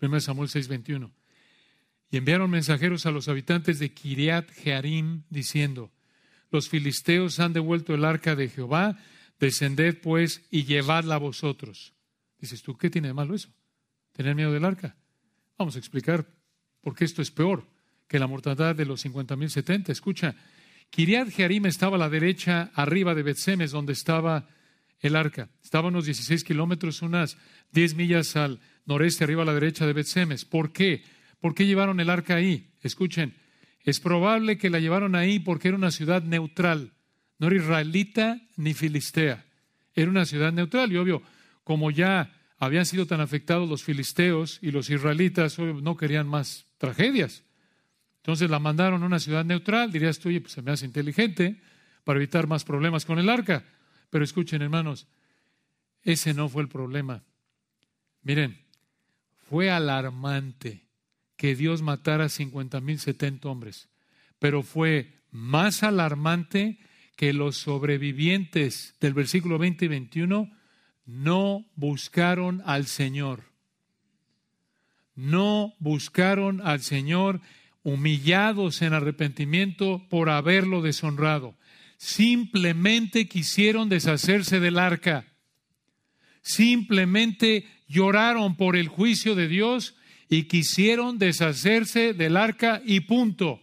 1 0.00 0.20
Samuel 0.20 0.48
6, 0.48 0.68
21. 0.68 1.12
Y 2.10 2.16
enviaron 2.16 2.50
mensajeros 2.50 3.04
a 3.06 3.10
los 3.10 3.28
habitantes 3.28 3.78
de 3.78 3.92
Kiriat 3.92 4.50
Jearim 4.50 5.24
diciendo, 5.28 5.92
los 6.50 6.68
filisteos 6.68 7.40
han 7.40 7.52
devuelto 7.52 7.94
el 7.94 8.04
arca 8.04 8.34
de 8.34 8.48
Jehová, 8.48 8.98
descended 9.38 10.00
pues 10.00 10.46
y 10.50 10.64
llevadla 10.64 11.16
a 11.16 11.18
vosotros. 11.18 11.94
Dices 12.38 12.62
tú, 12.62 12.76
¿qué 12.76 12.88
tiene 12.88 13.08
de 13.08 13.14
malo 13.14 13.34
eso? 13.34 13.50
¿Tener 14.12 14.34
miedo 14.34 14.52
del 14.52 14.64
arca? 14.64 14.96
Vamos 15.58 15.76
a 15.76 15.78
explicar 15.78 16.26
por 16.80 16.94
qué 16.94 17.04
esto 17.04 17.22
es 17.22 17.30
peor 17.30 17.64
que 18.08 18.18
la 18.18 18.26
mortandad 18.26 18.74
de 18.74 18.86
los 18.86 19.04
50.070. 19.04 19.90
Escucha, 19.90 20.34
Kiriat 20.90 21.28
Jearim 21.30 21.66
estaba 21.66 21.96
a 21.96 21.98
la 21.98 22.08
derecha, 22.08 22.70
arriba 22.74 23.14
de 23.14 23.22
Betsemes, 23.22 23.70
donde 23.70 23.92
estaba 23.92 24.48
el 25.00 25.14
arca. 25.14 25.50
Estaba 25.62 25.88
unos 25.88 26.06
16 26.06 26.42
kilómetros, 26.42 27.02
unas 27.02 27.36
10 27.72 27.94
millas 27.94 28.34
al 28.36 28.60
noreste, 28.86 29.24
arriba 29.24 29.42
a 29.42 29.46
la 29.46 29.54
derecha 29.54 29.86
de 29.86 29.92
Betsemes. 29.92 30.44
¿Por 30.44 30.72
qué? 30.72 31.02
¿Por 31.40 31.54
qué 31.54 31.66
llevaron 31.66 32.00
el 32.00 32.10
arca 32.10 32.36
ahí? 32.36 32.70
Escuchen, 32.82 33.34
es 33.84 34.00
probable 34.00 34.58
que 34.58 34.70
la 34.70 34.80
llevaron 34.80 35.14
ahí 35.14 35.38
porque 35.38 35.68
era 35.68 35.76
una 35.76 35.90
ciudad 35.90 36.22
neutral. 36.22 36.92
No 37.38 37.46
era 37.46 37.56
israelita 37.56 38.40
ni 38.56 38.74
filistea. 38.74 39.44
Era 39.94 40.10
una 40.10 40.24
ciudad 40.24 40.52
neutral 40.52 40.92
y 40.92 40.96
obvio, 40.96 41.22
como 41.62 41.90
ya 41.90 42.32
habían 42.58 42.86
sido 42.86 43.06
tan 43.06 43.20
afectados 43.20 43.68
los 43.68 43.84
filisteos 43.84 44.58
y 44.62 44.72
los 44.72 44.90
israelitas, 44.90 45.58
obvio, 45.58 45.74
no 45.80 45.96
querían 45.96 46.26
más 46.26 46.67
tragedias. 46.78 47.44
Entonces 48.18 48.50
la 48.50 48.58
mandaron 48.58 49.02
a 49.02 49.06
una 49.06 49.18
ciudad 49.18 49.44
neutral. 49.44 49.92
Dirías 49.92 50.18
tú, 50.18 50.28
oye, 50.28 50.40
pues 50.40 50.52
se 50.52 50.62
me 50.62 50.70
hace 50.70 50.86
inteligente 50.86 51.60
para 52.04 52.18
evitar 52.18 52.46
más 52.46 52.64
problemas 52.64 53.04
con 53.04 53.18
el 53.18 53.28
arca. 53.28 53.64
Pero 54.10 54.24
escuchen, 54.24 54.62
hermanos, 54.62 55.06
ese 56.02 56.34
no 56.34 56.48
fue 56.48 56.62
el 56.62 56.68
problema. 56.68 57.22
Miren, 58.22 58.64
fue 59.48 59.70
alarmante 59.70 60.86
que 61.36 61.54
Dios 61.54 61.82
matara 61.82 62.24
a 62.24 62.28
50 62.28 62.80
mil 62.80 62.98
70 62.98 63.48
hombres, 63.48 63.88
pero 64.38 64.62
fue 64.62 65.14
más 65.30 65.82
alarmante 65.82 66.78
que 67.16 67.32
los 67.32 67.56
sobrevivientes 67.56 68.94
del 69.00 69.14
versículo 69.14 69.58
20 69.58 69.84
y 69.84 69.88
21 69.88 70.52
no 71.06 71.66
buscaron 71.74 72.62
al 72.64 72.86
Señor. 72.86 73.47
No 75.18 75.74
buscaron 75.80 76.60
al 76.60 76.80
Señor 76.80 77.40
humillados 77.82 78.82
en 78.82 78.92
arrepentimiento 78.92 80.06
por 80.08 80.30
haberlo 80.30 80.80
deshonrado. 80.80 81.56
Simplemente 81.96 83.26
quisieron 83.26 83.88
deshacerse 83.88 84.60
del 84.60 84.78
arca. 84.78 85.26
Simplemente 86.40 87.66
lloraron 87.88 88.56
por 88.56 88.76
el 88.76 88.86
juicio 88.86 89.34
de 89.34 89.48
Dios 89.48 89.96
y 90.28 90.44
quisieron 90.44 91.18
deshacerse 91.18 92.14
del 92.14 92.36
arca 92.36 92.80
y 92.86 93.00
punto. 93.00 93.60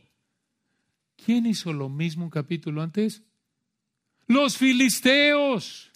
¿Quién 1.26 1.46
hizo 1.46 1.72
lo 1.72 1.88
mismo 1.88 2.26
un 2.26 2.32
capítulo 2.32 2.82
antes? 2.82 3.24
Los 4.28 4.58
filisteos. 4.58 5.94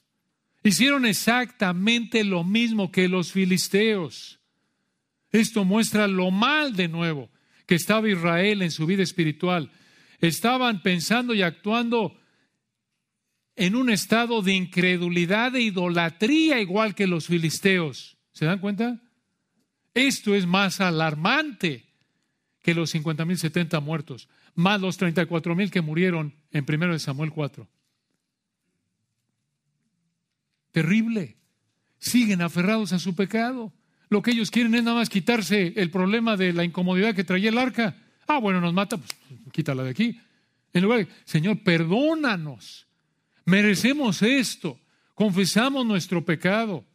Hicieron 0.64 1.05
exactamente 1.05 2.24
lo 2.24 2.45
mismo 2.45 2.93
que 2.93 3.10
los 3.10 3.34
filisteos. 3.34 4.39
Esto 5.32 5.65
muestra 5.65 6.07
lo 6.07 6.32
mal 6.32 6.75
de 6.75 6.88
nuevo 6.88 7.30
que 7.65 7.75
estaba 7.75 8.09
Israel 8.09 8.61
en 8.61 8.71
su 8.71 8.86
vida 8.86 9.03
espiritual. 9.03 9.71
Estaban 10.19 10.82
pensando 10.82 11.34
y 11.34 11.43
actuando 11.43 12.19
en 13.55 13.75
un 13.75 13.89
estado 13.89 14.41
de 14.41 14.53
incredulidad 14.53 15.55
e 15.55 15.61
idolatría 15.61 16.59
igual 16.59 16.95
que 16.95 17.07
los 17.07 17.27
filisteos. 17.27 18.17
¿Se 18.32 18.45
dan 18.45 18.59
cuenta? 18.59 19.01
Esto 19.93 20.34
es 20.34 20.45
más 20.45 20.82
alarmante 20.82 21.86
que 22.61 22.73
los 22.73 22.93
50.000, 22.93 23.36
70 23.36 23.80
muertos, 23.80 24.30
más 24.55 24.82
los 24.82 24.99
34.000 24.99 25.69
que 25.69 25.82
murieron 25.82 26.36
en 26.51 26.65
1 26.67 26.99
Samuel 26.99 27.32
4. 27.32 27.67
Terrible. 30.71 31.38
Siguen 31.97 32.41
aferrados 32.41 32.93
a 32.93 32.99
su 32.99 33.15
pecado. 33.15 33.73
Lo 34.10 34.22
que 34.22 34.32
ellos 34.32 34.49
quieren 34.49 34.74
es 34.76 34.84
nada 34.84 34.97
más 34.97 35.10
quitarse 35.10 35.74
el 35.76 35.91
problema 35.91 36.36
de 36.36 36.51
la 36.51 36.64
incomodidad 36.64 37.14
que 37.14 37.24
traía 37.24 37.49
el 37.49 37.57
arca. 37.57 37.95
Ah, 38.28 38.39
bueno, 38.39 38.60
nos 38.60 38.74
mata, 38.74 38.97
pues 38.97 39.12
quítala 39.51 39.84
de 39.84 39.91
aquí. 39.91 40.20
En 40.74 40.84
lugar 40.84 40.99
de, 40.99 41.07
Señor, 41.26 41.64
perdónanos. 41.64 42.88
Merecemos 43.45 44.22
esto. 44.22 44.80
Confesamos 45.14 45.86
nuestro 45.86 46.26
pecado. 46.26 46.86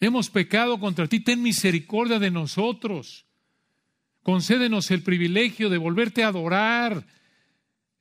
Hemos 0.00 0.30
pecado 0.30 0.80
contra 0.80 1.06
ti, 1.06 1.20
ten 1.20 1.42
misericordia 1.42 2.18
de 2.18 2.30
nosotros. 2.30 3.26
Concédenos 4.22 4.90
el 4.90 5.02
privilegio 5.02 5.70
de 5.70 5.78
volverte 5.78 6.24
a 6.24 6.28
adorar, 6.28 7.06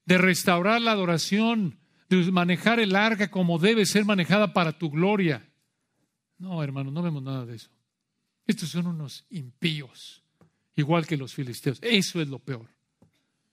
de 0.06 0.18
restaurar 0.18 0.82
la 0.82 0.92
adoración, 0.92 1.78
de 2.10 2.32
manejar 2.32 2.80
el 2.80 2.96
arca 2.96 3.30
como 3.30 3.60
debe 3.60 3.86
ser 3.86 4.06
manejada 4.06 4.54
para 4.54 4.78
tu 4.78 4.90
gloria. 4.90 5.48
No, 6.38 6.64
hermano, 6.64 6.92
no 6.92 7.02
vemos 7.02 7.24
nada 7.24 7.46
de 7.46 7.56
eso. 7.56 7.70
Estos 8.52 8.70
son 8.70 8.88
unos 8.88 9.24
impíos, 9.30 10.24
igual 10.76 11.08
que 11.08 11.16
los 11.16 11.34
filisteos. 11.34 11.80
Eso 11.82 12.22
es 12.22 12.28
lo 12.28 12.40
peor. 12.40 12.68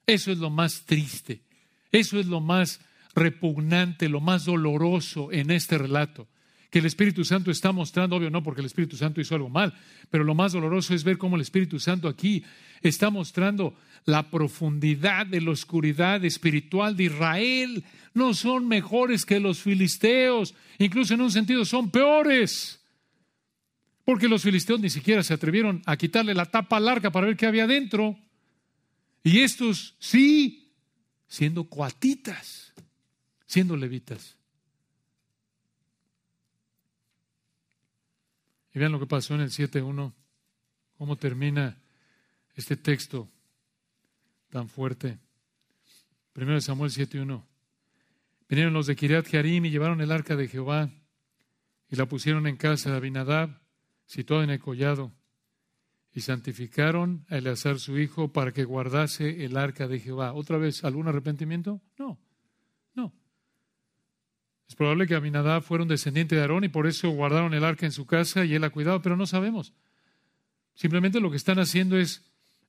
Eso 0.05 0.33
es 0.33 0.39
lo 0.39 0.51
más 0.51 0.85
triste. 0.87 1.45
Eso 1.93 2.19
es 2.19 2.27
lo 2.27 2.41
más 2.41 2.81
repugnante, 3.15 4.09
lo 4.09 4.21
más 4.21 4.45
doloroso 4.45 5.31
en 5.31 5.53
este 5.53 5.79
relato 5.79 6.27
que 6.71 6.81
el 6.81 6.87
Espíritu 6.87 7.25
Santo 7.25 7.51
está 7.51 7.73
mostrando, 7.73 8.17
obvio 8.17 8.29
no 8.29 8.43
porque 8.43 8.61
el 8.61 8.67
Espíritu 8.67 8.97
Santo 8.97 9.21
hizo 9.21 9.35
algo 9.35 9.49
mal, 9.49 9.73
pero 10.11 10.25
lo 10.25 10.35
más 10.35 10.53
doloroso 10.53 10.95
es 10.95 11.05
ver 11.05 11.17
cómo 11.17 11.37
el 11.37 11.43
Espíritu 11.43 11.79
Santo 11.79 12.09
aquí 12.09 12.45
está 12.83 13.09
mostrando 13.09 13.75
la 14.05 14.31
profundidad 14.31 15.27
de 15.27 15.41
la 15.41 15.53
oscuridad 15.53 16.25
espiritual 16.25 16.97
de 16.97 17.05
Israel. 17.05 17.85
No 18.15 18.35
son 18.35 18.69
mejores 18.69 19.25
que 19.25 19.41
los 19.41 19.61
filisteos, 19.61 20.55
incluso 20.79 21.15
en 21.15 21.23
un 21.23 21.31
sentido 21.31 21.65
son 21.65 21.91
peores. 21.91 22.81
Porque 24.09 24.27
los 24.27 24.41
filisteos 24.41 24.81
ni 24.81 24.89
siquiera 24.89 25.23
se 25.23 25.35
atrevieron 25.35 25.83
a 25.85 25.99
quitarle 25.99 26.33
la 26.33 26.47
tapa 26.47 26.81
larga 26.81 27.11
para 27.11 27.27
ver 27.27 27.37
qué 27.37 27.45
había 27.45 27.67
dentro. 27.67 28.19
Y 29.23 29.41
estos 29.41 29.97
sí, 29.99 30.73
siendo 31.27 31.69
coatitas, 31.69 32.73
siendo 33.45 33.77
levitas. 33.77 34.39
Y 38.73 38.79
vean 38.79 38.93
lo 38.93 38.99
que 38.99 39.05
pasó 39.05 39.35
en 39.35 39.43
el 39.43 39.51
7.1, 39.51 40.15
cómo 40.97 41.17
termina 41.17 41.77
este 42.55 42.79
texto 42.79 43.29
tan 44.49 44.71
fuerte. 44.71 45.19
Primero 46.33 46.63
Samuel 46.63 46.93
7.1. 46.93 47.45
Vinieron 48.49 48.73
los 48.73 48.87
de 48.87 48.97
Kiriat 48.97 49.27
Jearim 49.27 49.67
y 49.67 49.71
llevaron 49.71 50.01
el 50.01 50.11
arca 50.11 50.35
de 50.35 50.49
Jehová 50.49 50.89
y 51.91 51.97
la 51.97 52.07
pusieron 52.07 52.47
en 52.47 52.57
casa 52.57 52.91
de 52.91 52.97
Abinadab, 52.97 53.68
situada 54.09 54.43
en 54.43 54.51
el 54.51 54.59
collado, 54.59 55.13
y 56.13 56.23
santificaron 56.23 57.25
a 57.29 57.37
Eleazar 57.37 57.79
su 57.79 57.97
hijo 57.99 58.33
para 58.33 58.53
que 58.53 58.65
guardase 58.65 59.45
el 59.45 59.57
arca 59.57 59.87
de 59.87 60.01
Jehová. 60.01 60.33
¿Otra 60.33 60.57
vez 60.59 60.83
algún 60.83 61.07
arrepentimiento? 61.07 61.81
No, 61.97 62.19
no. 62.95 63.15
Es 64.67 64.75
probable 64.75 65.07
que 65.07 65.15
Aminadab 65.15 65.63
fuera 65.63 65.83
un 65.83 65.89
descendiente 65.89 66.35
de 66.35 66.41
Aarón 66.41 66.65
y 66.65 66.69
por 66.69 66.89
eso 66.89 67.11
guardaron 67.11 67.55
el 67.55 67.63
arca 67.63 67.87
en 67.87 67.93
su 67.93 68.07
casa 68.07 68.45
y 68.45 68.55
él 68.55 68.63
la 68.63 68.71
cuidado, 68.71 69.01
pero 69.01 69.17
no 69.17 69.27
sabemos. 69.27 69.75
Simplemente 70.75 71.21
lo 71.21 71.31
que 71.31 71.37
están 71.37 71.59
haciendo 71.59 71.99
es 71.99 72.25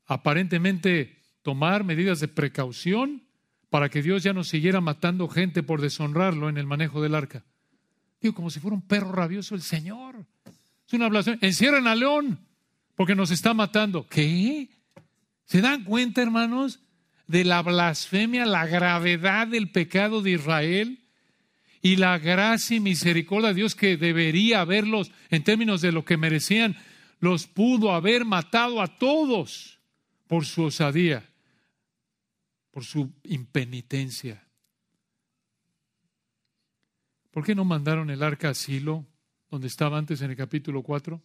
aparentemente 0.06 1.18
tomar 1.42 1.84
medidas 1.84 2.20
de 2.20 2.28
precaución 2.28 3.24
para 3.70 3.90
que 3.90 4.02
Dios 4.02 4.24
ya 4.24 4.34
no 4.34 4.44
siguiera 4.44 4.82
matando 4.82 5.28
gente 5.28 5.64
por 5.64 5.80
deshonrarlo 5.80 6.50
en 6.50 6.58
el 6.58 6.66
manejo 6.66 7.02
del 7.02 7.16
arca. 7.16 7.46
Digo, 8.22 8.36
como 8.36 8.50
si 8.50 8.60
fuera 8.60 8.76
un 8.76 8.82
perro 8.82 9.12
rabioso 9.12 9.56
el 9.56 9.62
Señor. 9.62 10.26
Es 10.90 10.94
una 10.96 11.08
blasfemia. 11.08 11.38
Encierran 11.44 11.86
al 11.86 12.00
león 12.00 12.40
porque 12.96 13.14
nos 13.14 13.30
está 13.30 13.54
matando. 13.54 14.08
¿Qué? 14.08 14.70
¿Se 15.46 15.62
dan 15.62 15.84
cuenta, 15.84 16.24
hermanos, 16.24 16.80
de 17.28 17.46
la 17.46 17.62
blasfemia, 17.62 18.48
la 18.48 18.66
gravedad 18.66 19.46
del 19.46 19.70
pecado 19.70 20.24
de 20.24 20.32
Israel? 20.32 21.00
y 21.82 21.96
la 21.96 22.18
gracia 22.18 22.76
y 22.76 22.82
misericordia 22.82 23.50
de 23.50 23.56
Dios 23.56 23.74
que 23.74 23.96
debería 23.96 24.60
haberlos 24.60 25.14
en 25.30 25.46
términos 25.46 25.80
de 25.80 25.94
lo 25.94 26.04
que 26.04 26.18
merecían, 26.18 26.76
los 27.22 27.48
pudo 27.48 27.94
haber 27.94 28.26
matado 28.26 28.82
a 28.82 28.98
todos 28.98 29.80
por 30.28 30.46
su 30.46 30.64
osadía, 30.64 31.24
por 32.72 32.84
su 32.84 33.14
impenitencia. 33.24 34.46
¿Por 37.32 37.46
qué 37.46 37.56
no 37.56 37.64
mandaron 37.64 38.10
el 38.10 38.24
arca 38.24 38.50
a 38.50 38.54
donde 39.50 39.68
estaba 39.68 39.98
antes 39.98 40.22
en 40.22 40.32
el 40.32 40.38
capítulo 40.38 40.84
4? 40.84 41.22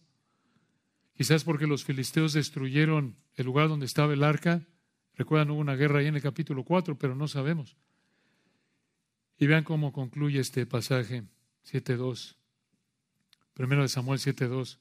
Quizás 1.15 1.43
porque 1.43 1.67
los 1.67 1.83
filisteos 1.85 2.33
destruyeron 2.33 3.15
el 3.35 3.45
lugar 3.45 3.69
donde 3.69 3.85
estaba 3.85 4.13
el 4.13 4.23
arca. 4.23 4.67
Recuerdan, 5.15 5.51
hubo 5.51 5.59
una 5.59 5.75
guerra 5.75 5.99
ahí 5.99 6.07
en 6.07 6.15
el 6.15 6.21
capítulo 6.21 6.63
4, 6.63 6.97
pero 6.97 7.15
no 7.15 7.27
sabemos. 7.27 7.77
Y 9.37 9.47
vean 9.47 9.63
cómo 9.63 9.93
concluye 9.93 10.39
este 10.39 10.65
pasaje 10.65 11.23
7.2. 11.69 12.35
Primero 13.53 13.81
de 13.83 13.89
Samuel 13.89 14.19
7.2. 14.19 14.77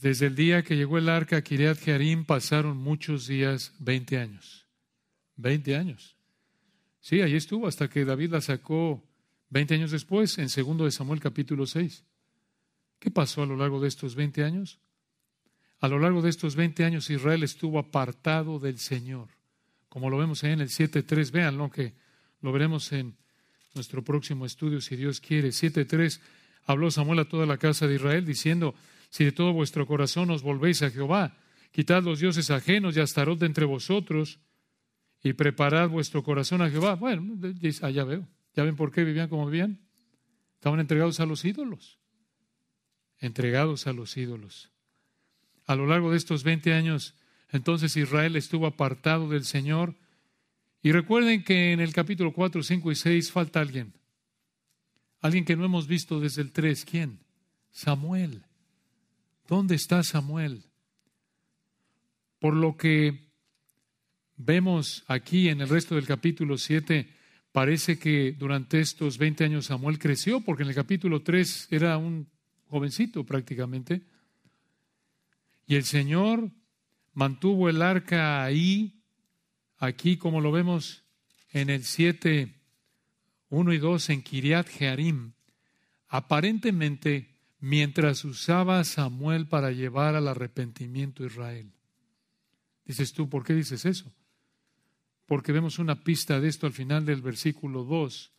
Desde 0.00 0.26
el 0.26 0.34
día 0.34 0.62
que 0.64 0.76
llegó 0.76 0.98
el 0.98 1.08
arca 1.08 1.36
a 1.36 1.42
Kiriat 1.42 1.78
Jearim 1.78 2.24
pasaron 2.24 2.76
muchos 2.76 3.28
días, 3.28 3.72
20 3.78 4.18
años. 4.18 4.66
20 5.36 5.76
años. 5.76 6.16
Sí, 7.00 7.20
ahí 7.20 7.34
estuvo 7.34 7.68
hasta 7.68 7.88
que 7.88 8.04
David 8.04 8.30
la 8.30 8.40
sacó 8.40 9.06
20 9.50 9.74
años 9.74 9.90
después, 9.92 10.38
en 10.38 10.48
segundo 10.48 10.84
de 10.84 10.90
Samuel 10.90 11.20
capítulo 11.20 11.66
6. 11.66 12.04
¿Qué 13.04 13.10
pasó 13.10 13.42
a 13.42 13.46
lo 13.46 13.54
largo 13.54 13.82
de 13.82 13.88
estos 13.88 14.14
20 14.14 14.44
años? 14.44 14.78
A 15.80 15.88
lo 15.88 15.98
largo 15.98 16.22
de 16.22 16.30
estos 16.30 16.56
20 16.56 16.86
años 16.86 17.10
Israel 17.10 17.42
estuvo 17.42 17.78
apartado 17.78 18.58
del 18.58 18.78
Señor. 18.78 19.28
Como 19.90 20.08
lo 20.08 20.16
vemos 20.16 20.42
ahí 20.42 20.52
en 20.52 20.62
el 20.62 20.70
7.3, 20.70 21.30
véanlo 21.30 21.70
que 21.70 21.92
lo 22.40 22.50
veremos 22.50 22.90
en 22.92 23.14
nuestro 23.74 24.02
próximo 24.02 24.46
estudio, 24.46 24.80
si 24.80 24.96
Dios 24.96 25.20
quiere. 25.20 25.48
7.3, 25.48 26.18
habló 26.64 26.90
Samuel 26.90 27.18
a 27.18 27.28
toda 27.28 27.44
la 27.44 27.58
casa 27.58 27.86
de 27.86 27.96
Israel 27.96 28.24
diciendo, 28.24 28.74
si 29.10 29.22
de 29.22 29.32
todo 29.32 29.52
vuestro 29.52 29.86
corazón 29.86 30.30
os 30.30 30.42
volvéis 30.42 30.80
a 30.80 30.90
Jehová, 30.90 31.36
quitad 31.72 32.02
los 32.02 32.20
dioses 32.20 32.50
ajenos 32.50 32.96
y 32.96 33.00
astarot 33.00 33.38
de 33.38 33.44
entre 33.44 33.66
vosotros 33.66 34.38
y 35.22 35.34
preparad 35.34 35.90
vuestro 35.90 36.22
corazón 36.22 36.62
a 36.62 36.70
Jehová. 36.70 36.94
Bueno, 36.94 37.38
allá 37.82 38.04
veo. 38.04 38.26
¿Ya 38.56 38.64
ven 38.64 38.76
por 38.76 38.90
qué 38.90 39.04
vivían 39.04 39.28
como 39.28 39.44
vivían? 39.44 39.78
Estaban 40.54 40.80
entregados 40.80 41.20
a 41.20 41.26
los 41.26 41.44
ídolos. 41.44 41.98
Entregados 43.24 43.86
a 43.86 43.94
los 43.94 44.18
ídolos. 44.18 44.70
A 45.64 45.76
lo 45.76 45.86
largo 45.86 46.10
de 46.10 46.18
estos 46.18 46.44
20 46.44 46.74
años, 46.74 47.14
entonces 47.50 47.96
Israel 47.96 48.36
estuvo 48.36 48.66
apartado 48.66 49.30
del 49.30 49.46
Señor 49.46 49.94
y 50.82 50.92
recuerden 50.92 51.42
que 51.42 51.72
en 51.72 51.80
el 51.80 51.94
capítulo 51.94 52.34
4, 52.34 52.62
5 52.62 52.92
y 52.92 52.94
6 52.94 53.32
falta 53.32 53.60
alguien. 53.60 53.94
Alguien 55.22 55.46
que 55.46 55.56
no 55.56 55.64
hemos 55.64 55.86
visto 55.86 56.20
desde 56.20 56.42
el 56.42 56.52
3. 56.52 56.84
¿Quién? 56.84 57.20
Samuel. 57.70 58.42
¿Dónde 59.48 59.74
está 59.74 60.02
Samuel? 60.02 60.64
Por 62.38 62.52
lo 62.52 62.76
que 62.76 63.30
vemos 64.36 65.02
aquí 65.06 65.48
en 65.48 65.62
el 65.62 65.70
resto 65.70 65.94
del 65.94 66.06
capítulo 66.06 66.58
7, 66.58 67.08
parece 67.52 67.98
que 67.98 68.32
durante 68.32 68.80
estos 68.80 69.16
20 69.16 69.44
años 69.44 69.64
Samuel 69.64 69.98
creció, 69.98 70.42
porque 70.42 70.64
en 70.64 70.68
el 70.68 70.74
capítulo 70.74 71.22
3 71.22 71.68
era 71.70 71.96
un 71.96 72.33
jovencito 72.68 73.24
prácticamente. 73.24 74.02
Y 75.66 75.76
el 75.76 75.84
Señor 75.84 76.50
mantuvo 77.14 77.68
el 77.68 77.82
arca 77.82 78.44
ahí 78.44 78.94
Aquí, 79.84 80.16
como 80.16 80.40
lo 80.40 80.50
vemos 80.50 81.04
en 81.50 81.68
el 81.68 81.84
7, 81.84 82.54
1 83.50 83.72
y 83.72 83.78
2, 83.78 84.10
en 84.10 84.22
Kiriat 84.22 84.66
Jearim, 84.66 85.32
aparentemente 86.08 87.36
mientras 87.60 88.24
usaba 88.24 88.82
Samuel 88.84 89.46
para 89.46 89.72
llevar 89.72 90.14
al 90.14 90.28
arrepentimiento 90.28 91.22
a 91.22 91.26
Israel. 91.26 91.72
Dices 92.86 93.12
tú, 93.12 93.28
¿por 93.28 93.44
qué 93.44 93.52
dices 93.52 93.84
eso? 93.84 94.10
Porque 95.26 95.52
vemos 95.52 95.78
una 95.78 96.02
pista 96.02 96.40
de 96.40 96.48
esto 96.48 96.66
al 96.66 96.72
final 96.72 97.04
del 97.04 97.20
versículo 97.20 97.84
2 97.84 98.32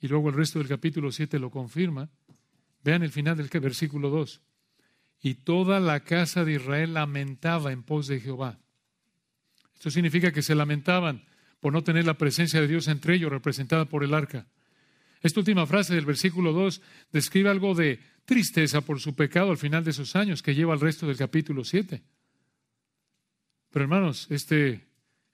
y 0.00 0.08
luego 0.08 0.28
el 0.28 0.34
resto 0.34 0.58
del 0.58 0.68
capítulo 0.68 1.12
7 1.12 1.38
lo 1.38 1.50
confirma. 1.50 2.08
Vean 2.82 3.02
el 3.02 3.12
final 3.12 3.36
del 3.36 3.48
versículo 3.60 4.10
2. 4.10 4.40
Y 5.22 5.34
toda 5.34 5.80
la 5.80 6.00
casa 6.00 6.44
de 6.44 6.54
Israel 6.54 6.94
lamentaba 6.94 7.72
en 7.72 7.82
pos 7.82 8.06
de 8.06 8.20
Jehová. 8.20 8.58
Esto 9.74 9.90
significa 9.90 10.32
que 10.32 10.42
se 10.42 10.54
lamentaban 10.54 11.24
por 11.60 11.72
no 11.72 11.84
tener 11.84 12.06
la 12.06 12.14
presencia 12.14 12.60
de 12.60 12.68
Dios 12.68 12.88
entre 12.88 13.14
ellos, 13.14 13.30
representada 13.30 13.84
por 13.84 14.02
el 14.02 14.14
arca. 14.14 14.46
Esta 15.22 15.40
última 15.40 15.66
frase 15.66 15.94
del 15.94 16.06
versículo 16.06 16.52
2 16.52 16.80
describe 17.12 17.50
algo 17.50 17.74
de 17.74 18.00
tristeza 18.24 18.80
por 18.80 19.00
su 19.00 19.14
pecado 19.14 19.50
al 19.50 19.58
final 19.58 19.84
de 19.84 19.90
esos 19.90 20.16
años 20.16 20.42
que 20.42 20.54
lleva 20.54 20.72
al 20.72 20.80
resto 20.80 21.06
del 21.06 21.16
capítulo 21.16 21.64
7. 21.64 22.02
Pero 23.70 23.82
hermanos, 23.82 24.26
este 24.30 24.86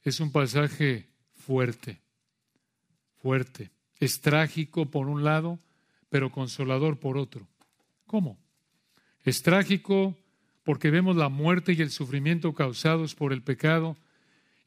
es 0.03 0.21
un 0.21 0.33
pasaje 0.33 1.09
fuerte, 1.35 2.01
fuerte. 3.23 3.71
Es 3.99 4.21
trágico 4.21 4.91
por 4.91 5.09
un 5.09 5.25
lado, 5.25 5.61
pero 6.09 6.31
consolador 6.31 6.99
por 6.99 7.19
otro. 7.19 7.49
¿Cómo? 8.07 8.39
Es 9.25 9.43
trágico 9.43 10.17
porque 10.65 10.91
vemos 10.91 11.17
la 11.17 11.29
muerte 11.29 11.73
y 11.73 11.83
el 11.83 11.91
sufrimiento 11.91 12.55
causados 12.55 13.15
por 13.15 13.33
el 13.33 13.43
pecado 13.43 13.97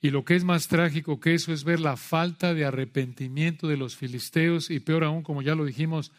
y 0.01 0.11
lo 0.11 0.23
que 0.23 0.35
es 0.35 0.43
más 0.43 0.67
trágico 0.67 1.19
que 1.19 1.33
eso 1.33 1.51
es 1.51 1.63
ver 1.63 1.79
la 1.79 1.97
falta 1.97 2.53
de 2.53 2.65
arrepentimiento 2.65 3.67
de 3.67 3.77
los 3.77 3.97
filisteos 3.97 4.69
y 4.69 4.79
peor 4.79 5.03
aún, 5.03 5.23
como 5.23 5.41
ya 5.41 5.55
lo 5.55 5.65
dijimos, 5.65 6.11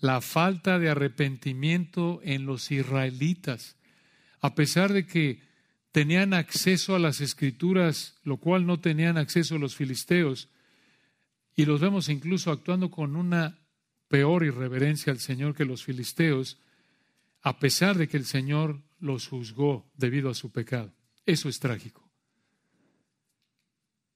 la 0.00 0.20
falta 0.20 0.78
de 0.78 0.90
arrepentimiento 0.90 2.20
en 2.24 2.44
los 2.44 2.72
israelitas. 2.72 3.76
A 4.40 4.54
pesar 4.54 4.92
de 4.92 5.06
que 5.06 5.40
tenían 5.92 6.34
acceso 6.34 6.96
a 6.96 6.98
las 6.98 7.20
escrituras, 7.20 8.16
lo 8.24 8.38
cual 8.38 8.66
no 8.66 8.80
tenían 8.80 9.16
acceso 9.16 9.58
los 9.58 9.76
filisteos, 9.76 10.48
y 11.54 11.66
los 11.66 11.80
vemos 11.80 12.08
incluso 12.08 12.50
actuando 12.50 12.90
con 12.90 13.14
una 13.14 13.58
peor 14.08 14.44
irreverencia 14.44 15.12
al 15.12 15.18
Señor 15.18 15.54
que 15.54 15.64
los 15.64 15.84
filisteos, 15.84 16.58
a 17.42 17.58
pesar 17.58 17.98
de 17.98 18.08
que 18.08 18.16
el 18.16 18.24
Señor 18.24 18.82
los 18.98 19.28
juzgó 19.28 19.90
debido 19.96 20.30
a 20.30 20.34
su 20.34 20.50
pecado. 20.50 20.94
Eso 21.26 21.48
es 21.48 21.58
trágico. 21.58 22.08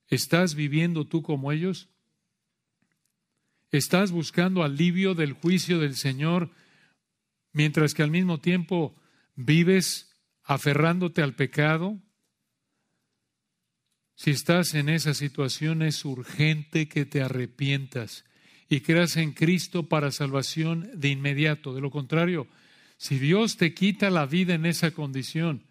¿Estás 0.09 0.55
viviendo 0.55 1.07
tú 1.07 1.22
como 1.22 1.53
ellos? 1.53 1.89
¿Estás 3.70 4.11
buscando 4.11 4.62
alivio 4.62 5.14
del 5.14 5.34
juicio 5.34 5.78
del 5.78 5.95
Señor 5.97 6.51
mientras 7.53 7.93
que 7.93 8.03
al 8.03 8.11
mismo 8.11 8.41
tiempo 8.41 8.97
vives 9.34 10.16
aferrándote 10.43 11.22
al 11.22 11.34
pecado? 11.34 12.01
Si 14.14 14.30
estás 14.30 14.74
en 14.74 14.89
esa 14.89 15.12
situación 15.12 15.82
es 15.82 16.05
urgente 16.05 16.89
que 16.89 17.05
te 17.05 17.22
arrepientas 17.22 18.24
y 18.68 18.80
creas 18.80 19.16
en 19.16 19.32
Cristo 19.32 19.84
para 19.84 20.10
salvación 20.10 20.90
de 20.94 21.08
inmediato. 21.08 21.74
De 21.74 21.80
lo 21.80 21.90
contrario, 21.90 22.46
si 22.96 23.18
Dios 23.18 23.56
te 23.56 23.74
quita 23.74 24.10
la 24.10 24.26
vida 24.26 24.54
en 24.54 24.66
esa 24.66 24.90
condición, 24.90 25.62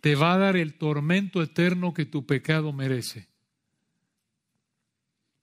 te 0.00 0.14
va 0.14 0.34
a 0.34 0.38
dar 0.38 0.56
el 0.56 0.74
tormento 0.74 1.42
eterno 1.42 1.94
que 1.94 2.04
tu 2.04 2.26
pecado 2.26 2.72
merece. 2.72 3.28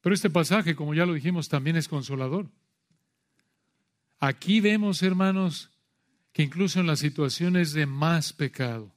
Pero 0.02 0.14
este 0.14 0.30
pasaje, 0.30 0.76
como 0.76 0.94
ya 0.94 1.06
lo 1.06 1.14
dijimos, 1.14 1.50
también 1.50 1.78
es 1.78 1.88
consolador. 1.88 2.50
Aquí 4.20 4.60
vemos, 4.60 5.02
hermanos, 5.02 5.72
que 6.34 6.44
incluso 6.44 6.80
en 6.80 6.88
las 6.88 7.00
situaciones 7.00 7.74
de 7.74 7.86
más 7.86 8.34
pecado, 8.34 8.94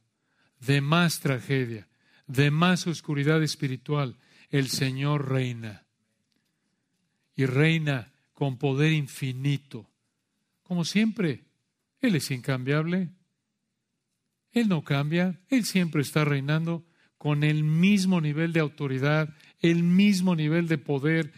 de 0.59 0.81
más 0.81 1.19
tragedia, 1.19 1.87
de 2.27 2.51
más 2.51 2.87
oscuridad 2.87 3.41
espiritual, 3.41 4.17
el 4.49 4.69
Señor 4.69 5.29
reina. 5.29 5.86
Y 7.37 7.45
reina 7.45 8.11
con 8.33 8.57
poder 8.57 8.91
infinito. 8.91 9.89
Como 10.63 10.83
siempre, 10.83 11.45
Él 12.01 12.15
es 12.15 12.29
incambiable. 12.31 13.11
Él 14.51 14.67
no 14.67 14.83
cambia, 14.83 15.39
Él 15.47 15.63
siempre 15.63 16.01
está 16.01 16.25
reinando 16.25 16.83
con 17.17 17.45
el 17.45 17.63
mismo 17.63 18.19
nivel 18.19 18.51
de 18.51 18.59
autoridad 18.59 19.33
el 19.59 19.83
mismo 19.83 20.35
nivel 20.35 20.67
de 20.67 20.77
poder, 20.77 21.31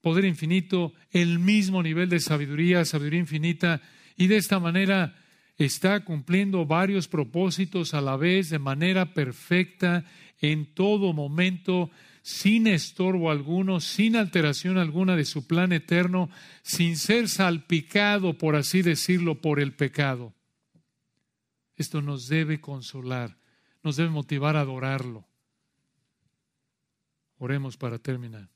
poder 0.00 0.24
infinito, 0.24 0.92
el 1.10 1.38
mismo 1.38 1.82
nivel 1.82 2.08
de 2.08 2.20
sabiduría, 2.20 2.84
sabiduría 2.84 3.20
infinita, 3.20 3.80
y 4.16 4.26
de 4.26 4.36
esta 4.36 4.58
manera 4.58 5.16
está 5.56 6.04
cumpliendo 6.04 6.66
varios 6.66 7.08
propósitos 7.08 7.94
a 7.94 8.00
la 8.00 8.16
vez 8.16 8.50
de 8.50 8.58
manera 8.58 9.14
perfecta 9.14 10.04
en 10.40 10.74
todo 10.74 11.12
momento, 11.12 11.90
sin 12.22 12.68
estorbo 12.68 13.30
alguno, 13.30 13.80
sin 13.80 14.16
alteración 14.16 14.78
alguna 14.78 15.16
de 15.16 15.24
su 15.24 15.46
plan 15.46 15.72
eterno, 15.72 16.30
sin 16.62 16.96
ser 16.96 17.28
salpicado, 17.28 18.38
por 18.38 18.54
así 18.54 18.82
decirlo, 18.82 19.40
por 19.40 19.58
el 19.58 19.74
pecado. 19.74 20.32
Esto 21.76 22.00
nos 22.00 22.28
debe 22.28 22.60
consolar, 22.60 23.36
nos 23.82 23.96
debe 23.96 24.10
motivar 24.10 24.56
a 24.56 24.60
adorarlo. 24.60 25.26
Oremos 27.38 27.76
para 27.76 27.98
terminar. 27.98 28.48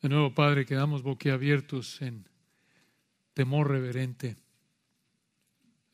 De 0.00 0.08
nuevo, 0.08 0.34
Padre, 0.34 0.64
quedamos 0.64 1.02
boquiabiertos 1.02 2.00
en 2.00 2.26
temor 3.34 3.68
reverente, 3.68 4.38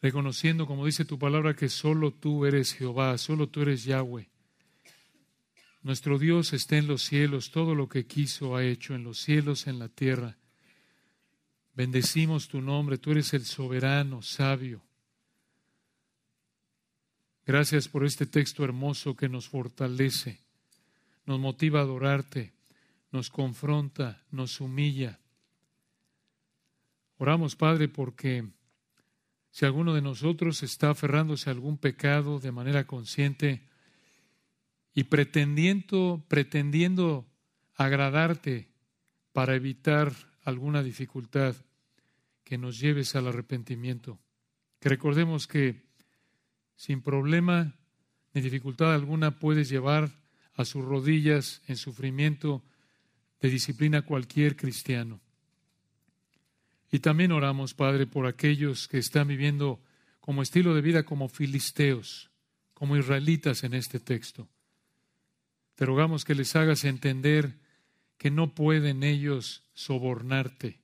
reconociendo, 0.00 0.64
como 0.64 0.86
dice 0.86 1.04
tu 1.04 1.18
palabra, 1.18 1.56
que 1.56 1.68
solo 1.68 2.12
tú 2.12 2.46
eres 2.46 2.72
Jehová, 2.72 3.18
solo 3.18 3.48
tú 3.48 3.62
eres 3.62 3.82
Yahweh. 3.82 4.28
Nuestro 5.86 6.18
Dios 6.18 6.52
está 6.52 6.78
en 6.78 6.88
los 6.88 7.02
cielos, 7.02 7.52
todo 7.52 7.76
lo 7.76 7.88
que 7.88 8.08
quiso 8.08 8.56
ha 8.56 8.64
hecho 8.64 8.96
en 8.96 9.04
los 9.04 9.20
cielos, 9.20 9.68
en 9.68 9.78
la 9.78 9.88
tierra. 9.88 10.36
Bendecimos 11.74 12.48
tu 12.48 12.60
nombre, 12.60 12.98
tú 12.98 13.12
eres 13.12 13.32
el 13.34 13.44
soberano, 13.44 14.20
sabio. 14.20 14.82
Gracias 17.44 17.86
por 17.86 18.04
este 18.04 18.26
texto 18.26 18.64
hermoso 18.64 19.14
que 19.14 19.28
nos 19.28 19.48
fortalece, 19.48 20.40
nos 21.24 21.38
motiva 21.38 21.78
a 21.78 21.82
adorarte, 21.84 22.52
nos 23.12 23.30
confronta, 23.30 24.24
nos 24.32 24.60
humilla. 24.60 25.20
Oramos, 27.16 27.54
Padre, 27.54 27.86
porque 27.86 28.44
si 29.52 29.64
alguno 29.64 29.94
de 29.94 30.02
nosotros 30.02 30.64
está 30.64 30.90
aferrándose 30.90 31.48
a 31.48 31.52
algún 31.52 31.78
pecado 31.78 32.40
de 32.40 32.50
manera 32.50 32.88
consciente 32.88 33.68
y 34.96 35.04
pretendiendo, 35.04 36.24
pretendiendo 36.26 37.30
agradarte 37.74 38.70
para 39.34 39.54
evitar 39.54 40.10
alguna 40.42 40.82
dificultad, 40.82 41.54
que 42.44 42.56
nos 42.56 42.80
lleves 42.80 43.14
al 43.14 43.26
arrepentimiento. 43.26 44.18
Que 44.80 44.88
recordemos 44.88 45.46
que 45.46 45.84
sin 46.76 47.02
problema 47.02 47.76
ni 48.32 48.40
dificultad 48.40 48.94
alguna 48.94 49.38
puedes 49.38 49.68
llevar 49.68 50.10
a 50.54 50.64
sus 50.64 50.82
rodillas 50.82 51.60
en 51.66 51.76
sufrimiento 51.76 52.64
de 53.40 53.50
disciplina 53.50 54.00
cualquier 54.00 54.56
cristiano. 54.56 55.20
Y 56.90 57.00
también 57.00 57.32
oramos, 57.32 57.74
Padre, 57.74 58.06
por 58.06 58.26
aquellos 58.26 58.88
que 58.88 58.96
están 58.96 59.28
viviendo 59.28 59.78
como 60.20 60.40
estilo 60.40 60.74
de 60.74 60.80
vida 60.80 61.02
como 61.02 61.28
filisteos, 61.28 62.30
como 62.72 62.96
israelitas 62.96 63.62
en 63.62 63.74
este 63.74 64.00
texto. 64.00 64.48
Te 65.76 65.86
rogamos 65.86 66.24
que 66.24 66.34
les 66.34 66.56
hagas 66.56 66.84
entender 66.84 67.54
que 68.18 68.30
no 68.30 68.54
pueden 68.54 69.02
ellos 69.02 69.62
sobornarte, 69.74 70.80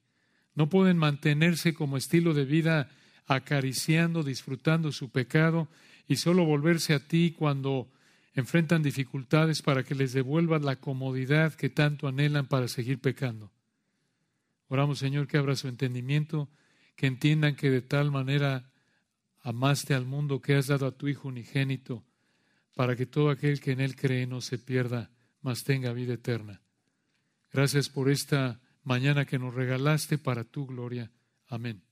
no 0.55 0.68
pueden 0.68 0.99
mantenerse 0.99 1.72
como 1.74 1.97
estilo 1.97 2.34
de 2.34 2.45
vida 2.45 2.90
acariciando, 3.26 4.22
disfrutando 4.22 4.93
su 4.93 5.11
pecado 5.11 5.68
y 6.07 6.16
solo 6.16 6.45
volverse 6.45 6.93
a 6.93 7.01
ti 7.01 7.34
cuando 7.36 7.90
enfrentan 8.34 8.82
dificultades 8.82 9.62
para 9.62 9.82
que 9.82 9.95
les 9.95 10.12
devuelvas 10.12 10.62
la 10.62 10.76
comodidad 10.76 11.55
que 11.55 11.70
tanto 11.70 12.07
anhelan 12.07 12.47
para 12.47 12.68
seguir 12.68 12.99
pecando. 13.01 13.51
Oramos, 14.68 14.99
Señor, 14.99 15.26
que 15.26 15.38
abra 15.38 15.57
su 15.57 15.68
entendimiento, 15.68 16.51
que 16.97 17.07
entiendan 17.07 17.57
que 17.57 17.70
de 17.70 17.82
tal 17.82 18.11
manera 18.11 18.70
amaste 19.40 19.95
al 19.95 20.05
mundo 20.05 20.40
que 20.40 20.55
has 20.55 20.66
dado 20.66 20.86
a 20.86 20.93
tu 20.93 21.09
Hijo 21.09 21.28
unigénito, 21.28 22.05
para 22.75 22.97
que 22.97 23.07
todo 23.07 23.31
aquel 23.31 23.61
que 23.61 23.73
en 23.73 23.81
Él 23.81 23.97
cree 23.97 24.27
no 24.27 24.41
se 24.41 24.59
pierda, 24.59 25.11
mas 25.41 25.64
tenga 25.64 25.93
vida 25.93 26.14
eterna. 26.14 26.62
Gracias 27.51 27.89
por 27.89 28.11
esta 28.11 28.61
mañana 28.83 29.25
que 29.25 29.39
nos 29.39 29.55
regalaste 29.55 30.18
para 30.18 30.45
tu 30.45 30.66
gloria. 30.66 31.11
Amén. 31.47 31.83